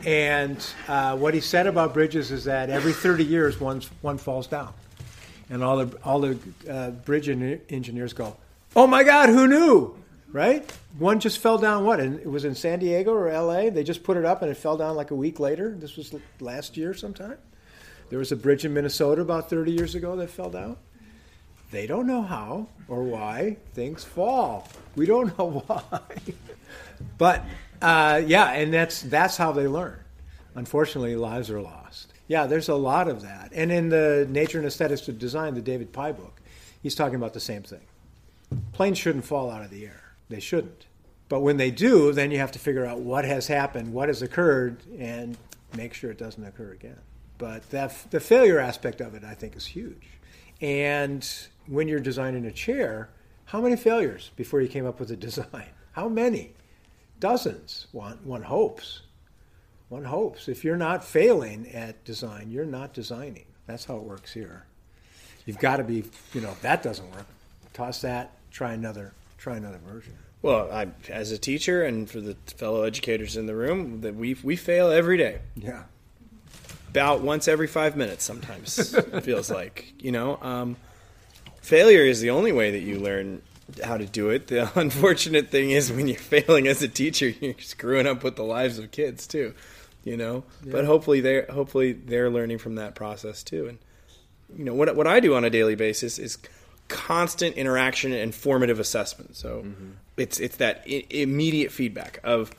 And 0.05 0.65
uh, 0.87 1.17
what 1.17 1.35
he 1.35 1.41
said 1.41 1.67
about 1.67 1.95
bridges 1.95 2.31
is 2.31 2.45
that 2.45 2.69
every 2.69 2.93
30 2.93 3.25
years, 3.25 3.59
one, 3.59 3.81
one 4.03 4.19
falls 4.19 4.47
down. 4.47 4.73
And 5.49 5.63
all 5.63 5.85
the, 5.85 5.99
all 6.05 6.21
the 6.21 6.39
uh, 6.69 6.91
bridge 6.91 7.29
engineers 7.29 8.13
go, 8.13 8.37
Oh 8.77 8.87
my 8.87 9.05
God, 9.05 9.29
who 9.29 9.47
knew? 9.47 9.97
Right? 10.35 10.69
One 10.99 11.21
just 11.21 11.39
fell 11.39 11.59
down, 11.59 11.85
what? 11.85 12.01
And 12.01 12.19
it 12.19 12.29
was 12.29 12.45
in 12.45 12.57
San 12.57 12.81
Diego 12.81 13.13
or 13.13 13.33
LA. 13.33 13.71
They 13.71 13.85
just 13.85 14.03
put 14.03 14.17
it 14.17 14.25
up 14.25 14.43
and 14.43 14.51
it 14.51 14.57
fell 14.57 14.77
down 14.77 14.97
like 14.97 15.13
a 15.13 15.15
week 15.15 15.39
later. 15.39 15.71
This 15.79 15.97
was 15.97 16.13
last 16.41 16.77
year 16.77 16.93
sometime. 16.93 17.39
There 18.11 18.19
was 18.19 18.33
a 18.33 18.37
bridge 18.37 18.65
in 18.65 18.75
Minnesota 18.75 19.23
about 19.23 19.49
30 19.49 19.71
years 19.71 19.95
ago 19.95 20.17
that 20.17 20.29
fell 20.29 20.51
down. 20.51 20.77
They 21.71 21.87
don't 21.87 22.09
know 22.09 22.23
how 22.23 22.67
or 22.89 23.05
why 23.05 23.59
things 23.75 24.03
fall. 24.03 24.67
We 24.97 25.07
don't 25.07 25.39
know 25.39 25.63
why. 25.67 26.11
but 27.17 27.45
uh, 27.81 28.21
yeah, 28.27 28.55
and 28.55 28.75
that's 28.75 29.03
that's 29.03 29.37
how 29.37 29.53
they 29.53 29.69
learn. 29.69 30.01
Unfortunately, 30.57 31.15
lives 31.15 31.49
are 31.49 31.61
lost. 31.61 32.13
Yeah, 32.27 32.47
there's 32.49 32.69
a 32.69 32.75
lot 32.75 33.07
of 33.07 33.23
that. 33.23 33.53
And 33.55 33.71
in 33.71 33.89
the 33.89 34.27
Nature 34.29 34.59
and 34.59 34.67
Aesthetics 34.67 35.07
of 35.07 35.21
Design, 35.21 35.55
the 35.55 35.63
David 35.63 35.93
Pye 35.93 36.11
book, 36.11 36.41
he's 36.83 36.97
talking 36.97 37.15
about 37.15 37.35
the 37.35 37.41
same 37.41 37.63
thing. 37.63 37.83
Planes 38.73 38.99
shouldn't 38.99 39.25
fall 39.25 39.49
out 39.49 39.63
of 39.63 39.71
the 39.71 39.87
air. 39.87 40.04
They 40.29 40.41
shouldn't. 40.41 40.87
But 41.29 41.41
when 41.41 41.57
they 41.57 41.71
do, 41.71 42.13
then 42.13 42.31
you 42.31 42.39
have 42.39 42.53
to 42.53 42.59
figure 42.59 42.85
out 42.85 43.01
what 43.01 43.25
has 43.25 43.47
happened, 43.47 43.93
what 43.93 44.09
has 44.09 44.23
occurred, 44.23 44.83
and 44.99 45.37
make 45.77 45.95
sure 45.95 46.11
it 46.11 46.19
doesn't 46.19 46.45
occur 46.45 46.73
again. 46.73 46.99
But 47.39 47.69
that, 47.71 47.97
the 48.11 48.21
failure 48.21 48.59
aspect 48.59 49.01
of 49.01 49.15
it, 49.15 49.25
I 49.25 49.35
think, 49.35 49.57
is 49.57 49.67
huge. 49.67 50.07
And 50.61 51.29
when 51.67 51.89
you're 51.89 52.01
designing 52.01 52.45
a 52.47 52.53
chair, 52.53 53.11
how 53.47 53.61
many 53.61 53.77
failures 53.77 54.31
before 54.37 54.61
you 54.61 54.69
came 54.69 54.87
up 54.87 55.01
with 55.01 55.11
a 55.11 55.17
design? 55.29 55.71
How 55.93 56.09
many? 56.09 56.53
Dozens. 57.21 57.87
One, 57.93 58.19
one 58.25 58.43
hopes. 58.43 59.03
One 59.89 60.05
hopes. 60.05 60.49
If 60.49 60.65
you're 60.65 60.77
not 60.77 61.05
failing 61.05 61.69
at 61.73 62.05
design, 62.05 62.51
you're 62.51 62.65
not 62.65 62.93
designing. 62.93 63.47
That's 63.67 63.85
how 63.85 63.97
it 63.97 64.03
works 64.03 64.33
here. 64.33 64.67
You've 65.47 65.59
got 65.59 65.77
to 65.77 65.85
be, 65.85 66.05
you 66.33 66.41
know, 66.41 66.51
if 66.51 66.63
that 66.63 66.83
doesn't 66.83 67.11
work, 67.15 67.27
toss 67.73 68.01
that, 68.01 68.33
try 68.51 68.73
another, 68.73 69.13
try 69.45 69.57
another 69.59 69.81
version. 69.87 70.15
Well, 70.41 70.71
I, 70.73 70.89
as 71.11 71.31
a 71.31 71.37
teacher 71.37 71.85
and 71.85 72.09
for 72.09 72.19
the 72.19 72.35
fellow 72.57 72.85
educators 72.85 73.37
in 73.37 73.45
the 73.45 73.55
room, 73.55 74.01
that 74.01 74.15
we 74.15 74.37
we 74.43 74.57
fail 74.57 74.91
every 74.91 75.19
day. 75.19 75.41
Yeah. 75.55 75.85
About 76.89 77.21
once 77.21 77.47
every 77.47 77.67
five 77.67 77.95
minutes, 77.95 78.25
sometimes 78.25 78.95
it 78.95 79.23
feels 79.23 79.51
like 79.51 79.93
you 80.03 80.13
know. 80.13 80.39
Um, 80.41 80.77
failure 81.61 82.05
is 82.05 82.23
the 82.23 82.31
only 82.31 82.53
way 82.53 82.71
that 82.71 82.81
you 82.81 82.99
learn 82.99 83.43
how 83.83 83.99
to 83.99 84.07
do 84.07 84.31
it. 84.31 84.47
The 84.47 84.71
unfortunate 84.81 85.51
thing 85.51 85.71
is 85.71 85.93
when 85.93 86.09
you're 86.09 86.19
failing 86.19 86.67
as 86.67 86.83
a 86.83 86.89
teacher, 86.89 87.29
you're 87.41 87.55
screwing 87.59 88.07
up 88.07 88.25
with 88.25 88.37
the 88.37 88.45
lives 88.45 88.79
of 88.79 88.91
kids 88.91 89.27
too. 89.27 89.55
You 90.05 90.17
know, 90.17 90.45
yeah. 90.65 90.73
but 90.73 90.85
hopefully 90.87 91.21
they're 91.21 91.47
hopefully 91.51 91.93
they're 91.93 92.31
learning 92.31 92.59
from 92.59 92.77
that 92.77 92.95
process 92.95 93.43
too. 93.43 93.67
And 93.69 93.79
you 94.57 94.65
know 94.65 94.75
what 94.75 94.97
what 94.97 95.07
I 95.07 95.21
do 95.21 95.35
on 95.35 95.45
a 95.45 95.51
daily 95.51 95.75
basis 95.75 96.19
is 96.19 96.39
constant 96.89 97.57
interaction 97.57 98.13
and 98.13 98.35
formative 98.35 98.81
assessment. 98.81 99.37
So 99.37 99.63
mm-hmm. 99.65 99.91
it's 100.17 100.41
it's 100.41 100.57
that 100.57 100.85
I- 100.87 101.05
immediate 101.11 101.73
feedback 101.73 102.21
of 102.25 102.51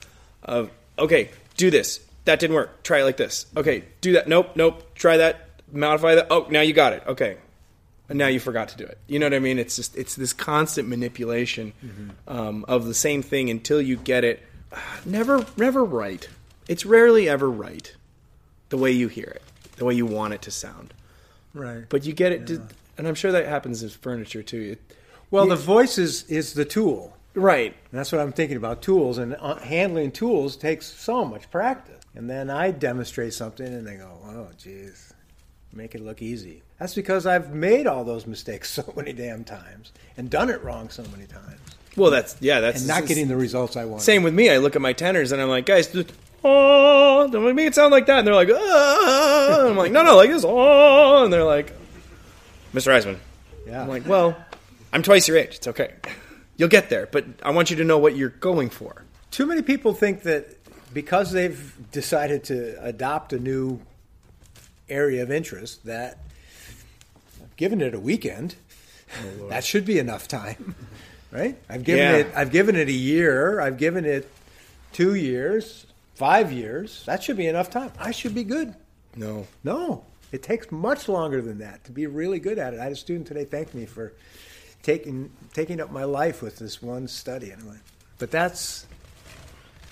of 0.44 0.70
okay, 0.98 1.32
do 1.58 1.70
this. 1.70 2.02
That 2.26 2.40
didn't 2.40 2.56
work. 2.56 2.84
Try 2.84 3.02
it 3.02 3.04
like 3.04 3.18
this. 3.18 3.46
Okay, 3.56 3.84
do 4.02 4.14
that. 4.14 4.28
Nope, 4.28 4.56
nope. 4.56 4.96
Try 4.96 5.18
that. 5.18 5.62
Modify 5.72 6.16
that. 6.16 6.28
Oh, 6.30 6.48
now 6.50 6.62
you 6.62 6.74
got 6.74 6.94
it. 6.94 7.04
Okay, 7.08 7.38
and 8.10 8.18
now 8.18 8.28
you 8.28 8.40
forgot 8.40 8.70
to 8.70 8.78
do 8.78 8.84
it. 8.84 8.98
You 9.08 9.20
know 9.20 9.26
what 9.26 9.34
I 9.34 9.40
mean? 9.40 9.60
It's 9.60 9.76
just 9.76 9.96
it's 9.96 10.16
this 10.16 10.34
constant 10.34 10.88
manipulation 10.88 11.74
mm-hmm. 11.84 12.10
um, 12.28 12.66
of 12.68 12.86
the 12.86 12.94
same 12.94 13.22
thing 13.22 13.50
until 13.50 13.82
you 13.82 13.98
get 13.98 14.24
it. 14.24 14.44
Never, 15.06 15.46
never 15.56 15.86
right. 15.86 16.28
It's 16.68 16.86
rarely 16.86 17.30
ever 17.30 17.50
right, 17.50 17.96
the 18.70 18.78
way 18.78 18.92
you 18.92 19.08
hear 19.08 19.26
it, 19.26 19.44
the 19.78 19.86
way 19.86 19.94
you 19.94 20.06
want 20.06 20.34
it 20.34 20.42
to 20.44 20.52
sound. 20.52 20.94
Right. 21.54 21.86
But 21.88 22.06
you 22.06 22.14
get 22.14 22.32
it, 22.32 22.50
yeah. 22.50 22.58
And 22.98 23.08
I'm 23.08 23.16
sure 23.16 23.32
that 23.32 23.46
happens 23.46 23.84
in 23.84 23.90
furniture 23.90 24.44
too. 24.44 24.78
Well, 25.32 25.48
the 25.48 25.56
voice 25.56 25.98
is 25.98 26.24
is 26.24 26.54
the 26.54 26.66
tool. 26.66 27.16
Right. 27.34 27.74
And 27.92 28.00
that's 28.00 28.12
what 28.12 28.22
I'm 28.22 28.32
thinking 28.32 28.58
about 28.58 28.82
tools 28.82 29.18
and 29.18 29.36
uh, 29.40 29.56
handling 29.56 30.12
tools 30.12 30.56
takes 30.56 30.86
so 30.86 31.26
much 31.26 31.52
practice. 31.52 32.02
And 32.16 32.30
then 32.30 32.50
I 32.50 32.72
demonstrate 32.72 33.34
something 33.34 33.66
and 33.66 33.86
they 33.86 33.96
go, 33.96 34.18
"Oh, 34.26 34.48
geez, 34.58 35.14
make 35.74 35.96
it 35.96 36.02
look 36.02 36.22
easy." 36.22 36.64
That's 36.80 36.96
because 36.96 37.26
I've 37.26 37.54
made 37.54 37.88
all 37.88 38.06
those 38.06 38.26
mistakes 38.26 38.70
so 38.74 38.94
many 38.96 39.12
damn 39.12 39.44
times 39.44 39.92
and 40.16 40.30
done 40.30 40.50
it 40.50 40.64
wrong 40.64 40.90
so 40.90 41.04
many 41.12 41.26
times. 41.26 41.60
Well, 41.98 42.12
that's 42.12 42.38
yeah, 42.40 42.62
that's 42.62 42.80
and 42.80 42.88
not 42.88 43.06
getting 43.06 43.28
the 43.28 43.38
results 43.38 43.76
I 43.76 43.86
want. 43.86 44.02
Same 44.02 44.24
with 44.24 44.34
me. 44.34 44.50
I 44.50 44.58
look 44.58 44.76
at 44.76 44.82
my 44.82 44.94
tenors 44.94 45.32
and 45.32 45.42
I'm 45.42 45.50
like, 45.50 45.66
guys, 45.66 45.94
oh, 46.44 47.28
don't 47.30 47.56
make 47.56 47.68
it 47.68 47.76
sound 47.76 47.92
like 47.92 48.06
that. 48.06 48.20
And 48.20 48.28
they're 48.28 48.36
like. 48.36 48.50
And 48.50 49.70
I'm 49.70 49.78
like, 49.78 49.92
no, 49.92 50.04
no, 50.04 50.16
like 50.16 50.30
this, 50.30 50.46
oh. 50.46 51.24
And 51.24 51.34
they're 51.34 51.44
like, 51.44 51.74
Mr. 52.76 52.92
Eisemann. 52.92 53.18
Yeah. 53.66 53.82
I'm 53.82 53.88
like, 53.88 54.06
well, 54.06 54.38
I'm 54.92 55.02
twice 55.02 55.28
your 55.28 55.38
age. 55.38 55.56
It's 55.56 55.68
okay. 55.68 55.94
You'll 56.58 56.70
get 56.70 56.90
there, 56.90 57.08
but 57.08 57.26
I 57.42 57.52
want 57.52 57.70
you 57.70 57.78
to 57.78 57.84
know 57.84 57.98
what 57.98 58.16
you're 58.16 58.30
going 58.30 58.70
for. 58.70 59.04
Too 59.32 59.46
many 59.46 59.62
people 59.62 59.94
think 59.94 60.24
that 60.24 60.58
because 60.94 61.32
they've 61.32 61.74
decided 61.92 62.44
to 62.46 62.82
adopt 62.84 63.34
a 63.34 63.40
new 63.40 63.80
area 64.90 65.24
of 65.24 65.32
interest 65.32 65.86
that 65.86 66.20
given 67.56 67.82
it 67.82 67.94
a 67.94 68.00
weekend. 68.00 68.56
Oh, 69.40 69.48
that 69.48 69.64
should 69.64 69.86
be 69.86 70.00
enough 70.00 70.28
time, 70.28 70.76
right? 71.32 71.58
I've 71.70 71.84
given 71.84 72.04
yeah. 72.04 72.18
it. 72.18 72.28
I've 72.36 72.52
given 72.52 72.76
it 72.76 72.88
a 72.88 72.94
year. 72.94 73.60
I've 73.62 73.78
given 73.78 74.06
it 74.06 74.30
two 74.92 75.16
years, 75.16 75.86
five 76.16 76.52
years. 76.52 77.04
That 77.06 77.24
should 77.24 77.38
be 77.38 77.48
enough 77.48 77.70
time. 77.70 77.92
I 78.00 78.12
should 78.12 78.36
be 78.36 78.44
good. 78.44 78.76
No, 79.16 79.48
no. 79.64 80.04
It 80.36 80.44
takes 80.44 80.70
much 80.70 81.08
longer 81.08 81.42
than 81.42 81.60
that 81.60 81.86
to 81.86 81.94
be 81.94 82.08
really 82.08 82.40
good 82.40 82.60
at 82.60 82.74
it. 82.74 82.80
I 82.82 82.84
had 82.84 82.92
a 82.92 82.96
student 82.98 83.26
today 83.26 83.46
thank 83.46 83.74
me 83.74 83.86
for 83.86 84.12
taking 84.84 85.32
taking 85.54 85.80
up 85.80 85.92
my 85.92 86.04
life 86.04 86.42
with 86.42 86.58
this 86.58 86.82
one 86.82 87.08
study. 87.08 87.54
Anyway, 87.54 87.78
but 88.18 88.32
that's 88.32 88.86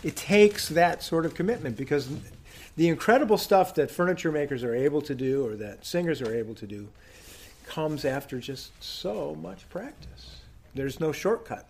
it 0.04 0.18
takes 0.18 0.68
that 0.70 1.02
sort 1.02 1.26
of 1.26 1.34
commitment 1.34 1.78
because 1.78 2.10
the 2.76 2.90
incredible 2.90 3.38
stuff 3.38 3.76
that 3.76 3.90
furniture 3.90 4.34
makers 4.34 4.66
are 4.66 4.76
able 4.76 5.02
to 5.04 5.16
do 5.16 5.48
or 5.48 5.56
that 5.56 5.86
singers 5.86 6.22
are 6.22 6.36
able 6.36 6.56
to 6.56 6.68
do 6.68 6.90
comes 7.66 8.04
after 8.04 8.38
just 8.40 8.72
so 8.84 9.36
much 9.36 9.70
practice. 9.70 10.42
There's 10.76 11.00
no 11.00 11.14
shortcut. 11.14 11.70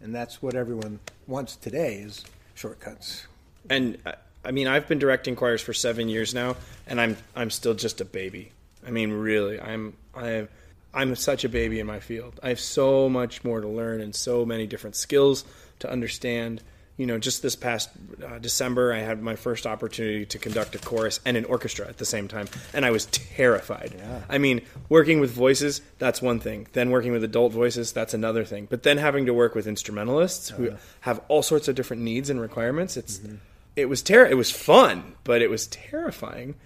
And 0.00 0.14
that's 0.14 0.40
what 0.40 0.54
everyone 0.54 1.00
wants 1.26 1.56
today 1.56 1.96
is 1.96 2.24
shortcuts. 2.54 3.26
And 3.68 3.98
uh, 4.06 4.12
I 4.46 4.52
mean, 4.52 4.68
I've 4.68 4.88
been 4.88 4.98
directing 4.98 5.36
choirs 5.36 5.60
for 5.60 5.74
7 5.74 6.08
years 6.08 6.34
now 6.34 6.56
and 6.86 7.00
I'm 7.00 7.16
I'm 7.34 7.50
still 7.50 7.74
just 7.74 8.00
a 8.00 8.04
baby. 8.04 8.52
I 8.86 8.90
mean, 8.90 9.12
really, 9.12 9.60
I'm 9.60 9.94
I'm 10.14 10.48
I'm 10.94 11.16
such 11.16 11.44
a 11.44 11.48
baby 11.48 11.80
in 11.80 11.86
my 11.86 12.00
field. 12.00 12.40
I 12.42 12.48
have 12.48 12.60
so 12.60 13.08
much 13.08 13.44
more 13.44 13.60
to 13.60 13.68
learn 13.68 14.00
and 14.00 14.14
so 14.14 14.46
many 14.46 14.66
different 14.66 14.96
skills 14.96 15.44
to 15.80 15.90
understand 15.90 16.62
you 16.96 17.04
know, 17.04 17.18
just 17.18 17.42
this 17.42 17.56
past 17.56 17.90
uh, 18.24 18.38
December, 18.38 18.92
I 18.92 19.00
had 19.00 19.22
my 19.22 19.36
first 19.36 19.66
opportunity 19.66 20.24
to 20.26 20.38
conduct 20.38 20.74
a 20.74 20.78
chorus 20.78 21.20
and 21.26 21.36
an 21.36 21.44
orchestra 21.44 21.86
at 21.86 21.98
the 21.98 22.06
same 22.06 22.26
time, 22.26 22.48
and 22.72 22.86
I 22.86 22.90
was 22.90 23.06
terrified. 23.06 23.94
Yeah. 23.96 24.22
I 24.30 24.38
mean, 24.38 24.62
working 24.88 25.20
with 25.20 25.30
voices, 25.30 25.82
that's 25.98 26.22
one 26.22 26.40
thing. 26.40 26.68
Then 26.72 26.90
working 26.90 27.12
with 27.12 27.22
adult 27.22 27.52
voices, 27.52 27.92
that's 27.92 28.14
another 28.14 28.44
thing. 28.44 28.66
But 28.70 28.82
then 28.82 28.96
having 28.96 29.26
to 29.26 29.34
work 29.34 29.54
with 29.54 29.66
instrumentalists 29.66 30.48
who 30.48 30.68
uh-huh. 30.68 30.76
have 31.00 31.20
all 31.28 31.42
sorts 31.42 31.68
of 31.68 31.74
different 31.74 32.02
needs 32.02 32.30
and 32.30 32.40
requirements, 32.40 32.96
it's 32.96 33.18
mm-hmm. 33.18 33.36
It 33.76 33.88
was 33.88 34.02
ter- 34.02 34.26
it 34.26 34.36
was 34.36 34.50
fun, 34.50 35.14
but 35.24 35.42
it 35.42 35.50
was 35.50 35.66
terrifying. 35.68 36.56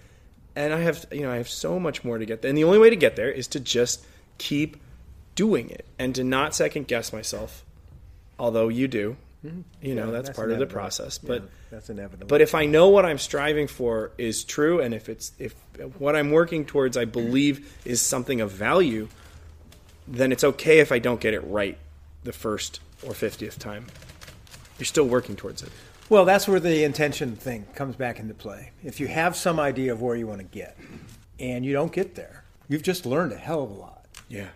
And 0.57 0.73
I 0.73 0.81
have 0.81 1.07
you 1.13 1.23
know 1.23 1.31
I 1.31 1.37
have 1.37 1.49
so 1.49 1.79
much 1.79 2.05
more 2.05 2.19
to 2.19 2.25
get 2.25 2.43
there, 2.43 2.49
and 2.49 2.57
the 2.57 2.65
only 2.65 2.79
way 2.79 2.91
to 2.91 2.97
get 2.97 3.17
there 3.17 3.31
is 3.31 3.47
to 3.49 3.61
just 3.61 4.05
keep 4.39 4.77
doing 5.35 5.71
it 5.71 5.87
and 5.99 6.15
to 6.15 6.25
not 6.25 6.55
second 6.55 6.87
guess 6.89 7.13
myself. 7.13 7.65
Although 8.39 8.69
you 8.69 8.89
do, 8.89 9.17
Mm-hmm. 9.45 9.61
You 9.81 9.95
know, 9.95 10.11
that's, 10.11 10.29
that's, 10.29 10.37
part 10.37 10.51
inevitable. 10.51 10.63
of 10.63 10.69
the 10.69 10.73
process. 10.73 11.19
But 11.19 11.43
yeah, 11.43 11.49
that's 11.71 11.89
inevitable. 11.89 12.27
But 12.27 12.43
if 12.43 12.55
I 12.55 12.67
know 12.67 12.89
what 12.91 13.07
I'm 13.07 13.17
striving 13.19 13.69
for 13.69 14.13
is 14.19 14.45
true, 14.45 14.81
and 14.81 14.93
if 14.93 15.09
it's 15.09 15.33
if 15.39 15.55
what 15.99 16.15
I'm 16.15 16.31
working 16.31 16.67
towards 16.67 16.97
I 16.97 17.07
believe 17.07 17.75
is 17.85 18.03
something 18.03 18.41
of 18.43 18.51
value, 18.51 19.09
then 20.07 20.31
it's 20.31 20.45
okay 20.45 20.81
if 20.81 20.93
I 20.93 20.99
don't 20.99 21.21
get 21.21 21.33
it 21.33 21.41
right 21.41 21.79
the 22.23 22.33
first 22.33 22.81
or 23.03 23.15
fiftieth 23.15 23.59
time. 23.59 23.87
You're 24.79 24.85
still 24.85 25.07
working 25.07 25.37
towards 25.37 25.63
it. 25.63 25.71
Well, 26.11 26.25
that's 26.25 26.49
where 26.49 26.59
the 26.59 26.83
intention 26.83 27.37
thing 27.37 27.67
comes 27.77 27.95
back 27.95 28.19
into 28.19 28.35
play. 28.35 28.73
If 28.83 28.99
you 28.99 29.07
have 29.07 29.37
some 29.37 29.61
idea 29.61 29.93
of 29.93 30.03
where 30.03 30.17
you 30.17 30.27
want 30.27 30.41
to 30.41 30.45
get, 30.45 30.77
and 31.39 31.65
you 31.65 31.73
don't 31.73 31.93
get 31.93 32.17
there, 32.17 32.43
you've 32.69 32.83
just 32.83 33.07
learned 33.07 33.31
a 33.33 33.37
hell 33.37 33.63
of 33.63 33.71
a 33.71 33.75
lot. 33.75 34.07
Yeah. 34.29 34.49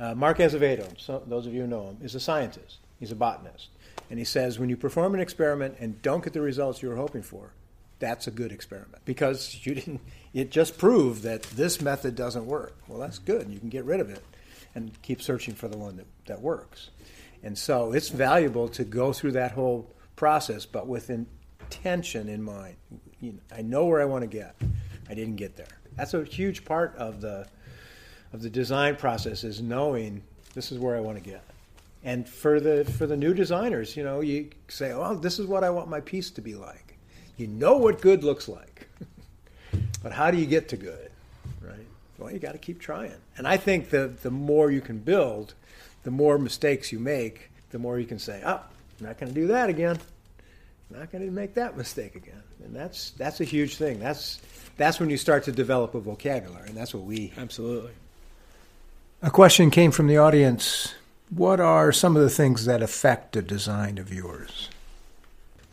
Uh, 0.00 0.14
Mark 0.14 0.38
Azevedo, 0.38 0.88
so 0.96 1.22
those 1.26 1.46
of 1.46 1.52
you 1.52 1.60
who 1.60 1.66
know 1.66 1.88
him, 1.88 1.98
is 2.02 2.14
a 2.14 2.20
scientist. 2.20 2.78
He's 2.98 3.12
a 3.12 3.14
botanist. 3.14 3.68
And 4.08 4.18
he 4.18 4.24
says 4.24 4.58
when 4.58 4.70
you 4.70 4.78
perform 4.78 5.12
an 5.12 5.20
experiment 5.20 5.76
and 5.78 6.00
don't 6.00 6.24
get 6.24 6.32
the 6.32 6.40
results 6.40 6.82
you 6.82 6.88
were 6.88 6.96
hoping 6.96 7.22
for, 7.22 7.52
that's 7.98 8.26
a 8.26 8.30
good 8.30 8.50
experiment 8.50 9.02
because 9.04 9.60
you 9.62 9.74
didn't. 9.74 10.00
It 10.32 10.50
just 10.50 10.78
proved 10.78 11.22
that 11.24 11.42
this 11.42 11.82
method 11.82 12.16
doesn't 12.16 12.46
work. 12.46 12.76
Well, 12.88 12.98
that's 12.98 13.18
good. 13.18 13.50
You 13.50 13.60
can 13.60 13.68
get 13.68 13.84
rid 13.84 14.00
of 14.00 14.08
it 14.08 14.24
and 14.74 14.90
keep 15.02 15.20
searching 15.20 15.54
for 15.54 15.68
the 15.68 15.76
one 15.76 15.98
that, 15.98 16.06
that 16.26 16.40
works. 16.40 16.88
And 17.42 17.58
so 17.58 17.92
it's 17.92 18.08
valuable 18.08 18.68
to 18.70 18.84
go 18.84 19.12
through 19.12 19.32
that 19.32 19.52
whole 19.52 19.90
process, 20.16 20.66
but 20.66 20.86
with 20.86 21.10
intention 21.10 22.28
in 22.28 22.42
mind. 22.42 22.76
You 23.20 23.32
know, 23.32 23.38
I 23.56 23.62
know 23.62 23.86
where 23.86 24.00
I 24.00 24.04
want 24.04 24.22
to 24.22 24.28
get. 24.28 24.54
I 25.08 25.14
didn't 25.14 25.36
get 25.36 25.56
there. 25.56 25.66
That's 25.96 26.14
a 26.14 26.24
huge 26.24 26.64
part 26.64 26.94
of 26.96 27.20
the 27.20 27.46
of 28.32 28.42
the 28.42 28.50
design 28.50 28.96
process 28.96 29.44
is 29.44 29.62
knowing 29.62 30.22
this 30.54 30.72
is 30.72 30.78
where 30.78 30.96
I 30.96 31.00
want 31.00 31.22
to 31.22 31.22
get. 31.22 31.42
And 32.02 32.28
for 32.28 32.60
the 32.60 32.84
for 32.84 33.06
the 33.06 33.16
new 33.16 33.32
designers, 33.32 33.96
you 33.96 34.04
know, 34.04 34.20
you 34.20 34.50
say, 34.68 34.92
"Oh, 34.92 35.14
this 35.14 35.38
is 35.38 35.46
what 35.46 35.64
I 35.64 35.70
want 35.70 35.88
my 35.88 36.00
piece 36.00 36.30
to 36.32 36.40
be 36.40 36.54
like." 36.54 36.96
You 37.36 37.46
know 37.46 37.76
what 37.76 38.00
good 38.00 38.22
looks 38.22 38.48
like, 38.48 38.88
but 40.02 40.12
how 40.12 40.30
do 40.30 40.38
you 40.38 40.46
get 40.46 40.68
to 40.68 40.76
good, 40.76 41.10
right? 41.60 41.86
Well, 42.18 42.32
you 42.32 42.38
got 42.38 42.52
to 42.52 42.58
keep 42.58 42.78
trying. 42.78 43.14
And 43.36 43.48
I 43.48 43.56
think 43.56 43.90
the 43.90 44.08
the 44.22 44.30
more 44.30 44.70
you 44.70 44.80
can 44.80 44.98
build, 44.98 45.54
the 46.02 46.10
more 46.10 46.38
mistakes 46.38 46.92
you 46.92 46.98
make, 46.98 47.50
the 47.70 47.78
more 47.78 47.98
you 47.98 48.06
can 48.06 48.18
say, 48.18 48.42
"Oh, 48.44 48.60
not 49.04 49.18
going 49.18 49.32
to 49.32 49.40
do 49.40 49.48
that 49.48 49.68
again. 49.68 49.98
Not 50.90 51.10
going 51.12 51.24
to 51.24 51.30
make 51.30 51.54
that 51.54 51.76
mistake 51.76 52.16
again." 52.16 52.42
And 52.64 52.74
that's 52.74 53.10
that's 53.12 53.40
a 53.40 53.44
huge 53.44 53.76
thing. 53.76 54.00
That's 54.00 54.40
that's 54.76 54.98
when 54.98 55.10
you 55.10 55.16
start 55.16 55.44
to 55.44 55.52
develop 55.52 55.94
a 55.94 56.00
vocabulary, 56.00 56.68
and 56.68 56.76
that's 56.76 56.94
what 56.94 57.04
we 57.04 57.32
Absolutely. 57.36 57.92
a 59.22 59.30
question 59.30 59.70
came 59.70 59.90
from 59.90 60.06
the 60.06 60.18
audience. 60.18 60.94
What 61.30 61.60
are 61.60 61.90
some 61.92 62.16
of 62.16 62.22
the 62.22 62.30
things 62.30 62.66
that 62.66 62.82
affect 62.82 63.36
a 63.36 63.42
design 63.42 63.98
of 63.98 64.12
yours? 64.12 64.68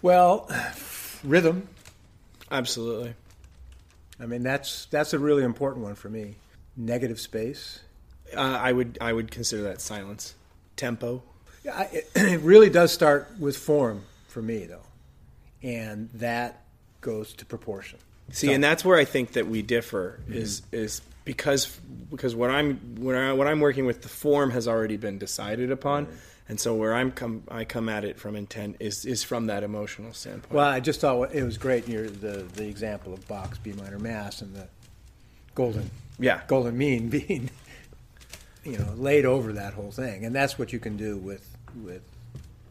Well, 0.01 0.49
rhythm. 1.23 1.67
Absolutely. 2.49 3.13
I 4.19 4.25
mean, 4.25 4.43
that's 4.43 4.86
that's 4.86 5.13
a 5.13 5.19
really 5.19 5.43
important 5.43 5.84
one 5.84 5.95
for 5.95 6.09
me. 6.09 6.36
Negative 6.77 7.19
space. 7.19 7.79
Uh, 8.36 8.41
I 8.41 8.71
would 8.71 8.97
I 9.01 9.13
would 9.13 9.32
consider 9.32 9.63
that 9.63 9.82
silence. 9.82 10.36
Tempo. 10.75 11.23
Yeah, 11.64 11.82
it, 11.91 12.09
it 12.16 12.41
really 12.41 12.70
does 12.70 12.91
start 12.91 13.30
with 13.39 13.57
form 13.57 14.03
for 14.28 14.41
me, 14.41 14.66
though, 14.66 14.86
and 15.62 16.09
that 16.16 16.64
goes 17.01 17.34
to 17.34 17.45
proportion. 17.45 17.99
See, 18.32 18.47
So- 18.47 18.53
and 18.53 18.64
that's 18.64 18.86
where 18.86 18.97
I 18.97 19.05
think 19.05 19.34
that 19.34 19.47
we 19.47 19.62
differ 19.62 20.20
mm-hmm. 20.24 20.34
is 20.34 20.62
is 20.72 21.01
because 21.26 21.68
because 22.09 22.36
what 22.36 22.49
I'm 22.49 22.78
when 22.99 23.16
I 23.16 23.34
what 23.34 23.47
I'm 23.47 23.59
working 23.59 23.86
with 23.86 24.01
the 24.01 24.09
form 24.09 24.51
has 24.51 24.68
already 24.68 24.97
been 24.97 25.18
decided 25.18 25.72
upon, 25.72 26.07
and 26.47 26.59
so 26.59 26.74
where 26.74 26.93
I'm 26.93 27.12
come 27.12 27.43
I 27.49 27.66
come 27.66 27.89
at 27.89 28.05
it 28.05 28.20
from 28.20 28.36
intent 28.36 28.78
is 28.80 29.05
is 29.05 29.24
from 29.24 29.47
that 29.47 29.64
emotional 29.64 30.14
standpoint. 30.14 30.53
Well, 30.53 30.68
I 30.68 30.80
just 30.80 31.01
thought 31.01 31.34
it 31.36 31.43
was 31.43 31.57
great. 31.57 31.88
Your 31.88 32.09
the 32.09 32.45
the 32.53 32.68
example 32.68 33.14
of 33.14 33.28
Bach's 33.28 33.57
B 33.57 33.74
minor 33.74 33.99
Mass 33.99 34.41
and 34.41 34.55
the 34.55 34.68
golden 35.53 35.91
yeah, 36.20 36.41
golden 36.47 36.78
mean 36.78 37.09
being 37.18 37.49
you 38.64 38.78
know 38.78 38.93
laid 38.95 39.26
over 39.26 39.53
that 39.53 39.74
whole 39.74 39.91
thing 39.91 40.24
and 40.24 40.36
that's 40.36 40.59
what 40.59 40.72
you 40.72 40.80
can 40.80 40.95
do 40.95 41.18
with 41.18 41.50
with 41.76 42.01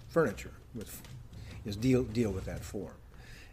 furniture 0.08 0.52
with 0.74 1.02
is 1.64 1.76
deal 1.76 2.02
deal 2.02 2.30
with 2.30 2.44
that 2.44 2.60
form 2.64 2.92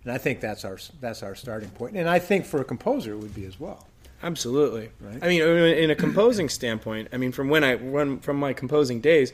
and 0.04 0.12
i 0.12 0.18
think 0.18 0.40
that's 0.40 0.66
our 0.66 0.78
that's 1.02 1.24
our 1.24 1.36
starting 1.36 1.70
point 1.70 1.96
and 1.96 2.10
i 2.10 2.20
think 2.20 2.46
for 2.46 2.62
a 2.62 2.64
composer 2.64 3.14
it 3.14 3.18
would 3.18 3.36
be 3.36 3.46
as 3.46 3.60
well 3.60 3.88
Absolutely. 4.24 4.90
Right? 5.00 5.20
I 5.22 5.28
mean, 5.28 5.42
in 5.44 5.92
a 5.92 5.96
composing 5.96 6.50
standpoint, 6.50 7.10
I 7.14 7.18
mean, 7.18 7.32
from 7.32 7.50
when 7.50 7.64
I 7.64 7.76
when 7.76 8.20
from 8.20 8.38
my 8.38 8.54
composing 8.54 9.00
days, 9.00 9.32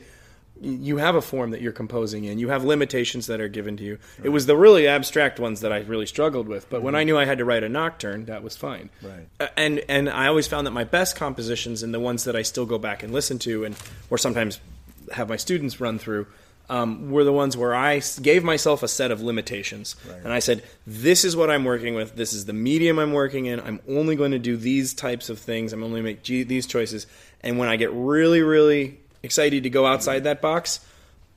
you 0.60 0.98
have 0.98 1.14
a 1.14 1.22
form 1.22 1.50
that 1.50 1.60
you're 1.60 1.72
composing 1.72 2.24
in. 2.24 2.38
You 2.38 2.50
have 2.50 2.64
limitations 2.64 3.26
that 3.26 3.40
are 3.40 3.48
given 3.48 3.76
to 3.78 3.82
you. 3.82 3.98
It 4.22 4.28
was 4.28 4.46
the 4.46 4.56
really 4.56 4.86
abstract 4.86 5.40
ones 5.40 5.62
that 5.62 5.72
I 5.72 5.78
really 5.80 6.06
struggled 6.06 6.48
with. 6.48 6.68
But 6.68 6.82
when 6.82 6.94
I 6.94 7.02
knew 7.02 7.16
I 7.16 7.24
had 7.24 7.38
to 7.38 7.44
write 7.44 7.64
a 7.64 7.68
nocturne, 7.68 8.26
that 8.26 8.42
was 8.42 8.56
fine. 8.56 8.90
Right. 9.02 9.26
Uh, 9.40 9.48
And 9.56 9.82
and 9.88 10.08
I 10.08 10.26
always 10.26 10.46
found 10.46 10.66
that 10.66 10.72
my 10.72 10.84
best 10.84 11.16
compositions 11.16 11.82
and 11.82 11.94
the 11.94 12.00
ones 12.00 12.24
that 12.24 12.36
I 12.36 12.42
still 12.42 12.66
go 12.66 12.78
back 12.78 13.02
and 13.02 13.12
listen 13.12 13.38
to, 13.40 13.64
and 13.64 13.76
or 14.10 14.18
sometimes 14.18 14.60
have 15.12 15.28
my 15.28 15.36
students 15.36 15.80
run 15.80 15.98
through. 15.98 16.26
Um, 16.70 17.10
were 17.10 17.24
the 17.24 17.32
ones 17.32 17.58
where 17.58 17.74
I 17.74 18.00
gave 18.22 18.42
myself 18.42 18.82
a 18.82 18.88
set 18.88 19.10
of 19.10 19.20
limitations, 19.20 19.96
Right. 20.08 20.20
and 20.24 20.32
I 20.32 20.38
said, 20.38 20.62
"This 20.86 21.22
is 21.22 21.36
what 21.36 21.50
I'm 21.50 21.62
working 21.62 21.94
with. 21.94 22.16
This 22.16 22.32
is 22.32 22.46
the 22.46 22.54
medium 22.54 22.98
I'm 22.98 23.12
working 23.12 23.44
in. 23.44 23.60
I'm 23.60 23.80
only 23.86 24.16
going 24.16 24.30
to 24.30 24.38
do 24.38 24.56
these 24.56 24.94
types 24.94 25.28
of 25.28 25.38
things. 25.38 25.74
I'm 25.74 25.82
only 25.84 26.00
make 26.00 26.22
G- 26.22 26.42
these 26.42 26.66
choices. 26.66 27.06
And 27.42 27.58
when 27.58 27.68
I 27.68 27.76
get 27.76 27.90
really, 27.92 28.40
really 28.40 28.98
excited 29.22 29.62
to 29.64 29.68
go 29.70 29.84
outside 29.84 30.24
that 30.24 30.40
box, 30.40 30.80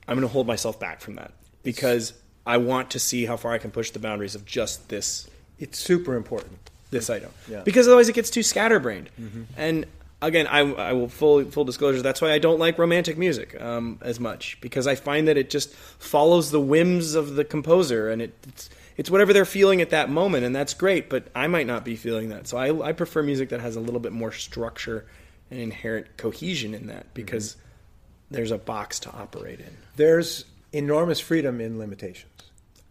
I'm 0.08 0.16
going 0.16 0.26
to 0.26 0.32
hold 0.32 0.46
myself 0.46 0.80
back 0.80 1.02
from 1.02 1.16
that 1.16 1.32
because 1.62 2.14
I 2.46 2.56
want 2.56 2.90
to 2.92 2.98
see 2.98 3.26
how 3.26 3.36
far 3.36 3.52
I 3.52 3.58
can 3.58 3.70
push 3.70 3.90
the 3.90 3.98
boundaries 3.98 4.34
of 4.34 4.46
just 4.46 4.88
this 4.88 5.28
it's 5.58 5.78
super 5.78 6.14
important 6.16 6.56
this 6.90 7.10
item 7.10 7.28
Yeah. 7.50 7.60
because 7.64 7.86
otherwise 7.86 8.08
it 8.08 8.14
gets 8.14 8.30
too 8.30 8.42
scatterbrained. 8.42 9.10
And 9.58 9.84
again, 10.20 10.46
I, 10.46 10.60
I 10.60 10.92
will 10.92 11.08
full 11.08 11.44
full 11.46 11.64
disclosure. 11.64 12.02
That's 12.02 12.20
why 12.20 12.32
I 12.32 12.38
don't 12.38 12.58
like 12.58 12.78
romantic 12.78 13.18
music 13.18 13.60
um, 13.60 13.98
as 14.02 14.18
much 14.18 14.60
because 14.60 14.86
I 14.86 14.94
find 14.94 15.28
that 15.28 15.36
it 15.36 15.50
just 15.50 15.74
follows 15.74 16.50
the 16.50 16.60
whims 16.60 17.14
of 17.14 17.34
the 17.34 17.44
composer, 17.44 18.10
and 18.10 18.22
it, 18.22 18.34
it's 18.48 18.70
it's 18.96 19.10
whatever 19.10 19.32
they're 19.32 19.44
feeling 19.44 19.80
at 19.80 19.90
that 19.90 20.10
moment, 20.10 20.44
and 20.44 20.54
that's 20.54 20.74
great. 20.74 21.08
But 21.08 21.28
I 21.34 21.46
might 21.46 21.66
not 21.66 21.84
be 21.84 21.96
feeling 21.96 22.30
that, 22.30 22.48
so 22.48 22.56
I, 22.56 22.88
I 22.88 22.92
prefer 22.92 23.22
music 23.22 23.50
that 23.50 23.60
has 23.60 23.76
a 23.76 23.80
little 23.80 24.00
bit 24.00 24.12
more 24.12 24.32
structure 24.32 25.06
and 25.50 25.60
inherent 25.60 26.16
cohesion 26.16 26.74
in 26.74 26.88
that 26.88 27.14
because 27.14 27.56
there's 28.30 28.50
a 28.50 28.58
box 28.58 29.00
to 29.00 29.10
operate 29.10 29.60
in. 29.60 29.76
there's 29.96 30.44
enormous 30.72 31.18
freedom 31.18 31.60
in 31.62 31.78
limitations 31.78 32.27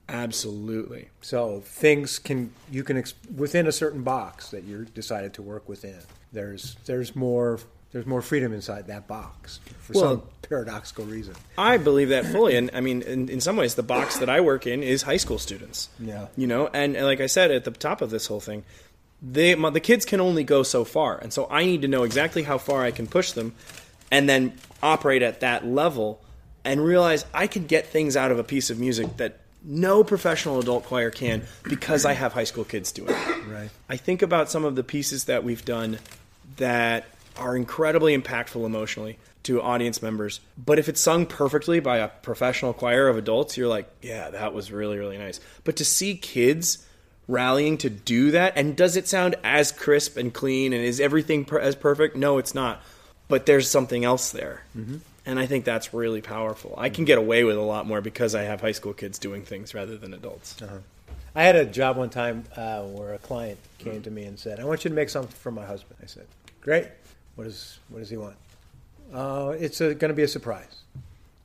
Absolutely. 0.10 1.10
so 1.22 1.62
things 1.66 2.20
can 2.20 2.52
you 2.72 2.84
can 2.84 3.04
within 3.36 3.68
a 3.68 3.72
certain 3.72 4.04
box 4.04 4.50
that 4.52 4.64
you're 4.64 4.86
decided 4.86 5.34
to 5.34 5.42
work 5.42 5.68
within 5.68 6.00
there's 6.32 6.76
there's 6.86 7.16
more 7.16 7.60
there's 7.92 8.06
more 8.06 8.22
freedom 8.22 8.54
inside 8.54 8.88
that 8.88 9.08
box 9.08 9.60
for 9.80 9.94
Well- 9.94 10.04
some 10.04 10.24
paradoxical 10.42 11.06
reason 11.06 11.36
I 11.58 11.78
believe 11.78 12.10
that 12.10 12.26
fully, 12.26 12.56
and 12.56 12.70
I 12.74 12.80
mean, 12.80 13.02
in, 13.02 13.28
in 13.28 13.42
some 13.42 13.58
ways, 13.58 13.76
the 13.76 13.84
box 13.84 14.20
that 14.20 14.30
I 14.30 14.40
work 14.40 14.66
in 14.66 14.82
is 14.82 15.02
high 15.02 15.18
school 15.18 15.40
students. 15.40 15.90
Yeah. 16.00 16.28
you 16.38 16.48
know, 16.48 16.68
and, 16.68 16.96
and 16.96 17.06
like 17.06 17.20
I 17.20 17.26
said 17.26 17.52
at 17.52 17.66
the 17.66 17.72
top 17.72 18.02
of 18.02 18.10
this 18.12 18.28
whole 18.28 18.40
thing, 18.40 18.64
they 19.22 19.56
my, 19.56 19.70
the 19.72 19.80
kids 19.82 20.06
can 20.06 20.22
only 20.22 20.44
go 20.46 20.64
so 20.64 20.86
far, 20.86 21.18
and 21.18 21.34
so 21.34 21.48
I 21.50 21.66
need 21.66 21.82
to 21.82 21.88
know 21.90 22.04
exactly 22.04 22.44
how 22.44 22.58
far 22.60 22.84
I 22.84 22.92
can 22.92 23.08
push 23.08 23.32
them, 23.34 23.56
and 24.12 24.30
then 24.30 24.54
operate 24.82 25.22
at 25.22 25.42
that 25.42 25.66
level, 25.66 26.22
and 26.64 26.82
realize 26.82 27.26
I 27.34 27.48
can 27.48 27.66
get 27.66 27.88
things 27.88 28.16
out 28.16 28.32
of 28.32 28.40
a 28.40 28.44
piece 28.44 28.70
of 28.70 28.80
music 28.80 29.18
that 29.18 29.40
no 29.68 30.04
professional 30.04 30.60
adult 30.60 30.86
choir 30.86 31.12
can 31.12 31.44
because 31.64 32.06
I 32.06 32.14
have 32.14 32.32
high 32.34 32.46
school 32.46 32.64
kids 32.64 32.92
doing 32.92 33.10
it. 33.12 33.38
Right. 33.48 33.70
I 33.88 33.96
think 33.96 34.22
about 34.22 34.52
some 34.52 34.66
of 34.66 34.76
the 34.76 34.84
pieces 34.84 35.26
that 35.26 35.44
we've 35.44 35.64
done 35.64 36.00
that 36.58 37.06
are 37.38 37.56
incredibly 37.56 38.16
impactful 38.18 38.66
emotionally 38.66 39.18
to 39.44 39.62
audience 39.62 40.02
members. 40.02 40.42
But 40.58 40.80
if 40.80 40.90
it's 40.90 41.00
sung 41.00 41.26
perfectly 41.26 41.80
by 41.80 42.00
a 42.00 42.10
professional 42.10 42.74
choir 42.74 43.08
of 43.08 43.18
adults, 43.18 43.56
you're 43.56 43.70
like, 43.70 43.90
yeah, 44.02 44.30
that 44.32 44.54
was 44.54 44.72
really, 44.72 44.98
really 44.98 45.18
nice. 45.18 45.40
But 45.64 45.78
to 45.78 45.86
see 45.86 46.18
kids 46.18 46.86
rallying 47.30 47.78
to 47.80 47.90
do 47.90 48.32
that, 48.32 48.54
and 48.58 48.76
does 48.76 48.98
it 48.98 49.08
sound 49.08 49.36
as 49.46 49.72
crisp 49.72 50.18
and 50.18 50.34
clean, 50.34 50.74
and 50.74 50.84
is 50.84 51.00
everything 51.00 51.46
per- 51.46 51.60
as 51.60 51.76
perfect? 51.76 52.18
No, 52.18 52.38
it's 52.38 52.54
not. 52.54 52.82
But 53.30 53.46
there's 53.46 53.70
something 53.70 54.04
else 54.04 54.32
there. 54.32 54.64
Mm-hmm. 54.78 54.98
And 55.28 55.38
I 55.38 55.46
think 55.46 55.66
that's 55.66 55.94
really 55.94 56.22
powerful. 56.22 56.74
I 56.78 56.90
can 56.90 57.04
get 57.04 57.18
away 57.18 57.44
with 57.44 57.58
a 57.58 57.62
lot 57.62 57.86
more 57.86 58.00
because 58.00 58.34
I 58.34 58.44
have 58.44 58.62
high 58.62 58.72
school 58.72 58.94
kids 58.94 59.20
doing 59.20 59.44
things 59.44 59.74
rather 59.74 59.98
than 59.98 60.14
adults. 60.14 60.56
I 61.36 61.44
had 61.44 61.58
a 61.58 61.66
job 61.66 61.98
one 61.98 62.10
time 62.10 62.46
uh, 62.56 62.84
where 62.84 63.14
a 63.14 63.18
client 63.20 63.60
came 63.78 64.02
to 64.04 64.10
me 64.10 64.24
and 64.24 64.40
said, 64.40 64.60
"I 64.60 64.64
want 64.64 64.86
you 64.86 64.90
to 64.90 64.96
make 64.96 65.10
something 65.10 65.36
for 65.36 65.52
my 65.52 65.66
husband." 65.66 66.00
I 66.02 66.06
said, 66.06 66.26
"Great. 66.62 66.88
What 67.36 67.44
does 67.44 67.78
what 67.90 68.00
does 68.00 68.10
he 68.10 68.16
want?" 68.16 68.38
Uh, 69.14 69.54
it's 69.60 69.80
going 69.80 69.98
to 70.00 70.14
be 70.14 70.24
a 70.24 70.28
surprise. 70.30 70.84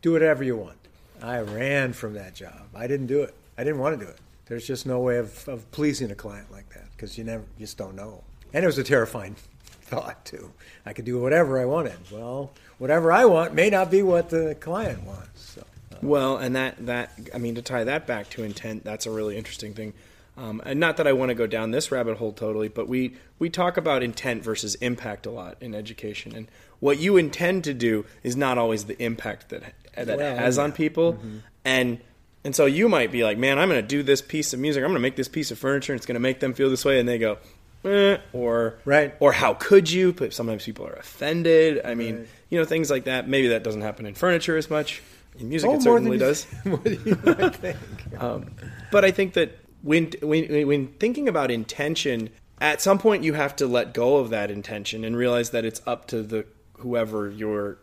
Do 0.01 0.13
whatever 0.13 0.45
you 0.45 0.57
want. 0.57 0.79
I 1.21 1.41
ran 1.41 1.93
from 1.93 2.15
that 2.15 2.35
job. 2.37 2.63
I 2.75 2.87
didn't 2.87 3.09
do 3.09 3.23
it. 3.23 3.35
I 3.59 3.65
didn't 3.65 3.81
want 3.81 3.99
to 3.99 4.07
do 4.07 4.11
it. 4.11 4.19
There's 4.47 4.67
just 4.67 4.87
no 4.87 5.01
way 5.01 5.19
of, 5.19 5.49
of 5.49 5.69
pleasing 5.73 6.11
a 6.11 6.15
client 6.15 6.51
like 6.53 6.69
that 6.71 6.91
because 6.93 7.19
you 7.19 7.25
never 7.25 7.43
you 7.59 7.67
just 7.67 7.79
don't 7.79 7.97
know. 7.97 8.23
And 8.55 8.63
it 8.63 8.67
was 8.67 8.79
a 8.79 8.85
terrifying 8.85 9.35
thought 9.65 10.25
too. 10.25 10.53
I 10.87 10.93
could 10.93 11.05
do 11.05 11.21
whatever 11.21 11.61
I 11.61 11.65
wanted. 11.65 11.99
Well, 12.13 12.53
whatever 12.83 13.13
I 13.13 13.25
want 13.27 13.55
may 13.55 13.71
not 13.71 13.93
be 13.93 14.03
what 14.03 14.29
the 14.31 14.57
client 14.59 15.05
wants. 15.05 15.41
So. 15.55 15.65
Well, 16.03 16.37
and 16.37 16.57
that 16.57 16.85
that 16.87 17.13
I 17.33 17.39
mean 17.39 17.55
to 17.55 17.63
tie 17.63 17.85
that 17.85 18.09
back 18.09 18.29
to 18.31 18.43
intent, 18.43 18.83
that's 18.83 19.07
a 19.07 19.11
really 19.11 19.37
interesting 19.37 19.73
thing. 19.73 19.95
Um, 20.37 20.61
and 20.65 20.81
not 20.81 20.97
that 20.97 21.07
I 21.07 21.13
want 21.13 21.29
to 21.29 21.35
go 21.35 21.47
down 21.47 21.71
this 21.71 21.93
rabbit 21.93 22.17
hole 22.17 22.33
totally, 22.33 22.69
but 22.69 22.89
we 22.89 23.15
we 23.39 23.51
talk 23.51 23.77
about 23.77 24.03
intent 24.03 24.43
versus 24.43 24.75
impact 24.77 25.27
a 25.27 25.31
lot 25.31 25.59
in 25.61 25.75
education, 25.75 26.35
and 26.35 26.49
what 26.81 26.99
you 26.99 27.17
intend 27.19 27.63
to 27.65 27.75
do 27.75 28.05
is 28.25 28.35
not 28.37 28.59
always 28.59 28.87
the 28.87 29.01
impact 29.01 29.51
that 29.51 29.63
that 29.95 30.09
it 30.09 30.17
Well, 30.19 30.37
has 30.37 30.59
on 30.59 30.71
yeah. 30.71 30.77
people, 30.77 31.19
and 31.65 32.01
and 32.45 32.57
so 32.57 32.67
you 32.67 32.89
might 32.89 33.13
be 33.13 33.23
like, 33.23 33.39
man, 33.39 33.59
I'm 33.61 33.69
going 33.69 33.81
to 33.81 33.87
do 33.87 34.03
this 34.03 34.21
piece 34.23 34.53
of 34.53 34.59
music, 34.59 34.83
I'm 34.83 34.89
going 34.89 34.97
to 34.97 35.01
make 35.09 35.15
this 35.17 35.29
piece 35.29 35.53
of 35.53 35.59
furniture, 35.59 35.93
and 35.93 35.99
it's 36.01 36.07
going 36.07 36.15
to 36.15 36.21
make 36.21 36.41
them 36.41 36.55
feel 36.55 36.71
this 36.71 36.85
way, 36.85 36.99
and 36.99 37.09
they 37.09 37.19
go, 37.19 37.37
eh, 37.85 38.17
or 38.33 38.79
Right. 38.85 39.15
or 39.21 39.33
how 39.33 39.55
could 39.55 39.89
you? 39.91 40.13
But 40.13 40.33
sometimes 40.35 40.65
people 40.65 40.87
are 40.87 40.95
offended. 40.95 41.81
I 41.85 41.95
mean, 41.95 42.17
Right. 42.17 42.29
You 42.53 42.59
know, 42.59 42.67
things 42.67 42.91
like 42.91 43.05
that. 43.05 43.27
Maybe 43.27 43.49
that 43.49 43.63
doesn't 43.65 43.81
happen 43.81 44.05
in 44.05 44.13
furniture 44.15 44.59
as 44.59 44.69
much. 44.69 45.01
In 45.39 45.49
music, 45.49 45.71
Oh, 45.71 45.73
it 45.73 45.83
more 45.85 45.99
than 45.99 46.03
certainly 46.05 46.19
does. 46.19 46.47
more 46.67 46.77
than 46.77 47.01
you 47.07 47.19
might 47.25 47.55
think. 47.57 47.77
Um, 48.21 48.51
but 48.91 49.07
I 49.07 49.11
think 49.11 49.33
that 49.33 49.59
when, 49.81 50.13
when 50.21 50.67
when 50.67 50.89
thinking 50.89 51.29
about 51.29 51.51
intention, 51.51 52.29
at 52.61 52.83
some 52.83 52.99
point 52.99 53.25
you 53.25 53.33
have 53.33 53.57
to 53.57 53.67
let 53.67 53.95
go 53.95 54.19
of 54.19 54.29
that 54.31 54.51
intention 54.51 55.03
and 55.03 55.17
realize 55.17 55.49
that 55.51 55.65
it's 55.65 55.81
up 55.87 56.09
to 56.09 56.23
the 56.23 56.45
whoever 56.75 57.31
you're 57.31 57.79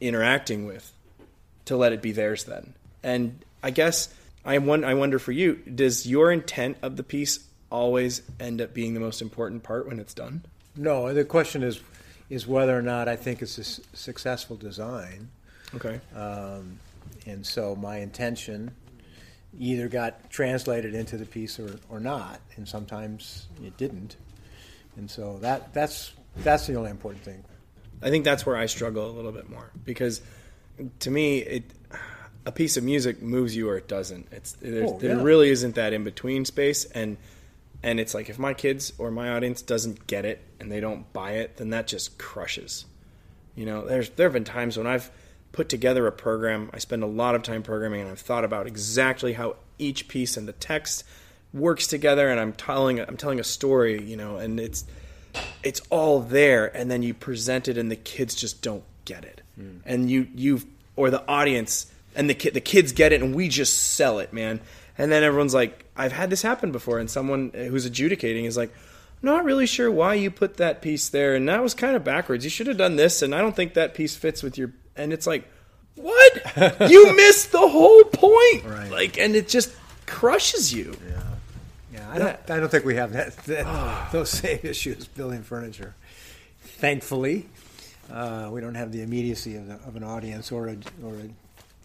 interacting 0.00 0.66
with 0.66 0.92
to 1.64 1.76
let 1.76 1.92
it 1.92 2.00
be 2.00 2.12
theirs. 2.12 2.44
Then, 2.44 2.74
and 3.02 3.44
I 3.62 3.70
guess 3.72 4.14
I 4.44 4.58
won- 4.58 4.84
I 4.84 4.94
wonder 4.94 5.18
for 5.18 5.32
you, 5.32 5.56
does 5.56 6.06
your 6.06 6.30
intent 6.30 6.76
of 6.80 6.96
the 6.96 7.02
piece 7.02 7.40
always 7.70 8.22
end 8.38 8.60
up 8.60 8.72
being 8.72 8.94
the 8.94 9.00
most 9.00 9.20
important 9.20 9.64
part 9.64 9.88
when 9.88 9.98
it's 9.98 10.14
done? 10.14 10.44
No, 10.76 11.12
the 11.12 11.24
question 11.24 11.62
is 11.64 11.80
is 12.30 12.46
whether 12.46 12.76
or 12.76 12.82
not 12.82 13.08
I 13.08 13.16
think 13.16 13.42
it's 13.42 13.58
a 13.58 13.62
s- 13.62 13.80
successful 13.92 14.56
design. 14.56 15.28
Okay. 15.74 16.00
Um, 16.14 16.78
and 17.26 17.44
so 17.46 17.74
my 17.76 17.98
intention 17.98 18.70
either 19.58 19.88
got 19.88 20.30
translated 20.30 20.94
into 20.94 21.16
the 21.16 21.26
piece 21.26 21.58
or, 21.58 21.78
or 21.90 22.00
not, 22.00 22.40
and 22.56 22.66
sometimes 22.68 23.46
it 23.64 23.76
didn't. 23.76 24.16
And 24.96 25.10
so 25.10 25.38
that 25.40 25.72
that's 25.74 26.12
that's 26.38 26.66
the 26.66 26.74
only 26.76 26.90
important 26.90 27.24
thing. 27.24 27.44
I 28.02 28.10
think 28.10 28.24
that's 28.24 28.44
where 28.44 28.56
I 28.56 28.66
struggle 28.66 29.08
a 29.10 29.12
little 29.12 29.32
bit 29.32 29.48
more 29.48 29.70
because 29.84 30.20
to 31.00 31.10
me, 31.10 31.38
it 31.38 31.64
a 32.44 32.50
piece 32.52 32.76
of 32.76 32.82
music 32.84 33.22
moves 33.22 33.54
you 33.54 33.68
or 33.68 33.76
it 33.76 33.86
doesn't. 33.88 34.26
It's 34.32 34.56
Oh, 34.64 34.98
there 34.98 35.16
yeah. 35.16 35.22
really 35.22 35.50
isn't 35.50 35.76
that 35.76 35.92
in 35.92 36.02
between 36.04 36.44
space, 36.44 36.84
and 36.86 37.16
and 37.82 38.00
it's 38.00 38.14
like 38.14 38.28
if 38.28 38.38
my 38.38 38.54
kids 38.54 38.92
or 38.98 39.10
my 39.10 39.30
audience 39.30 39.62
doesn't 39.62 40.06
get 40.06 40.24
it 40.24 40.40
and 40.60 40.70
they 40.70 40.80
don't 40.80 41.12
buy 41.12 41.32
it, 41.32 41.56
then 41.56 41.70
that 41.70 41.86
just 41.86 42.18
crushes. 42.18 42.84
You 43.54 43.66
know, 43.66 43.86
there's 43.86 44.10
there 44.10 44.26
have 44.26 44.32
been 44.32 44.44
times 44.44 44.76
when 44.76 44.86
I've 44.86 45.10
put 45.52 45.68
together 45.68 46.06
a 46.06 46.12
program. 46.12 46.70
I 46.72 46.78
spend 46.78 47.02
a 47.02 47.06
lot 47.06 47.34
of 47.34 47.42
time 47.42 47.62
programming, 47.62 48.00
and 48.00 48.10
I've 48.10 48.20
thought 48.20 48.44
about 48.44 48.66
exactly 48.66 49.34
how 49.34 49.56
each 49.78 50.08
piece 50.08 50.36
and 50.36 50.48
the 50.48 50.52
text 50.52 51.04
works 51.52 51.86
together, 51.86 52.28
and 52.28 52.40
I'm 52.40 52.52
telling 52.52 53.00
I'm 53.00 53.16
telling 53.16 53.40
a 53.40 53.44
story. 53.44 54.02
You 54.02 54.16
know, 54.16 54.36
and 54.36 54.58
it's 54.58 54.84
it's 55.62 55.80
all 55.90 56.20
there 56.20 56.74
and 56.76 56.90
then 56.90 57.02
you 57.02 57.14
present 57.14 57.68
it 57.68 57.78
and 57.78 57.90
the 57.90 57.96
kids 57.96 58.34
just 58.34 58.62
don't 58.62 58.84
get 59.04 59.24
it 59.24 59.40
hmm. 59.56 59.78
and 59.84 60.10
you 60.10 60.26
you 60.34 60.60
or 60.96 61.10
the 61.10 61.26
audience 61.28 61.90
and 62.14 62.28
the 62.28 62.34
kid 62.34 62.54
the 62.54 62.60
kids 62.60 62.92
get 62.92 63.12
it 63.12 63.22
and 63.22 63.34
we 63.34 63.48
just 63.48 63.94
sell 63.94 64.18
it 64.18 64.32
man 64.32 64.60
and 64.98 65.10
then 65.10 65.22
everyone's 65.22 65.54
like 65.54 65.81
i've 65.96 66.12
had 66.12 66.30
this 66.30 66.42
happen 66.42 66.72
before 66.72 66.98
and 66.98 67.10
someone 67.10 67.50
who's 67.54 67.84
adjudicating 67.84 68.44
is 68.44 68.56
like 68.56 68.72
not 69.22 69.44
really 69.44 69.66
sure 69.66 69.90
why 69.90 70.14
you 70.14 70.30
put 70.30 70.56
that 70.56 70.82
piece 70.82 71.08
there 71.08 71.34
and 71.34 71.48
that 71.48 71.62
was 71.62 71.74
kind 71.74 71.94
of 71.96 72.02
backwards 72.04 72.44
you 72.44 72.50
should 72.50 72.66
have 72.66 72.76
done 72.76 72.96
this 72.96 73.22
and 73.22 73.34
i 73.34 73.40
don't 73.40 73.54
think 73.56 73.74
that 73.74 73.94
piece 73.94 74.16
fits 74.16 74.42
with 74.42 74.56
your 74.58 74.72
and 74.96 75.12
it's 75.12 75.26
like 75.26 75.48
what 75.94 76.90
you 76.90 77.14
missed 77.16 77.52
the 77.52 77.58
whole 77.68 78.04
point 78.04 78.64
Right. 78.64 78.90
like 78.90 79.18
and 79.18 79.34
it 79.36 79.48
just 79.48 79.70
crushes 80.06 80.72
you 80.72 80.96
Yeah, 81.08 81.22
Yeah. 81.92 82.10
I 82.10 82.18
don't, 82.18 82.50
I 82.50 82.58
don't 82.60 82.68
think 82.70 82.84
we 82.84 82.96
have 82.96 83.12
that, 83.12 83.36
that 83.44 84.12
those 84.12 84.30
same 84.30 84.58
issues 84.64 85.06
building 85.06 85.42
furniture. 85.42 85.94
Thankfully, 86.64 87.46
uh, 88.10 88.48
we 88.52 88.60
don't 88.60 88.74
have 88.74 88.92
the 88.92 89.02
immediacy 89.02 89.56
of, 89.56 89.66
the, 89.68 89.74
of 89.86 89.96
an 89.96 90.02
audience 90.04 90.50
or 90.52 90.68
a, 90.68 90.76
or 91.04 91.14
a. 91.14 91.30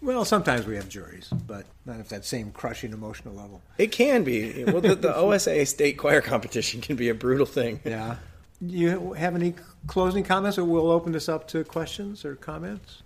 Well, 0.02 0.26
sometimes 0.26 0.68
we 0.68 0.76
have 0.76 0.88
juries, 0.90 1.30
but 1.30 1.66
not 1.86 2.00
at 2.00 2.10
that 2.10 2.24
same 2.24 2.52
crushing 2.52 2.94
emotional 2.94 3.34
level. 3.34 3.62
It 3.78 3.92
can 3.92 4.24
be. 4.24 4.64
Well, 4.64 4.82
the, 4.82 4.96
the 4.96 5.16
OSA 5.16 5.66
state 5.66 5.98
choir 5.98 6.22
competition 6.22 6.82
can 6.82 6.96
be 6.96 7.10
a 7.10 7.16
brutal 7.16 7.46
thing. 7.46 7.80
Yeah. 7.84 8.18
Do 8.66 8.76
you 8.76 9.14
have 9.14 9.36
any 9.36 9.56
closing 9.88 10.24
comments, 10.24 10.58
or 10.58 10.66
we'll 10.66 10.92
open 10.92 11.14
this 11.14 11.28
up 11.30 11.48
to 11.50 11.64
questions 11.64 12.26
or 12.26 12.36
comments? 12.36 13.02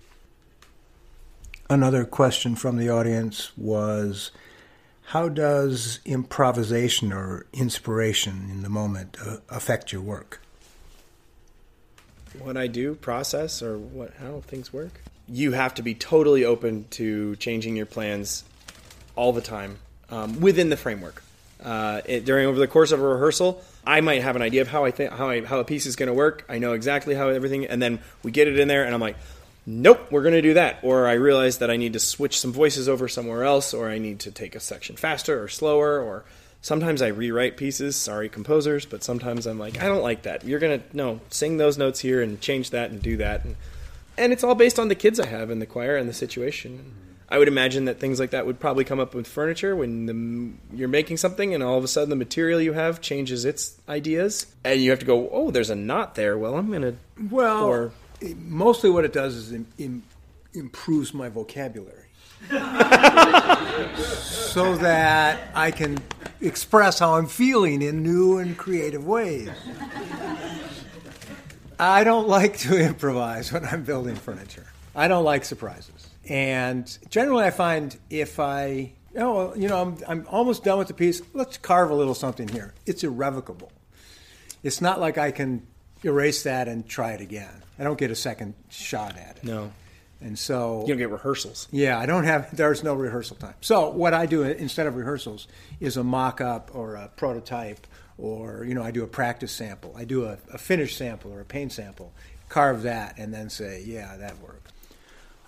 Another 1.70 2.04
question 2.04 2.56
from 2.56 2.78
the 2.78 2.90
audience 2.90 3.56
was 3.58 4.32
How 5.08 5.30
does 5.30 6.00
improvisation 6.04 7.14
or 7.14 7.46
inspiration 7.54 8.50
in 8.52 8.64
the 8.64 8.70
moment 8.70 9.18
uh, 9.26 9.38
affect 9.50 9.94
your 9.94 10.02
work? 10.02 10.42
What 12.40 12.58
I 12.58 12.68
do, 12.68 12.96
process, 12.96 13.62
or 13.62 13.78
what 13.78 14.14
how 14.20 14.42
things 14.42 14.74
work. 14.74 15.02
You 15.28 15.54
have 15.54 15.76
to 15.76 15.82
be 15.82 15.96
totally 15.96 16.46
open 16.46 16.86
to 16.92 17.36
changing 17.38 17.76
your 17.76 17.86
plans 17.86 18.44
all 19.16 19.34
the 19.34 19.42
time 19.42 19.78
um, 20.10 20.42
within 20.42 20.70
the 20.70 20.78
framework. 20.78 21.24
Uh, 21.64 22.02
it, 22.06 22.26
during 22.26 22.48
over 22.48 22.58
the 22.58 22.68
course 22.68 22.92
of 22.92 23.00
a 23.00 23.04
rehearsal, 23.04 23.64
I 23.86 24.02
might 24.02 24.24
have 24.24 24.36
an 24.36 24.42
idea 24.42 24.62
of 24.62 24.68
how 24.68 24.84
I 24.84 24.92
think 24.92 25.12
how 25.12 25.30
I, 25.30 25.46
how 25.46 25.60
a 25.60 25.64
piece 25.64 25.86
is 25.86 25.96
going 25.96 26.08
to 26.08 26.14
work. 26.14 26.44
I 26.50 26.58
know 26.58 26.74
exactly 26.74 27.14
how 27.14 27.30
everything, 27.30 27.66
and 27.68 27.82
then 27.82 28.00
we 28.24 28.32
get 28.32 28.48
it 28.48 28.58
in 28.58 28.68
there, 28.68 28.84
and 28.84 28.94
I'm 28.94 29.02
like, 29.02 29.16
nope, 29.66 30.12
we're 30.12 30.24
going 30.24 30.34
to 30.34 30.42
do 30.42 30.56
that. 30.56 30.80
Or 30.82 31.08
I 31.08 31.14
realize 31.14 31.60
that 31.60 31.70
I 31.70 31.78
need 31.78 31.94
to 31.94 32.00
switch 32.00 32.40
some 32.40 32.52
voices 32.52 32.90
over 32.90 33.08
somewhere 33.08 33.44
else, 33.44 33.76
or 33.76 33.90
I 33.90 34.00
need 34.00 34.22
to 34.22 34.32
take 34.32 34.56
a 34.56 34.60
section 34.60 34.96
faster 34.96 35.42
or 35.42 35.48
slower, 35.48 36.02
or 36.02 36.24
sometimes 36.62 37.02
I 37.04 37.08
rewrite 37.08 37.58
pieces. 37.58 37.96
Sorry, 37.96 38.28
composers, 38.28 38.88
but 38.88 39.04
sometimes 39.04 39.46
I'm 39.46 39.60
like, 39.60 39.82
I 39.82 39.88
don't 39.88 40.02
like 40.02 40.24
that. 40.24 40.44
You're 40.44 40.60
going 40.60 40.80
to 40.80 40.98
no 40.98 41.20
sing 41.30 41.58
those 41.58 41.78
notes 41.78 42.00
here 42.00 42.24
and 42.24 42.42
change 42.42 42.72
that 42.72 42.90
and 42.90 43.02
do 43.02 43.18
that, 43.18 43.46
and 43.46 43.56
and 44.18 44.34
it's 44.34 44.44
all 44.44 44.56
based 44.56 44.80
on 44.80 44.88
the 44.88 44.96
kids 44.96 45.20
I 45.20 45.28
have 45.28 45.52
in 45.52 45.60
the 45.60 45.66
choir 45.66 45.96
and 45.98 46.08
the 46.10 46.14
situation. 46.14 46.94
I 47.30 47.38
would 47.38 47.48
imagine 47.48 47.86
that 47.86 48.00
things 48.00 48.20
like 48.20 48.32
that 48.32 48.46
would 48.46 48.60
probably 48.60 48.84
come 48.84 49.00
up 49.00 49.16
with 49.16 49.26
furniture 49.26 49.74
when 49.74 50.06
the, 50.06 50.76
you're 50.78 50.90
making 50.90 51.16
something 51.16 51.54
and 51.54 51.64
all 51.64 51.78
of 51.78 51.84
a 51.86 51.88
sudden 51.88 52.10
the 52.10 52.16
material 52.18 52.60
you 52.60 52.74
have 52.74 53.00
changes 53.00 53.46
its 53.46 53.78
ideas 53.88 54.48
and 54.66 54.82
you 54.82 54.90
have 54.90 55.00
to 55.00 55.06
go, 55.06 55.30
oh, 55.32 55.50
there's 55.50 55.70
a 55.70 55.76
knot 55.76 56.16
there. 56.16 56.38
Well, 56.38 56.56
I'm 56.56 56.70
gonna 56.72 56.96
Well, 57.30 57.64
Or- 57.66 57.92
it- 58.20 58.38
mostly 58.38 58.90
what 58.90 59.06
it 59.06 59.14
does 59.14 59.36
is 59.36 59.54
im- 59.54 59.68
im- 59.78 60.04
improves 60.54 61.14
my 61.14 61.30
vocabulary. 61.30 62.08
so 62.50 62.58
that 64.78 65.52
I 65.56 65.72
can 65.72 66.00
express 66.42 67.00
how 67.00 67.16
I'm 67.16 67.28
feeling 67.28 67.82
in 67.82 68.04
new 68.04 68.40
and 68.40 68.58
creative 68.58 69.06
ways. 69.06 69.50
I 71.82 72.04
don't 72.04 72.28
like 72.28 72.58
to 72.60 72.78
improvise 72.90 73.52
when 73.52 73.66
I'm 73.66 73.84
building 73.84 74.16
furniture. 74.16 74.68
I 74.96 75.08
don't 75.08 75.24
like 75.24 75.44
surprises. 75.46 76.08
And 76.30 76.86
generally, 77.10 77.44
I 77.44 77.50
find 77.50 77.98
if 78.12 78.40
I, 78.40 78.92
oh, 79.18 79.56
you 79.56 79.68
know, 79.68 79.82
I'm, 79.82 79.98
I'm 80.08 80.28
almost 80.30 80.64
done 80.64 80.78
with 80.78 80.88
the 80.90 80.94
piece, 80.94 81.22
let's 81.34 81.58
carve 81.58 81.90
a 81.90 81.96
little 81.96 82.14
something 82.14 82.48
here. 82.48 82.76
It's 82.86 83.04
irrevocable. 83.04 83.72
It's 84.64 84.80
not 84.80 85.00
like 85.00 85.18
I 85.18 85.32
can 85.32 85.66
erase 86.04 86.44
that 86.44 86.68
and 86.68 86.88
try 86.88 87.14
it 87.14 87.22
again. 87.22 87.64
I 87.80 87.84
don't 87.84 87.98
get 87.98 88.12
a 88.12 88.16
second 88.16 88.54
shot 88.70 89.18
at 89.18 89.38
it. 89.38 89.44
no, 89.44 89.72
And 90.22 90.38
so 90.38 90.82
you 90.82 90.90
don't 90.90 91.00
get 91.00 91.10
rehearsals. 91.10 91.68
yeah, 91.72 91.98
I 91.98 92.06
don't 92.06 92.26
have. 92.26 92.56
There's 92.56 92.84
no 92.84 92.94
rehearsal 92.94 93.38
time. 93.38 93.56
So 93.62 93.90
what 93.90 94.14
I 94.14 94.28
do 94.28 94.44
instead 94.44 94.86
of 94.86 94.96
rehearsals 94.96 95.48
is 95.80 95.98
a 95.98 96.04
mock-up 96.04 96.76
or 96.76 96.94
a 96.96 97.08
prototype, 97.16 97.88
or 98.22 98.64
you 98.66 98.74
know, 98.74 98.84
I 98.84 98.92
do 98.92 99.04
a 99.04 99.08
practice 99.08 99.52
sample. 99.52 99.94
I 99.98 100.06
do 100.06 100.26
a, 100.26 100.38
a 100.54 100.58
finished 100.58 100.98
sample 100.98 101.34
or 101.34 101.42
a 101.42 101.46
paint 101.46 101.74
sample, 101.74 102.14
carve 102.50 102.84
that, 102.84 103.18
and 103.18 103.34
then 103.34 103.50
say, 103.50 103.84
yeah, 103.86 104.16
that 104.18 104.40
works. 104.40 104.72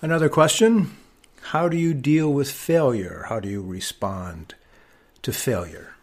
Another 0.01 0.28
question: 0.28 0.97
How 1.41 1.69
do 1.69 1.78
you 1.78 1.93
deal 1.93 2.34
with 2.34 2.51
failure? 2.51 3.26
How 3.30 3.39
do 3.39 3.47
you 3.47 3.61
respond 3.61 4.55
to 5.21 5.32
failure? 5.32 5.93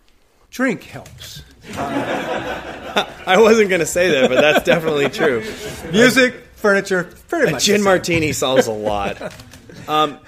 Drink 0.51 0.85
helps. 0.85 1.43
I 1.77 3.37
wasn't 3.39 3.71
gonna 3.71 3.87
say 3.87 4.11
that, 4.13 4.31
but 4.31 4.41
that's 4.41 4.65
definitely 4.65 5.09
true. 5.09 5.41
Music, 5.93 6.35
furniture, 6.55 7.05
pretty 7.29 7.53
much. 7.53 7.63
A 7.63 7.67
gin 7.67 7.83
martini 7.83 8.33
solves 8.33 8.67
a 8.67 8.73
lot. 8.73 9.35
Um, 9.89 10.19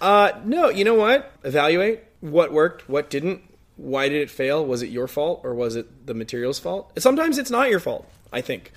uh, 0.00 0.32
no, 0.44 0.68
you 0.70 0.84
know 0.84 0.94
what? 0.94 1.30
Evaluate 1.44 2.00
what 2.20 2.52
worked, 2.52 2.88
what 2.88 3.08
didn't. 3.08 3.42
Why 3.76 4.08
did 4.08 4.20
it 4.22 4.30
fail? 4.30 4.64
Was 4.64 4.82
it 4.82 4.90
your 4.90 5.08
fault 5.08 5.40
or 5.44 5.54
was 5.54 5.76
it 5.76 6.06
the 6.06 6.14
material's 6.14 6.58
fault? 6.58 6.92
Sometimes 6.98 7.38
it's 7.38 7.50
not 7.50 7.70
your 7.70 7.80
fault. 7.80 8.08
I 8.32 8.40
think. 8.40 8.72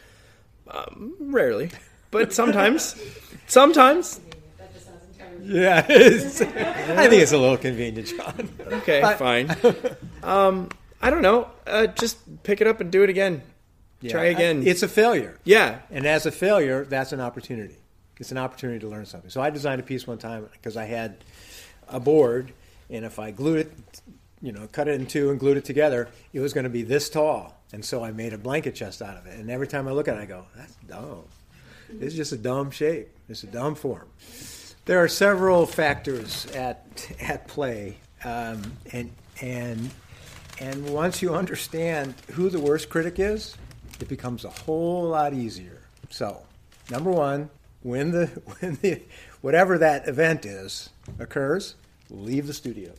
Um, 0.69 1.15
rarely, 1.19 1.69
but 2.11 2.33
sometimes. 2.33 2.95
sometimes. 3.47 4.19
That 4.57 4.73
just 4.73 4.85
sounds 4.87 5.03
entirely. 5.13 5.61
Yeah, 5.61 5.85
it's, 5.87 6.41
I 6.41 7.07
think 7.07 7.21
it's 7.21 7.31
a 7.33 7.37
little 7.37 7.57
convenient, 7.57 8.07
John. 8.07 8.49
Okay, 8.59 9.01
But- 9.01 9.17
fine. 9.19 9.55
Um, 10.23 10.69
I 11.01 11.11
don't 11.11 11.21
know. 11.21 11.49
Uh, 11.67 11.85
just 11.85 12.17
pick 12.41 12.61
it 12.61 12.65
up 12.67 12.81
and 12.81 12.91
do 12.91 13.03
it 13.03 13.11
again. 13.11 13.43
Try 14.09 14.25
Yeah, 14.25 14.31
again. 14.31 14.63
It's 14.65 14.81
a 14.81 14.87
failure. 14.87 15.37
yeah. 15.43 15.81
And 15.91 16.07
as 16.07 16.25
a 16.25 16.31
failure, 16.31 16.83
that's 16.83 17.11
an 17.11 17.21
opportunity. 17.21 17.75
It's 18.19 18.31
an 18.31 18.39
opportunity 18.39 18.79
to 18.79 18.87
learn 18.87 19.05
something. 19.05 19.29
So 19.29 19.39
I 19.39 19.51
designed 19.51 19.79
a 19.81 19.83
piece 19.83 20.07
one 20.07 20.17
time 20.17 20.49
because 20.53 20.75
I 20.77 20.85
had 20.85 21.17
a 21.87 21.99
board, 21.99 22.53
and 22.89 23.05
if 23.05 23.19
I 23.19 23.29
glued 23.29 23.59
it, 23.67 24.01
you 24.41 24.51
know, 24.51 24.67
cut 24.71 24.87
it 24.87 24.99
in 24.99 25.05
two 25.05 25.31
and 25.31 25.39
glued 25.39 25.57
it 25.57 25.65
together, 25.65 26.09
it 26.33 26.39
was 26.39 26.53
going 26.53 26.65
to 26.65 26.69
be 26.69 26.83
this 26.83 27.09
tall. 27.09 27.55
And 27.73 27.83
so 27.83 28.03
I 28.03 28.11
made 28.11 28.33
a 28.33 28.37
blanket 28.37 28.75
chest 28.75 29.01
out 29.01 29.17
of 29.17 29.25
it. 29.25 29.39
And 29.39 29.49
every 29.49 29.67
time 29.67 29.87
I 29.87 29.91
look 29.91 30.07
at 30.07 30.15
it, 30.15 30.21
I 30.21 30.25
go, 30.25 30.45
that's 30.55 30.75
dumb. 30.87 31.23
It's 31.99 32.15
just 32.15 32.31
a 32.31 32.37
dumb 32.37 32.71
shape. 32.71 33.09
It's 33.29 33.43
a 33.43 33.47
dumb 33.47 33.75
form. 33.75 34.07
There 34.85 35.03
are 35.03 35.07
several 35.07 35.65
factors 35.65 36.45
at 36.47 37.11
at 37.19 37.47
play, 37.47 37.97
um, 38.23 38.71
and 38.91 39.11
and 39.41 39.89
And 40.59 40.89
once 40.89 41.21
you 41.21 41.35
understand 41.35 42.13
who 42.31 42.49
the 42.49 42.59
worst 42.59 42.89
critic 42.89 43.19
is, 43.19 43.55
it 43.99 44.07
becomes 44.07 44.45
a 44.45 44.49
whole 44.49 45.09
lot 45.09 45.33
easier. 45.33 45.81
So, 46.09 46.43
number 46.89 47.11
one, 47.11 47.49
when 47.81 48.11
the 48.11 48.27
when 48.59 48.77
the 48.81 49.01
whatever 49.41 49.77
that 49.79 50.07
event 50.07 50.45
is 50.45 50.89
occurs, 51.19 51.75
leave 52.09 52.47
the 52.47 52.53
studio. 52.53 52.93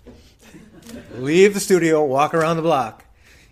Leave 1.14 1.54
the 1.54 1.60
studio, 1.60 2.04
walk 2.04 2.34
around 2.34 2.56
the 2.56 2.62
block, 2.62 3.04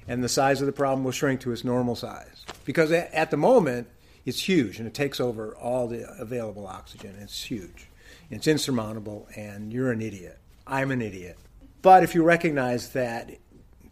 and 0.07 0.23
the 0.23 0.29
size 0.29 0.61
of 0.61 0.67
the 0.67 0.73
problem 0.73 1.05
will 1.05 1.13
shrink 1.13 1.41
to 1.41 1.53
its 1.53 1.65
normal 1.65 1.97
size. 1.97 2.45
Because 2.65 2.93
at 2.93 3.31
the 3.31 3.37
moment, 3.37 3.89
it's 4.25 4.49
huge 4.49 4.79
and 4.79 4.87
it 4.87 4.95
takes 4.95 5.21
over 5.21 5.55
all 5.57 5.87
the 5.87 6.09
available 6.19 6.67
oxygen. 6.67 7.17
It's 7.21 7.45
huge. 7.45 7.89
It's 8.31 8.47
insurmountable, 8.47 9.29
and 9.37 9.73
you're 9.73 9.93
an 9.93 10.01
idiot. 10.01 10.39
I'm 10.67 10.91
an 10.91 11.03
idiot. 11.03 11.39
But 11.83 12.03
if 12.03 12.15
you 12.15 12.23
recognize 12.23 12.91
that 12.91 13.31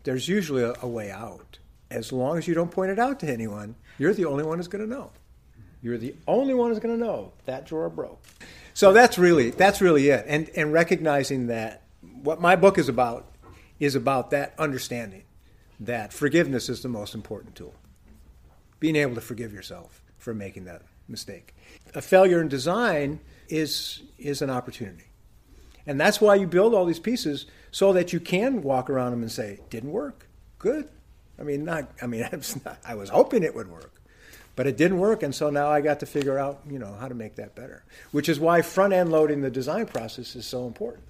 there's 0.05 0.28
usually 0.28 0.62
a, 0.62 0.74
a 0.80 0.88
way 0.88 1.11
out, 1.11 1.59
as 1.90 2.12
long 2.12 2.38
as 2.38 2.48
you 2.48 2.55
don't 2.55 2.70
point 2.70 2.90
it 2.90 2.98
out 2.98 3.20
to 3.20 3.30
anyone, 3.30 3.74
you're 3.98 4.14
the 4.14 4.24
only 4.24 4.42
one 4.42 4.59
who's 4.59 4.68
going 4.68 4.84
to 4.84 4.90
know. 4.90 5.11
You're 5.82 5.98
the 5.98 6.14
only 6.26 6.55
one 6.55 6.70
who's 6.70 6.78
going 6.78 6.98
to 6.98 7.05
know 7.05 7.32
that 7.44 7.66
drawer 7.66 7.90
broke. 7.90 8.24
So 8.72 8.92
that's 8.92 9.18
really 9.18 9.50
that's 9.50 9.82
really 9.82 10.09
it, 10.09 10.24
and 10.26 10.48
and 10.57 10.72
recognizing 10.72 11.48
that 11.48 11.82
what 12.23 12.41
my 12.41 12.57
book 12.57 12.79
is 12.79 12.89
about 12.89 13.27
is 13.79 13.95
about 13.95 14.31
that 14.31 14.55
understanding 14.59 15.25
that 15.81 16.12
forgiveness 16.12 16.68
is 16.68 16.83
the 16.83 16.89
most 16.89 17.14
important 17.14 17.55
tool. 17.55 17.75
Being 18.79 18.97
able 18.97 19.14
to 19.16 19.20
forgive 19.20 19.53
yourself 19.53 20.03
for 20.18 20.33
making 20.33 20.64
that 20.66 20.83
mistake. 21.09 21.55
A 21.95 22.03
failure 22.03 22.41
in 22.41 22.49
design 22.49 23.20
is 23.49 24.03
is 24.18 24.43
an 24.43 24.51
opportunity. 24.51 25.05
And 25.85 26.01
that's 26.01 26.20
why 26.20 26.37
you 26.37 26.47
build 26.47 26.75
all 26.75 26.85
these 26.85 27.01
pieces 27.01 27.47
so 27.73 27.93
that 27.93 28.12
you 28.12 28.20
can 28.20 28.62
walk 28.62 28.89
around 28.89 29.11
them 29.11 29.23
and 29.23 29.31
say, 29.31 29.59
"Didn't 29.68 29.91
work. 29.91 30.29
Good." 30.59 30.89
I 31.39 31.43
mean, 31.43 31.64
not 31.64 31.91
I 32.01 32.07
mean, 32.07 32.23
I 32.33 32.37
was, 32.37 32.64
not, 32.64 32.79
I 32.87 32.95
was 32.95 33.09
hoping 33.09 33.43
it 33.43 33.55
would 33.55 33.68
work. 33.68 33.93
But 34.55 34.66
it 34.66 34.77
didn't 34.77 34.99
work, 34.99 35.23
and 35.23 35.35
so 35.35 35.49
now 35.49 35.70
I 35.70 35.81
got 35.81 36.01
to 36.01 36.07
figure 36.07 36.39
out, 36.39 36.61
you 36.68 36.79
know, 36.79 36.95
how 37.01 37.09
to 37.09 37.14
make 37.14 37.37
that 37.37 37.55
better. 37.55 37.85
Which 38.11 38.29
is 38.29 38.39
why 38.39 38.61
front 38.61 38.93
end 38.93 39.11
loading 39.11 39.41
the 39.41 39.51
design 39.51 39.87
process 39.87 40.37
is 40.37 40.47
so 40.47 40.66
important. 40.66 41.05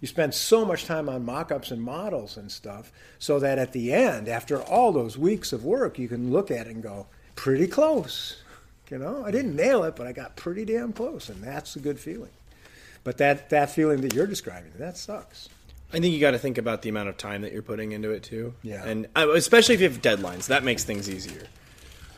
You 0.00 0.08
spend 0.08 0.32
so 0.34 0.64
much 0.64 0.86
time 0.86 1.08
on 1.08 1.24
mock-ups 1.24 1.70
and 1.70 1.82
models 1.82 2.36
and 2.36 2.50
stuff, 2.50 2.90
so 3.18 3.38
that 3.38 3.58
at 3.58 3.72
the 3.72 3.92
end, 3.92 4.28
after 4.28 4.60
all 4.62 4.92
those 4.92 5.18
weeks 5.18 5.52
of 5.52 5.64
work, 5.64 5.98
you 5.98 6.08
can 6.08 6.32
look 6.32 6.50
at 6.50 6.66
it 6.66 6.74
and 6.74 6.82
go, 6.82 7.06
pretty 7.36 7.66
close. 7.66 8.42
You 8.90 8.98
know, 8.98 9.24
I 9.24 9.30
didn't 9.30 9.54
nail 9.54 9.84
it, 9.84 9.94
but 9.94 10.06
I 10.06 10.12
got 10.12 10.36
pretty 10.36 10.64
damn 10.64 10.92
close, 10.92 11.28
and 11.28 11.42
that's 11.42 11.76
a 11.76 11.78
good 11.80 12.00
feeling. 12.00 12.30
But 13.04 13.18
that 13.18 13.50
that 13.50 13.70
feeling 13.70 14.00
that 14.00 14.14
you're 14.14 14.26
describing, 14.26 14.72
that 14.78 14.96
sucks. 14.96 15.48
I 15.92 16.00
think 16.00 16.12
you 16.14 16.20
got 16.20 16.32
to 16.32 16.38
think 16.38 16.58
about 16.58 16.82
the 16.82 16.88
amount 16.88 17.08
of 17.08 17.16
time 17.16 17.42
that 17.42 17.52
you're 17.52 17.62
putting 17.62 17.92
into 17.92 18.10
it 18.10 18.22
too. 18.22 18.54
Yeah. 18.62 18.84
and 18.84 19.08
uh, 19.16 19.30
especially 19.30 19.74
if 19.74 19.80
you 19.80 19.88
have 19.88 20.02
deadlines, 20.02 20.46
that 20.46 20.64
makes 20.64 20.84
things 20.84 21.10
easier. 21.10 21.46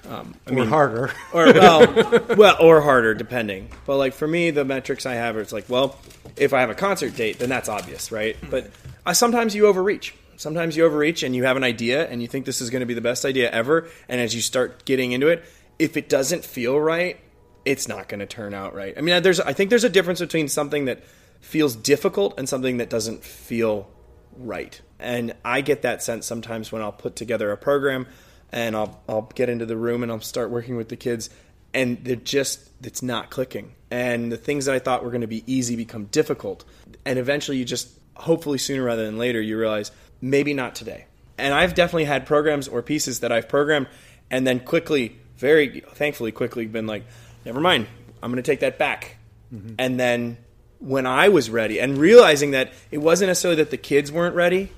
Um, 0.08 0.34
I 0.46 0.54
or 0.54 0.64
harder. 0.64 1.12
or 1.32 1.52
well, 1.52 2.24
well, 2.36 2.56
or 2.60 2.80
harder, 2.80 3.14
depending. 3.14 3.70
But 3.86 3.98
like 3.98 4.14
for 4.14 4.26
me, 4.26 4.50
the 4.50 4.64
metrics 4.64 5.06
I 5.06 5.14
have, 5.14 5.36
it's 5.36 5.52
like, 5.52 5.68
well, 5.68 5.96
if 6.36 6.52
I 6.52 6.60
have 6.60 6.70
a 6.70 6.74
concert 6.74 7.14
date, 7.16 7.38
then 7.38 7.48
that's 7.48 7.68
obvious, 7.68 8.10
right? 8.10 8.36
But 8.50 8.70
uh, 9.06 9.12
sometimes 9.14 9.54
you 9.54 9.66
overreach. 9.66 10.14
Sometimes 10.36 10.76
you 10.76 10.84
overreach 10.84 11.22
and 11.22 11.36
you 11.36 11.44
have 11.44 11.56
an 11.56 11.62
idea 11.62 12.08
and 12.08 12.20
you 12.20 12.26
think 12.26 12.46
this 12.46 12.60
is 12.60 12.70
going 12.70 12.80
to 12.80 12.86
be 12.86 12.94
the 12.94 13.00
best 13.00 13.24
idea 13.24 13.50
ever. 13.50 13.88
And 14.08 14.20
as 14.20 14.34
you 14.34 14.40
start 14.40 14.84
getting 14.84 15.12
into 15.12 15.28
it, 15.28 15.44
if 15.78 15.96
it 15.96 16.08
doesn't 16.08 16.44
feel 16.44 16.78
right, 16.78 17.20
it's 17.64 17.86
not 17.86 18.08
going 18.08 18.20
to 18.20 18.26
turn 18.26 18.54
out 18.54 18.74
right. 18.74 18.94
I 18.96 19.02
mean, 19.02 19.22
there's, 19.22 19.38
I 19.38 19.52
think 19.52 19.70
there's 19.70 19.84
a 19.84 19.88
difference 19.88 20.18
between 20.18 20.48
something 20.48 20.86
that 20.86 21.04
feels 21.40 21.76
difficult 21.76 22.34
and 22.38 22.48
something 22.48 22.78
that 22.78 22.90
doesn't 22.90 23.22
feel 23.22 23.88
right. 24.36 24.80
And 24.98 25.34
I 25.44 25.60
get 25.60 25.82
that 25.82 26.02
sense 26.02 26.26
sometimes 26.26 26.72
when 26.72 26.82
I'll 26.82 26.92
put 26.92 27.14
together 27.14 27.52
a 27.52 27.56
program 27.56 28.06
and 28.52 28.76
I'll 28.76 29.00
I'll 29.08 29.30
get 29.34 29.48
into 29.48 29.66
the 29.66 29.76
room 29.76 30.02
and 30.02 30.12
I'll 30.12 30.20
start 30.20 30.50
working 30.50 30.76
with 30.76 30.88
the 30.88 30.96
kids 30.96 31.30
and 31.74 32.04
they're 32.04 32.16
just 32.16 32.68
it's 32.82 33.02
not 33.02 33.30
clicking. 33.30 33.72
And 33.90 34.32
the 34.32 34.36
things 34.36 34.66
that 34.66 34.74
I 34.74 34.78
thought 34.78 35.04
were 35.04 35.10
going 35.10 35.22
to 35.22 35.26
be 35.26 35.44
easy 35.46 35.76
become 35.76 36.06
difficult. 36.06 36.64
And 37.04 37.18
eventually 37.18 37.58
you 37.58 37.64
just 37.64 37.88
hopefully 38.14 38.58
sooner 38.58 38.82
rather 38.82 39.04
than 39.04 39.18
later 39.18 39.40
you 39.40 39.58
realize 39.58 39.90
maybe 40.20 40.54
not 40.54 40.74
today. 40.74 41.06
And 41.38 41.54
I've 41.54 41.74
definitely 41.74 42.04
had 42.04 42.26
programs 42.26 42.68
or 42.68 42.82
pieces 42.82 43.20
that 43.20 43.32
I've 43.32 43.48
programmed 43.48 43.88
and 44.30 44.46
then 44.46 44.60
quickly 44.60 45.18
very 45.36 45.80
thankfully 45.94 46.32
quickly 46.32 46.66
been 46.66 46.86
like 46.86 47.04
never 47.44 47.60
mind 47.60 47.86
I'm 48.22 48.30
going 48.30 48.42
to 48.42 48.48
take 48.48 48.60
that 48.60 48.78
back. 48.78 49.16
Mm-hmm. 49.52 49.74
and 49.78 50.00
then 50.00 50.38
when 50.78 51.04
I 51.04 51.28
was 51.28 51.50
ready 51.50 51.78
and 51.78 51.98
realizing 51.98 52.52
that 52.52 52.72
it 52.90 52.98
wasn't 52.98 53.28
necessarily 53.28 53.56
that 53.56 53.70
the 53.70 53.76
kids 53.76 54.10
weren't 54.10 54.34
ready 54.34 54.72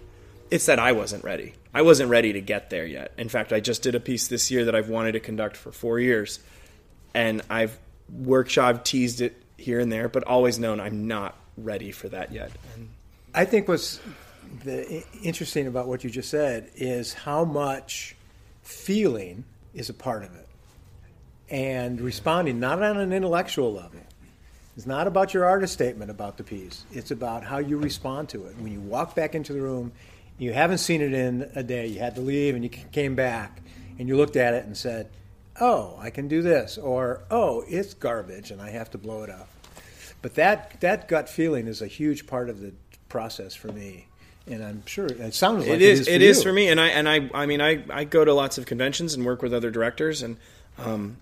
it's 0.51 0.67
that 0.67 0.81
I 0.81 0.91
wasn't 0.91 1.23
ready 1.23 1.55
I 1.75 1.83
wasn't 1.83 2.09
ready 2.09 2.33
to 2.35 2.41
get 2.41 2.71
there 2.71 2.87
yet. 2.87 3.13
In 3.19 3.29
fact, 3.29 3.53
I 3.53 3.59
just 3.59 3.83
did 3.83 3.95
a 3.95 4.01
piece 4.01 4.29
this 4.29 4.51
year 4.51 4.67
that 4.67 4.75
I've 4.77 4.89
wanted 4.89 5.13
to 5.13 5.21
conduct 5.21 5.57
for 5.57 5.73
four 5.73 5.99
years, 5.99 6.39
and 7.15 7.43
I've 7.51 7.77
workshop 8.09 8.85
teased 8.85 9.21
it 9.21 9.43
here 9.57 9.81
and 9.81 9.91
there, 9.91 10.09
but 10.09 10.25
always 10.25 10.59
known 10.59 10.79
I'm 10.79 11.09
not 11.09 11.37
ready 11.57 11.91
for 11.91 12.09
that 12.11 12.33
yet. 12.33 12.53
And 12.77 12.91
I 13.35 13.45
think 13.45 13.67
what's 13.67 14.01
the 14.63 15.03
interesting 15.23 15.67
about 15.67 15.89
what 15.89 16.05
you 16.05 16.11
just 16.11 16.31
said 16.31 16.71
is 16.77 17.13
how 17.13 17.45
much 17.45 18.15
feeling 18.63 19.45
is 19.75 19.89
a 19.89 19.95
part 19.95 20.23
of 20.23 20.35
it, 20.37 20.47
and 21.51 22.01
responding 22.01 22.61
not 22.61 22.83
on 22.83 22.99
an 22.99 23.13
intellectual 23.13 23.73
level. 23.73 24.01
It's 24.77 24.87
not 24.87 25.07
about 25.07 25.35
your 25.35 25.45
artist 25.45 25.73
statement 25.73 26.11
about 26.11 26.37
the 26.37 26.45
piece. 26.45 26.85
It's 26.93 27.11
about 27.11 27.45
how 27.45 27.59
you 27.59 27.79
respond 27.79 28.29
to 28.31 28.47
it. 28.47 28.57
When 28.59 28.73
you 28.73 28.81
walk 28.81 29.15
back 29.15 29.35
into 29.35 29.53
the 29.53 29.61
room 29.61 29.93
you 30.39 30.53
haven't 30.53 30.79
seen 30.79 31.01
it 31.01 31.13
in 31.13 31.51
a 31.55 31.63
day, 31.63 31.87
you 31.87 31.99
had 31.99 32.15
to 32.17 32.21
leave 32.21 32.55
and 32.55 32.65
you 32.65 32.71
came 32.71 33.15
back 33.15 33.61
and 33.99 34.09
you 34.09 34.17
looked 34.17 34.37
at 34.37 34.55
it 34.55 34.65
and 34.65 34.77
said, 34.77 35.09
oh, 35.61 35.97
I 36.01 36.11
can 36.11 36.27
do 36.27 36.43
this, 36.43 36.79
or 36.79 37.23
oh, 37.31 37.65
it's 37.69 37.95
garbage 37.95 38.51
and 38.51 38.61
I 38.61 38.71
have 38.71 38.91
to 38.91 38.99
blow 38.99 39.23
it 39.23 39.31
up. 39.31 39.49
But 40.23 40.35
that, 40.35 40.81
that 40.81 41.07
gut 41.07 41.29
feeling 41.29 41.67
is 41.69 41.83
a 41.83 41.87
huge 41.87 42.27
part 42.27 42.49
of 42.49 42.61
the 42.61 42.73
process 43.09 43.55
for 43.55 43.69
me. 43.69 44.09
And 44.47 44.63
I'm 44.63 44.85
sure 44.87 45.07
it 45.07 45.35
sounds 45.35 45.67
like 45.67 45.77
it 45.77 45.83
is. 45.83 46.01
It 46.01 46.03
is 46.03 46.07
for, 46.07 46.13
it 46.13 46.23
is 46.23 46.43
for 46.43 46.53
me, 46.53 46.69
and 46.69 46.79
I 46.79 46.89
and 46.89 47.09
I. 47.09 47.31
I 47.33 47.47
mean, 47.47 47.63
I, 47.63 47.83
I 47.89 48.05
go 48.05 48.27
to 48.27 48.35
lots 48.35 48.59
of 48.59 48.67
conventions 48.67 49.15
and 49.15 49.25
work 49.25 49.41
with 49.41 49.55
other 49.55 49.71
directors, 49.71 50.21
and 50.21 50.37
um, 50.77 51.17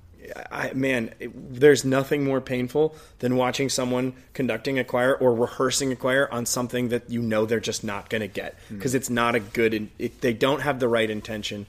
I, 0.50 0.72
man, 0.72 1.14
it, 1.18 1.30
there's 1.60 1.84
nothing 1.84 2.24
more 2.24 2.40
painful 2.40 2.94
than 3.18 3.36
watching 3.36 3.68
someone 3.68 4.14
conducting 4.34 4.78
a 4.78 4.84
choir 4.84 5.14
or 5.14 5.34
rehearsing 5.34 5.92
a 5.92 5.96
choir 5.96 6.32
on 6.32 6.46
something 6.46 6.88
that 6.88 7.10
you 7.10 7.22
know 7.22 7.46
they're 7.46 7.60
just 7.60 7.84
not 7.84 8.08
going 8.08 8.20
to 8.20 8.28
get 8.28 8.56
because 8.68 8.92
mm. 8.92 8.96
it's 8.96 9.10
not 9.10 9.34
a 9.34 9.40
good. 9.40 9.90
It, 9.98 10.20
they 10.20 10.32
don't 10.32 10.60
have 10.60 10.80
the 10.80 10.88
right 10.88 11.08
intention. 11.08 11.66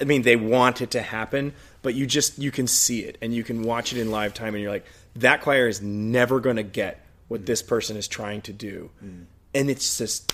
I 0.00 0.04
mean, 0.04 0.22
they 0.22 0.36
want 0.36 0.80
it 0.80 0.90
to 0.92 1.02
happen, 1.02 1.54
but 1.82 1.94
you 1.94 2.06
just 2.06 2.38
you 2.38 2.50
can 2.50 2.66
see 2.66 3.00
it 3.00 3.18
and 3.22 3.34
you 3.34 3.44
can 3.44 3.62
watch 3.62 3.92
it 3.92 4.00
in 4.00 4.10
live 4.10 4.34
time, 4.34 4.54
and 4.54 4.62
you're 4.62 4.72
like, 4.72 4.86
that 5.16 5.42
choir 5.42 5.68
is 5.68 5.80
never 5.80 6.40
going 6.40 6.56
to 6.56 6.62
get 6.62 7.04
what 7.28 7.42
mm. 7.42 7.46
this 7.46 7.62
person 7.62 7.96
is 7.96 8.08
trying 8.08 8.42
to 8.42 8.52
do, 8.52 8.90
mm. 9.04 9.24
and 9.54 9.70
it's 9.70 9.98
just 9.98 10.32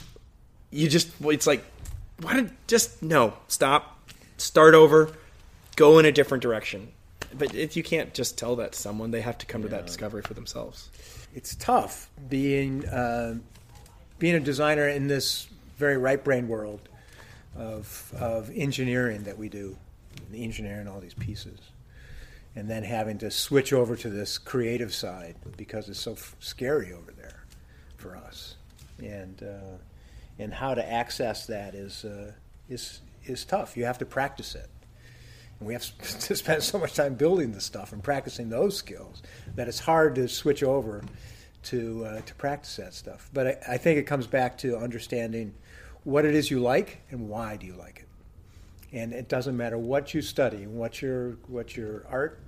you 0.71 0.89
just 0.89 1.09
it's 1.25 1.47
like, 1.47 1.65
why 2.21 2.35
did 2.35 2.51
just 2.67 3.03
no 3.03 3.35
stop, 3.49 4.11
start 4.37 4.75
over, 4.75 5.13
go 5.77 5.99
in 5.99 6.07
a 6.07 6.13
different 6.13 6.43
direction 6.43 6.93
but 7.37 7.55
if 7.55 7.77
you 7.77 7.83
can't 7.83 8.15
just 8.15 8.39
tell 8.39 8.57
that 8.57 8.73
to 8.73 8.79
someone, 8.79 9.11
they 9.11 9.21
have 9.21 9.39
to 9.39 9.47
come 9.47 9.63
to 9.63 9.69
that 9.69 9.87
discovery 9.87 10.23
for 10.23 10.35
themselves. 10.35 10.91
It's 11.35 11.55
tough 11.57 12.11
being 12.29 12.87
uh, 12.87 13.39
being 14.19 14.35
a 14.35 14.41
designer 14.41 14.89
in 14.89 15.09
this 15.09 15.49
very 15.77 15.97
right 15.97 16.23
brain 16.23 16.49
world 16.49 16.89
of 17.57 18.13
of 18.19 18.51
engineering 18.55 19.25
that 19.25 19.37
we 19.37 19.49
do, 19.49 19.77
the 20.31 20.43
engineering 20.43 20.89
all 20.89 21.01
these 21.01 21.15
pieces, 21.15 21.59
and 22.57 22.69
then 22.69 22.83
having 22.83 23.19
to 23.19 23.31
switch 23.31 23.73
over 23.73 23.97
to 23.97 24.09
this 24.09 24.39
creative 24.39 24.95
side 24.95 25.37
because 25.57 25.89
it's 25.89 26.01
so 26.01 26.13
f- 26.13 26.37
scary 26.41 26.93
over 26.93 27.13
there 27.13 27.45
for 27.97 28.17
us, 28.17 28.57
and 28.99 29.43
uh, 29.43 29.77
and 30.39 30.55
how 30.55 30.75
to 30.75 30.91
access 30.91 31.47
that 31.47 31.75
is 31.75 32.05
uh, 32.05 32.33
is 32.71 33.01
is 33.27 33.45
tough. 33.45 33.77
You 33.77 33.85
have 33.85 33.99
to 33.99 34.07
practice 34.07 34.55
it 34.55 34.71
and 35.59 35.67
we 35.67 35.75
have 35.75 35.85
to 36.21 36.37
spend 36.37 36.63
so 36.63 36.79
much 36.79 36.95
time 36.95 37.15
building 37.15 37.53
this 37.53 37.65
stuff 37.65 37.93
and 37.93 38.03
practicing 38.03 38.49
those 38.49 38.77
skills 38.77 39.23
that 39.57 39.69
it's 39.69 39.81
hard 39.81 40.15
to 40.17 40.29
switch 40.29 40.63
over 40.63 41.03
to 41.65 42.05
uh, 42.05 42.21
to 42.23 42.35
practice 42.37 42.77
that 42.77 42.95
stuff. 42.95 43.29
But 43.33 43.47
I, 43.47 43.75
I, 43.75 43.79
think 43.79 43.99
it 43.99 44.05
comes 44.05 44.27
back 44.27 44.59
to 44.59 44.77
understanding 44.77 45.55
what 46.05 46.25
it 46.25 46.35
is 46.35 46.51
you 46.51 46.61
like 46.61 47.01
and 47.11 47.29
why 47.29 47.57
do 47.57 47.67
you 47.67 47.75
like 47.75 48.01
it. 48.01 48.97
And 48.97 49.13
it 49.13 49.29
doesn't 49.29 49.57
matter 49.57 49.77
what 49.77 50.15
you 50.15 50.23
study, 50.23 50.67
what 50.67 51.03
your 51.03 51.33
what 51.49 51.77
your 51.77 52.07
art 52.09 52.41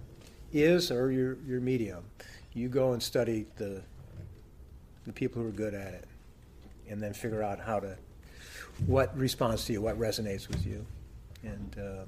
is 0.52 0.90
or 0.90 1.10
your 1.10 1.36
your 1.46 1.60
medium. 1.60 2.04
You 2.52 2.68
go 2.68 2.92
and 2.92 3.02
study 3.02 3.46
the 3.56 3.82
the 5.06 5.12
people 5.12 5.42
who 5.42 5.48
are 5.48 5.52
good 5.52 5.74
at 5.74 5.92
it, 5.94 6.06
and 6.88 7.02
then 7.02 7.12
figure 7.12 7.42
out 7.42 7.58
how 7.58 7.80
to 7.80 7.96
what 8.86 9.16
responds 9.18 9.64
to 9.66 9.72
you, 9.72 9.82
what 9.82 9.98
resonates 9.98 10.48
with 10.48 10.64
you, 10.64 10.86
and. 11.42 11.76
Uh, 11.78 12.04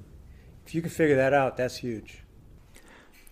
if 0.65 0.73
you 0.73 0.81
can 0.81 0.89
figure 0.89 1.15
that 1.15 1.33
out, 1.33 1.57
that's 1.57 1.77
huge. 1.77 2.19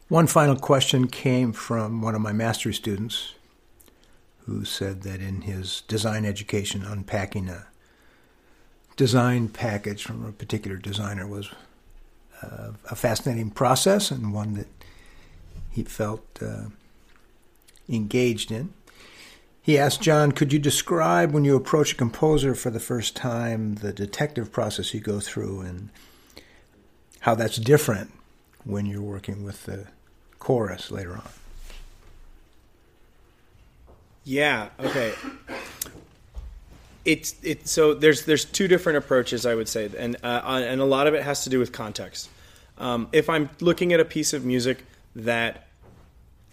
One 0.08 0.28
final 0.28 0.58
question 0.58 1.08
came 1.08 1.54
from 1.54 2.02
one 2.02 2.16
of 2.16 2.22
my 2.22 2.34
master's 2.34 2.76
students 2.76 3.36
who 4.46 4.66
said 4.66 5.04
that 5.04 5.22
in 5.22 5.42
his 5.42 5.82
design 5.88 6.26
education, 6.26 6.84
unpacking 6.84 7.48
a 7.48 7.68
design 8.98 9.48
package 9.48 10.04
from 10.04 10.26
a 10.26 10.32
particular 10.32 10.78
designer 10.78 11.26
was 11.26 11.50
uh, 12.44 12.72
a 12.90 12.96
fascinating 12.96 13.52
process 13.52 14.12
and 14.12 14.34
one 14.34 14.56
that 14.56 14.68
he 15.70 15.84
felt 15.84 16.26
uh, 16.42 16.66
engaged 17.88 18.52
in. 18.52 18.74
He 19.62 19.78
asked 19.78 20.02
John, 20.02 20.32
could 20.32 20.52
you 20.52 20.60
describe 20.60 21.32
when 21.32 21.46
you 21.46 21.56
approach 21.56 21.94
a 21.94 21.96
composer 21.96 22.56
for 22.56 22.72
the 22.72 22.80
first 22.80 23.16
time 23.16 23.76
the 23.76 23.94
detective 23.94 24.52
process 24.52 24.94
you 24.94 25.00
go 25.00 25.20
through 25.20 25.62
and 25.62 25.90
how 27.22 27.36
that's 27.36 27.58
different 27.58 28.12
when 28.64 28.86
you're 28.86 29.02
working 29.02 29.44
with 29.44 29.66
the 29.66 29.88
chorus 30.40 30.92
later 30.92 31.14
on? 31.14 31.30
Yeah. 34.24 34.70
Okay. 34.80 35.14
It's 37.06 37.36
it. 37.42 37.68
So 37.68 37.96
there's 37.96 38.26
there's 38.26 38.46
two 38.46 38.68
different 38.68 38.98
approaches 38.98 39.46
I 39.46 39.56
would 39.56 39.68
say, 39.68 39.90
and 39.98 40.18
uh, 40.24 40.42
and 40.64 40.80
a 40.82 40.86
lot 40.86 41.08
of 41.08 41.16
it 41.16 41.24
has 41.24 41.44
to 41.46 41.50
do 41.50 41.58
with 41.58 41.72
context. 41.72 42.30
Um, 42.78 43.08
if 43.12 43.30
I'm 43.30 43.50
looking 43.60 43.94
at 43.94 44.00
a 44.00 44.06
piece 44.06 44.34
of 44.34 44.46
music 44.46 44.86
that 45.16 45.68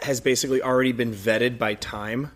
has 0.00 0.20
basically 0.20 0.62
already 0.62 0.92
been 0.92 1.12
vetted 1.12 1.58
by 1.58 1.74
time, 1.74 2.30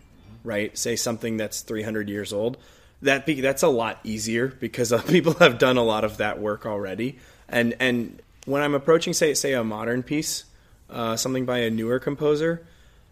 right? 0.44 0.76
Say 0.76 0.96
something 0.96 1.36
that's 1.36 1.60
300 1.60 2.08
years 2.08 2.32
old. 2.32 2.56
That 3.02 3.26
be, 3.26 3.40
that's 3.40 3.62
a 3.62 3.68
lot 3.68 3.98
easier 4.04 4.48
because 4.48 4.92
people 5.08 5.34
have 5.34 5.58
done 5.58 5.76
a 5.76 5.82
lot 5.82 6.04
of 6.04 6.18
that 6.18 6.40
work 6.40 6.66
already. 6.66 7.18
And 7.52 7.76
and 7.78 8.20
when 8.46 8.62
I'm 8.62 8.74
approaching 8.74 9.12
say 9.12 9.34
say 9.34 9.52
a 9.52 9.62
modern 9.62 10.02
piece, 10.02 10.44
uh, 10.90 11.16
something 11.16 11.44
by 11.44 11.58
a 11.58 11.70
newer 11.70 11.98
composer, 11.98 12.66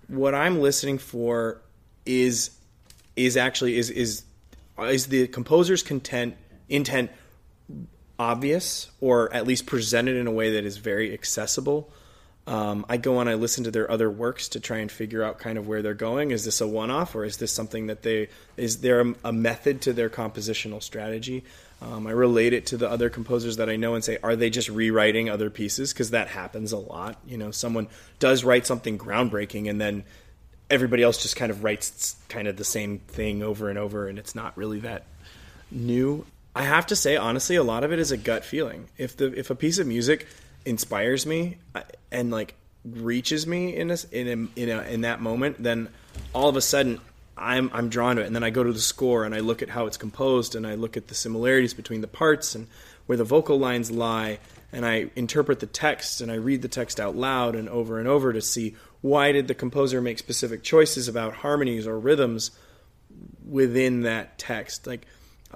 what 0.09 0.35
I'm 0.35 0.61
listening 0.61 0.99
for 0.99 1.61
is 2.07 2.51
is 3.15 3.37
actually 3.37 3.77
is 3.77 3.91
is 3.91 4.25
is 4.79 5.07
the 5.07 5.29
composer's 5.29 5.83
content 5.83 6.37
intent 6.69 7.11
obvious 8.19 8.91
or 9.01 9.33
at 9.33 9.47
least 9.47 9.67
presented 9.67 10.17
in 10.17 10.27
a 10.27 10.31
way 10.31 10.53
that 10.53 10.65
is 10.65 10.79
very 10.79 11.13
accessible. 11.13 11.91
Um, 12.47 12.85
I 12.89 12.97
go 12.97 13.19
on, 13.19 13.29
I 13.29 13.35
listen 13.35 13.65
to 13.65 13.71
their 13.71 13.91
other 13.91 14.11
works 14.11 14.49
to 14.51 14.61
try 14.61 14.79
and 14.79 14.91
figure 14.91 15.23
out 15.23 15.39
kind 15.39 15.57
of 15.57 15.69
where 15.69 15.83
they're 15.83 15.95
going. 15.95 16.31
Is 16.31 16.45
this 16.45 16.61
a 16.61 16.67
one-off, 16.67 17.15
or 17.15 17.25
is 17.25 17.37
this 17.37 17.53
something 17.53 17.87
that 17.87 18.03
they 18.03 18.29
is 18.57 18.81
there 18.81 19.01
a, 19.01 19.15
a 19.25 19.33
method 19.33 19.83
to 19.83 19.93
their 19.93 20.11
compositional 20.11 20.83
strategy? 20.83 21.45
Um, 21.83 22.07
I 22.07 22.11
relate 22.11 22.53
it 22.53 22.67
to 22.67 22.77
the 22.77 22.91
other 22.91 23.09
composers 23.09 23.57
that 23.57 23.71
I 23.71 23.77
know 23.77 23.95
and 23.95 24.05
say, 24.05 24.19
are 24.23 24.37
they 24.37 24.51
just 24.51 24.69
rewriting 24.69 25.31
other 25.31 25.49
pieces? 25.49 25.93
Because 25.93 26.11
that 26.11 26.29
happens 26.29 26.73
a 26.73 26.79
lot. 26.79 27.19
You 27.27 27.39
know, 27.39 27.51
someone 27.51 27.89
does 28.19 28.45
write 28.45 28.67
something 28.67 28.99
groundbreaking, 28.99 29.69
and 29.69 29.81
then 29.81 30.05
everybody 30.69 31.03
else 31.03 31.23
just 31.23 31.37
kind 31.37 31.51
of 31.51 31.65
writes 31.65 32.17
kind 32.29 32.49
of 32.49 32.57
the 32.57 32.65
same 32.65 32.99
thing 32.99 33.43
over 33.43 33.71
and 33.71 33.79
over, 33.79 34.09
and 34.09 34.19
it's 34.19 34.35
not 34.35 34.57
really 34.57 34.81
that 34.81 35.05
new. 35.71 36.27
I 36.55 36.65
have 36.65 36.87
to 36.87 36.97
say, 36.97 37.17
honestly, 37.17 37.57
a 37.57 37.63
lot 37.63 37.85
of 37.85 37.93
it 37.93 37.99
is 37.99 38.13
a 38.13 38.17
gut 38.17 38.45
feeling. 38.45 38.89
If 38.99 39.17
the 39.17 39.33
if 39.39 39.51
a 39.51 39.55
piece 39.55 39.79
of 39.79 39.87
music 39.87 40.27
inspires 40.67 41.25
me 41.25 41.57
and 42.11 42.31
like 42.31 42.55
reaches 42.85 43.47
me 43.47 43.75
in 43.77 43.89
this 43.89 44.05
in 44.05 44.27
a, 44.29 44.61
in, 44.61 44.69
a, 44.69 44.83
in 44.83 45.01
that 45.03 45.21
moment, 45.21 45.63
then 45.63 45.89
all 46.35 46.49
of 46.49 46.57
a 46.57 46.61
sudden 46.61 47.01
I'm 47.41 47.71
I'm 47.73 47.89
drawn 47.89 48.17
to 48.17 48.23
it, 48.23 48.27
and 48.27 48.37
then 48.37 48.45
I 48.45 48.51
go 48.51 48.63
to 48.63 48.73
the 48.73 48.79
score 48.79 49.25
and 49.25 49.35
I 49.35 49.41
look 49.41 49.63
at 49.63 49.71
how 49.71 49.87
it's 49.87 49.97
composed, 49.97 50.55
and 50.55 50.67
I 50.67 50.75
look 50.75 50.97
at 50.97 51.09
the 51.09 51.15
similarities 51.15 51.75
between 51.75 52.03
the 52.03 52.09
parts 52.09 52.55
and 52.55 52.69
where 53.07 53.17
the 53.17 53.25
vocal 53.25 53.59
lines 53.59 53.91
lie, 53.91 54.39
and 54.73 54.87
I 54.87 55.11
interpret 55.17 55.61
the 55.61 55.67
text 55.67 56.21
and 56.21 56.31
I 56.31 56.37
read 56.37 56.63
the 56.63 56.69
text 56.69 57.01
out 57.01 57.17
loud 57.17 57.57
and 57.57 57.69
over 57.69 57.99
and 57.99 58.07
over 58.07 58.33
to 58.33 58.43
see 58.43 58.77
why 59.01 59.33
did 59.33 59.49
the 59.49 59.55
composer 59.55 60.01
make 60.01 60.19
specific 60.19 60.63
choices 60.63 61.09
about 61.09 61.35
harmonies 61.35 61.87
or 61.87 61.99
rhythms 61.99 62.51
within 63.49 64.03
that 64.03 64.39
text. 64.39 64.87
Like, 64.87 65.07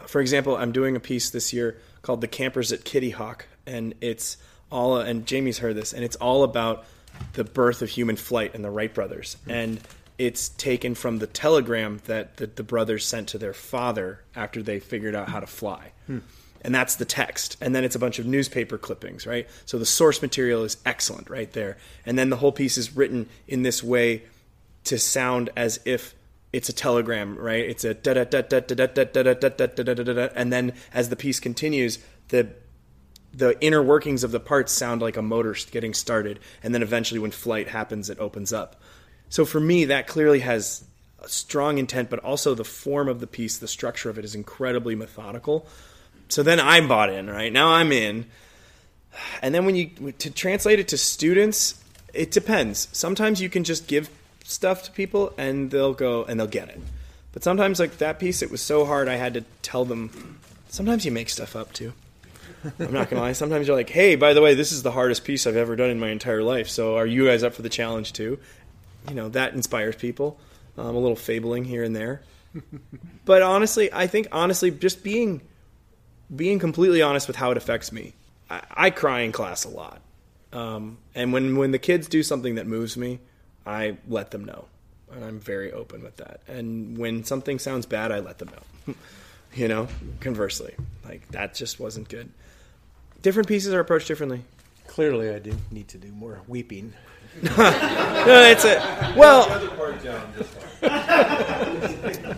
for 0.07 0.21
example, 0.21 0.57
I'm 0.57 0.73
doing 0.73 0.97
a 0.97 1.01
piece 1.01 1.31
this 1.31 1.53
year 1.53 1.77
called 2.03 2.23
"The 2.23 2.29
Campers 2.29 2.73
at 2.73 2.85
Kitty 2.85 3.11
Hawk," 3.11 3.47
and 3.67 3.95
it's 4.01 4.39
all 4.73 4.97
and 4.97 5.27
Jamie's 5.27 5.59
heard 5.59 5.77
this, 5.77 5.93
and 5.93 6.03
it's 6.03 6.17
all 6.17 6.43
about 6.43 6.87
the 7.35 7.45
birth 7.45 7.83
of 7.83 7.91
human 7.91 8.17
flight 8.17 8.55
and 8.55 8.65
the 8.65 8.71
Wright 8.71 8.93
brothers, 8.93 9.37
and 9.47 9.81
it's 10.19 10.49
taken 10.51 10.95
from 10.95 11.19
the 11.19 11.27
telegram 11.27 12.01
that 12.07 12.37
the, 12.37 12.47
the, 12.47 12.63
brothers 12.63 13.05
sent 13.05 13.29
to 13.29 13.39
their 13.39 13.53
father 13.53 14.21
after 14.37 14.63
they 14.63 14.79
figured 14.79 15.15
out 15.15 15.29
how 15.29 15.41
to 15.41 15.47
fly. 15.47 15.93
Hmm 16.07 16.19
and 16.65 16.75
that's 16.75 16.97
the 16.97 17.05
text. 17.05 17.59
And 17.61 17.75
then 17.75 17.85
it's 17.85 17.95
a 17.95 17.99
bunch 17.99 18.19
of 18.19 18.27
newspaper 18.27 18.79
clippings, 18.79 19.27
right? 19.27 19.47
So 19.67 19.79
the 19.79 19.87
source 19.87 20.23
material 20.23 20.65
is 20.65 20.79
excellent 20.87 21.29
right 21.29 21.53
there. 21.53 21.77
And 22.07 22.19
then 22.19 22.31
the 22.31 22.37
whole 22.37 22.53
piece 22.53 22.79
is 22.79 22.97
written 22.97 23.29
in 23.47 23.63
this 23.63 23.85
way 23.85 24.23
to 24.85 24.99
sound 24.99 25.51
as 25.55 25.79
if 25.85 26.15
it's 26.55 26.71
a 26.71 26.73
telegram, 26.73 27.37
right? 27.37 27.69
It's 27.69 27.85
a 27.85 27.93
da 27.93 28.15
da 28.15 28.25
da 28.25 28.41
da 28.41 28.61
da 28.61 28.75
da 28.75 28.87
da 28.87 29.05
da 29.05 29.35
da 29.35 29.35
da 29.35 29.67
da 29.67 29.83
da 29.83 29.95
da 29.95 30.13
da 30.13 30.29
and 30.35 30.53
then 30.53 30.73
as 30.95 31.11
the 31.11 31.17
piece 31.17 31.39
continues, 31.39 31.99
the 32.29 32.49
the 33.33 33.61
inner 33.61 33.83
workings 33.83 34.23
of 34.23 34.31
the 34.31 34.41
parts 34.41 34.73
sound 34.73 35.03
like 35.03 35.17
a 35.17 35.23
motor 35.23 35.57
getting 35.73 35.93
started, 35.93 36.39
and 36.63 36.73
then 36.73 36.83
eventually 36.83 37.19
when 37.19 37.33
flight 37.33 37.69
happens, 37.69 38.09
it 38.09 38.19
opens 38.21 38.53
up. 38.53 38.81
So 39.35 39.45
for 39.45 39.61
me, 39.61 39.87
that 39.87 40.07
clearly 40.07 40.41
has 40.41 40.85
a 41.23 41.29
strong 41.29 41.79
intent, 41.79 42.09
but 42.11 42.21
also 42.21 42.55
the 42.55 42.65
form 42.65 43.09
of 43.09 43.19
the 43.21 43.27
piece, 43.27 43.59
the 43.59 43.69
structure 43.69 44.09
of 44.11 44.19
it 44.19 44.25
is 44.25 44.35
incredibly 44.35 44.95
methodical 44.95 45.67
so 46.29 46.43
then 46.43 46.61
I'm 46.61 46.89
bought 46.89 47.11
in, 47.11 47.29
right? 47.29 47.53
Now 47.53 47.73
I'm 47.73 47.93
in. 47.93 48.27
And 49.43 49.55
then 49.55 49.65
when 49.65 49.77
you 49.77 50.13
to 50.19 50.31
translate 50.31 50.81
it 50.81 50.89
to 50.89 50.99
students, 50.99 51.83
it 52.13 52.31
depends. 52.31 52.89
Sometimes 52.93 53.41
you 53.41 53.49
can 53.49 53.65
just 53.65 53.87
give 53.87 54.11
stuff 54.45 54.83
to 54.85 54.91
people 54.91 55.33
and 55.39 55.71
they'll 55.71 55.95
go 55.95 56.25
and 56.25 56.39
they'll 56.39 56.47
get 56.47 56.69
it. 56.69 56.81
But 57.33 57.45
sometimes 57.45 57.79
like 57.79 57.99
that 57.99 58.19
piece 58.19 58.43
it 58.43 58.51
was 58.51 58.61
so 58.61 58.85
hard 58.85 59.09
I 59.09 59.17
had 59.17 59.35
to 59.35 59.45
tell 59.63 59.85
them 59.85 60.41
sometimes 60.69 61.05
you 61.05 61.13
make 61.13 61.29
stuff 61.29 61.55
up 61.55 61.73
too. 61.73 61.93
I'm 62.79 62.93
not 62.93 63.11
gonna 63.11 63.23
lie. 63.23 63.33
Sometimes 63.33 63.67
you're 63.67 63.77
like, 63.77 63.91
"Hey, 63.91 64.17
by 64.17 64.33
the 64.33 64.41
way, 64.41 64.55
this 64.55 64.73
is 64.73 64.83
the 64.83 64.91
hardest 64.91 65.25
piece 65.25 65.47
I've 65.47 65.57
ever 65.57 65.77
done 65.77 65.91
in 65.91 66.01
my 66.01 66.09
entire 66.09 66.43
life. 66.43 66.69
So, 66.69 66.97
are 66.97 67.07
you 67.07 67.27
guys 67.27 67.43
up 67.43 67.55
for 67.55 67.63
the 67.63 67.69
challenge 67.69 68.15
too?" 68.15 68.39
You 69.09 69.15
know 69.15 69.29
that 69.31 69.55
inspires 69.55 69.97
people. 69.97 70.39
Um, 70.77 70.97
a 70.97 70.99
little 70.99 71.17
fabling 71.17 71.65
here 71.65 71.85
and 71.85 71.95
there, 71.95 72.23
but 73.25 73.43
honestly, 73.43 73.93
I 73.93 74.07
think 74.09 74.29
honestly, 74.33 74.71
just 74.71 75.05
being 75.05 75.41
being 76.35 76.59
completely 76.59 77.01
honest 77.01 77.29
with 77.29 77.37
how 77.37 77.51
it 77.51 77.57
affects 77.57 77.93
me. 77.93 78.15
I, 78.51 78.63
I 78.71 78.91
cry 78.91 79.21
in 79.21 79.31
class 79.31 79.65
a 79.65 79.69
lot, 79.69 80.01
um, 80.53 80.99
and 81.15 81.33
when 81.33 81.57
when 81.57 81.71
the 81.71 81.79
kids 81.79 82.09
do 82.09 82.23
something 82.23 82.57
that 82.57 82.67
moves 82.67 82.97
me, 82.97 83.21
I 83.67 83.99
let 84.09 84.31
them 84.33 84.45
know, 84.45 84.67
and 85.13 85.25
I'm 85.25 85.39
very 85.39 85.73
open 85.73 86.03
with 86.03 86.17
that. 86.17 86.41
And 86.49 86.99
when 86.99 87.25
something 87.25 87.59
sounds 87.59 87.87
bad, 87.87 88.11
I 88.11 88.19
let 88.21 88.39
them 88.39 88.49
know. 88.49 88.95
you 89.55 89.69
know, 89.69 89.89
conversely, 90.21 90.75
like 91.05 91.27
that 91.29 91.55
just 91.55 91.79
wasn't 91.79 92.09
good. 92.09 92.31
Different 93.23 93.49
pieces 93.49 93.73
are 93.73 93.81
approached 93.81 94.09
differently. 94.09 94.43
Clearly, 94.87 95.31
I 95.31 95.39
do 95.39 95.57
need 95.71 95.89
to 95.89 95.99
do 95.99 96.13
more 96.13 96.43
weeping. 96.47 96.93
no, 97.43 97.51
it's 97.51 98.65
a 98.65 98.79
well. 99.17 99.47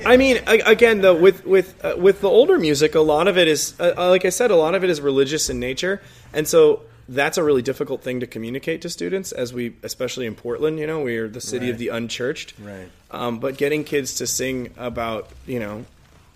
I 0.04 0.16
mean, 0.16 0.40
again, 0.46 1.00
though, 1.00 1.16
with 1.16 1.44
with 1.44 1.84
uh, 1.84 1.94
with 1.98 2.20
the 2.20 2.28
older 2.28 2.58
music, 2.58 2.94
a 2.94 3.00
lot 3.00 3.28
of 3.28 3.36
it 3.38 3.48
is, 3.48 3.74
uh, 3.80 3.94
uh, 3.96 4.08
like 4.10 4.24
I 4.24 4.30
said, 4.30 4.50
a 4.50 4.56
lot 4.56 4.74
of 4.74 4.84
it 4.84 4.90
is 4.90 5.00
religious 5.00 5.50
in 5.50 5.58
nature, 5.58 6.00
and 6.32 6.46
so 6.46 6.82
that's 7.08 7.38
a 7.38 7.42
really 7.42 7.62
difficult 7.62 8.02
thing 8.02 8.20
to 8.20 8.26
communicate 8.26 8.82
to 8.82 8.88
students. 8.88 9.32
As 9.32 9.52
we, 9.52 9.74
especially 9.82 10.26
in 10.26 10.34
Portland, 10.34 10.78
you 10.78 10.86
know, 10.86 11.00
we 11.00 11.16
are 11.16 11.28
the 11.28 11.40
city 11.40 11.66
right. 11.66 11.72
of 11.72 11.78
the 11.78 11.88
unchurched. 11.88 12.54
Right. 12.60 12.88
Um, 13.10 13.38
but 13.38 13.56
getting 13.56 13.84
kids 13.84 14.14
to 14.16 14.26
sing 14.26 14.72
about, 14.76 15.28
you 15.46 15.60
know, 15.60 15.84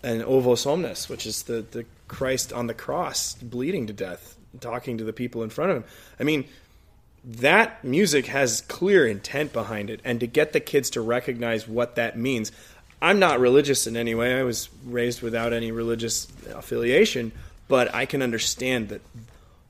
an 0.02 0.22
O 0.22 0.40
Vos 0.40 0.66
Omnes, 0.66 1.08
which 1.08 1.26
is 1.26 1.44
the 1.44 1.64
the 1.70 1.84
Christ 2.08 2.52
on 2.52 2.66
the 2.66 2.74
cross, 2.74 3.34
bleeding 3.34 3.86
to 3.86 3.92
death, 3.92 4.36
talking 4.60 4.98
to 4.98 5.04
the 5.04 5.12
people 5.12 5.42
in 5.44 5.50
front 5.50 5.70
of 5.70 5.76
him. 5.78 5.84
I 6.18 6.24
mean, 6.24 6.44
that 7.22 7.84
music 7.84 8.26
has 8.26 8.62
clear 8.62 9.06
intent 9.06 9.52
behind 9.52 9.90
it. 9.90 10.00
And 10.04 10.20
to 10.20 10.26
get 10.26 10.52
the 10.52 10.60
kids 10.60 10.90
to 10.90 11.00
recognize 11.00 11.68
what 11.68 11.96
that 11.96 12.18
means 12.18 12.52
i'm 13.02 13.18
not 13.18 13.40
religious 13.40 13.86
in 13.86 13.96
any 13.96 14.14
way. 14.14 14.38
I 14.38 14.42
was 14.42 14.68
raised 14.84 15.22
without 15.22 15.52
any 15.52 15.72
religious 15.72 16.28
affiliation 16.54 17.32
but 17.68 17.94
i 17.94 18.04
can 18.06 18.22
understand 18.22 18.88
that 18.90 19.00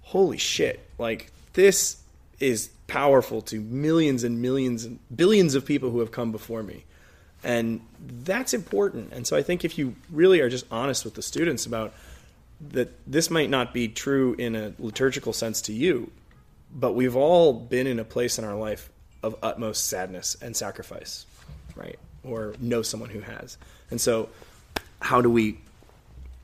holy 0.03 0.39
shit 0.39 0.81
like 0.99 1.31
this 1.53 2.01
is 2.39 2.71
powerful 2.87 3.43
to 3.43 3.61
millions 3.61 4.25
and 4.25 4.43
millions 4.43 4.85
and 4.85 4.99
billions 5.15 5.55
of 5.55 5.65
people 5.65 5.91
who 5.91 6.01
have 6.01 6.11
come 6.11 6.33
before 6.33 6.63
me. 6.63 6.85
And 7.45 7.81
that's 8.25 8.53
important. 8.53 9.13
And 9.13 9.27
so 9.27 9.37
i 9.37 9.43
think 9.43 9.65
if 9.65 9.79
you 9.79 9.95
really 10.11 10.41
are 10.41 10.49
just 10.49 10.67
honest 10.71 11.05
with 11.05 11.15
the 11.15 11.23
students 11.23 11.67
about 11.67 11.93
that 12.73 12.91
this 13.07 13.31
might 13.31 13.49
not 13.49 13.73
be 13.73 13.89
true 13.89 14.35
in 14.35 14.55
a 14.55 14.73
liturgical 14.79 15.33
sense 15.33 15.63
to 15.63 15.73
you 15.73 16.11
but 16.75 16.93
we've 16.93 17.17
all 17.17 17.53
been 17.53 17.87
in 17.87 17.99
a 17.99 18.05
place 18.05 18.39
in 18.39 18.45
our 18.45 18.55
life 18.55 18.91
of 19.23 19.37
utmost 19.43 19.89
sadness 19.89 20.37
and 20.41 20.57
sacrifice, 20.57 21.27
right? 21.75 21.99
Or 22.25 22.55
know 22.61 22.83
someone 22.83 23.11
who 23.11 23.21
has. 23.21 23.59
And 23.91 24.01
so, 24.01 24.29
how 25.03 25.21
do 25.21 25.31
we, 25.31 25.59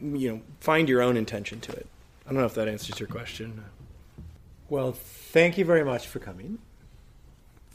you 0.01 0.33
know, 0.33 0.41
find 0.61 0.89
your 0.89 1.03
own 1.03 1.17
intention 1.17 1.61
to 1.61 1.73
it? 1.73 1.87
I 2.27 2.31
don't 2.31 2.41
know 2.41 2.47
if 2.47 2.55
that 2.55 2.69
answers 2.69 2.99
your 2.99 3.09
question. 3.09 3.63
Well, 4.69 4.93
thank 4.93 5.59
you 5.59 5.65
very 5.65 5.85
much 5.85 6.09
for 6.09 6.19
coming. 6.19 6.59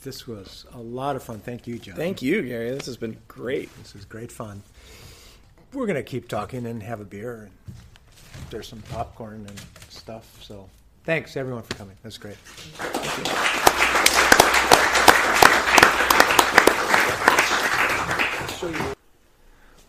This 0.03 0.27
was 0.27 0.65
a 0.73 0.79
lot 0.79 1.15
of 1.15 1.23
fun. 1.23 1.39
Thank 1.39 1.67
you, 1.67 1.77
John. 1.77 1.95
Thank 1.95 2.21
you, 2.21 2.41
Gary. 2.41 2.71
This 2.71 2.87
has 2.87 2.97
been 2.97 3.17
great. 3.27 3.69
This 3.81 3.95
is 3.95 4.03
great 4.03 4.31
fun. 4.31 4.63
We're 5.73 5.85
going 5.85 5.95
to 5.95 6.03
keep 6.03 6.27
talking 6.27 6.65
and 6.65 6.83
have 6.83 6.99
a 6.99 7.05
beer. 7.05 7.43
And 7.43 7.75
There's 8.49 8.67
some 8.67 8.81
popcorn 8.89 9.45
and 9.47 9.61
stuff. 9.89 10.43
So 10.43 10.69
thanks 11.03 11.37
everyone 11.37 11.63
for 11.63 11.75
coming. 11.75 11.95
That's 12.03 12.17
great. 12.17 12.37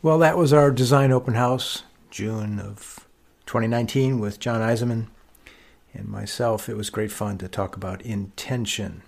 Well, 0.03 0.19
that 0.19 0.37
was 0.37 0.53
our 0.53 0.71
design 0.73 1.13
open 1.13 1.35
house, 1.35 1.85
June 2.11 2.59
of 2.59 3.07
2019, 3.47 4.19
with 4.19 4.41
John 4.41 4.61
Eisemann 4.61 5.07
and 5.95 6.09
myself. 6.09 6.69
It 6.69 6.77
was 6.77 6.91
great 6.91 7.13
fun 7.13 7.39
to 7.39 7.49
talk 7.49 7.77
about 7.77 8.03
intention. 8.03 9.03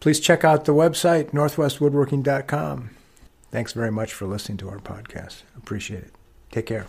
Please 0.00 0.20
check 0.20 0.44
out 0.44 0.66
the 0.66 0.74
website, 0.74 1.30
northwestwoodworking.com. 1.30 2.90
Thanks 3.50 3.72
very 3.72 3.90
much 3.90 4.12
for 4.12 4.26
listening 4.26 4.58
to 4.58 4.68
our 4.68 4.78
podcast. 4.78 5.42
Appreciate 5.56 6.02
it. 6.04 6.12
Take 6.50 6.66
care. 6.66 6.86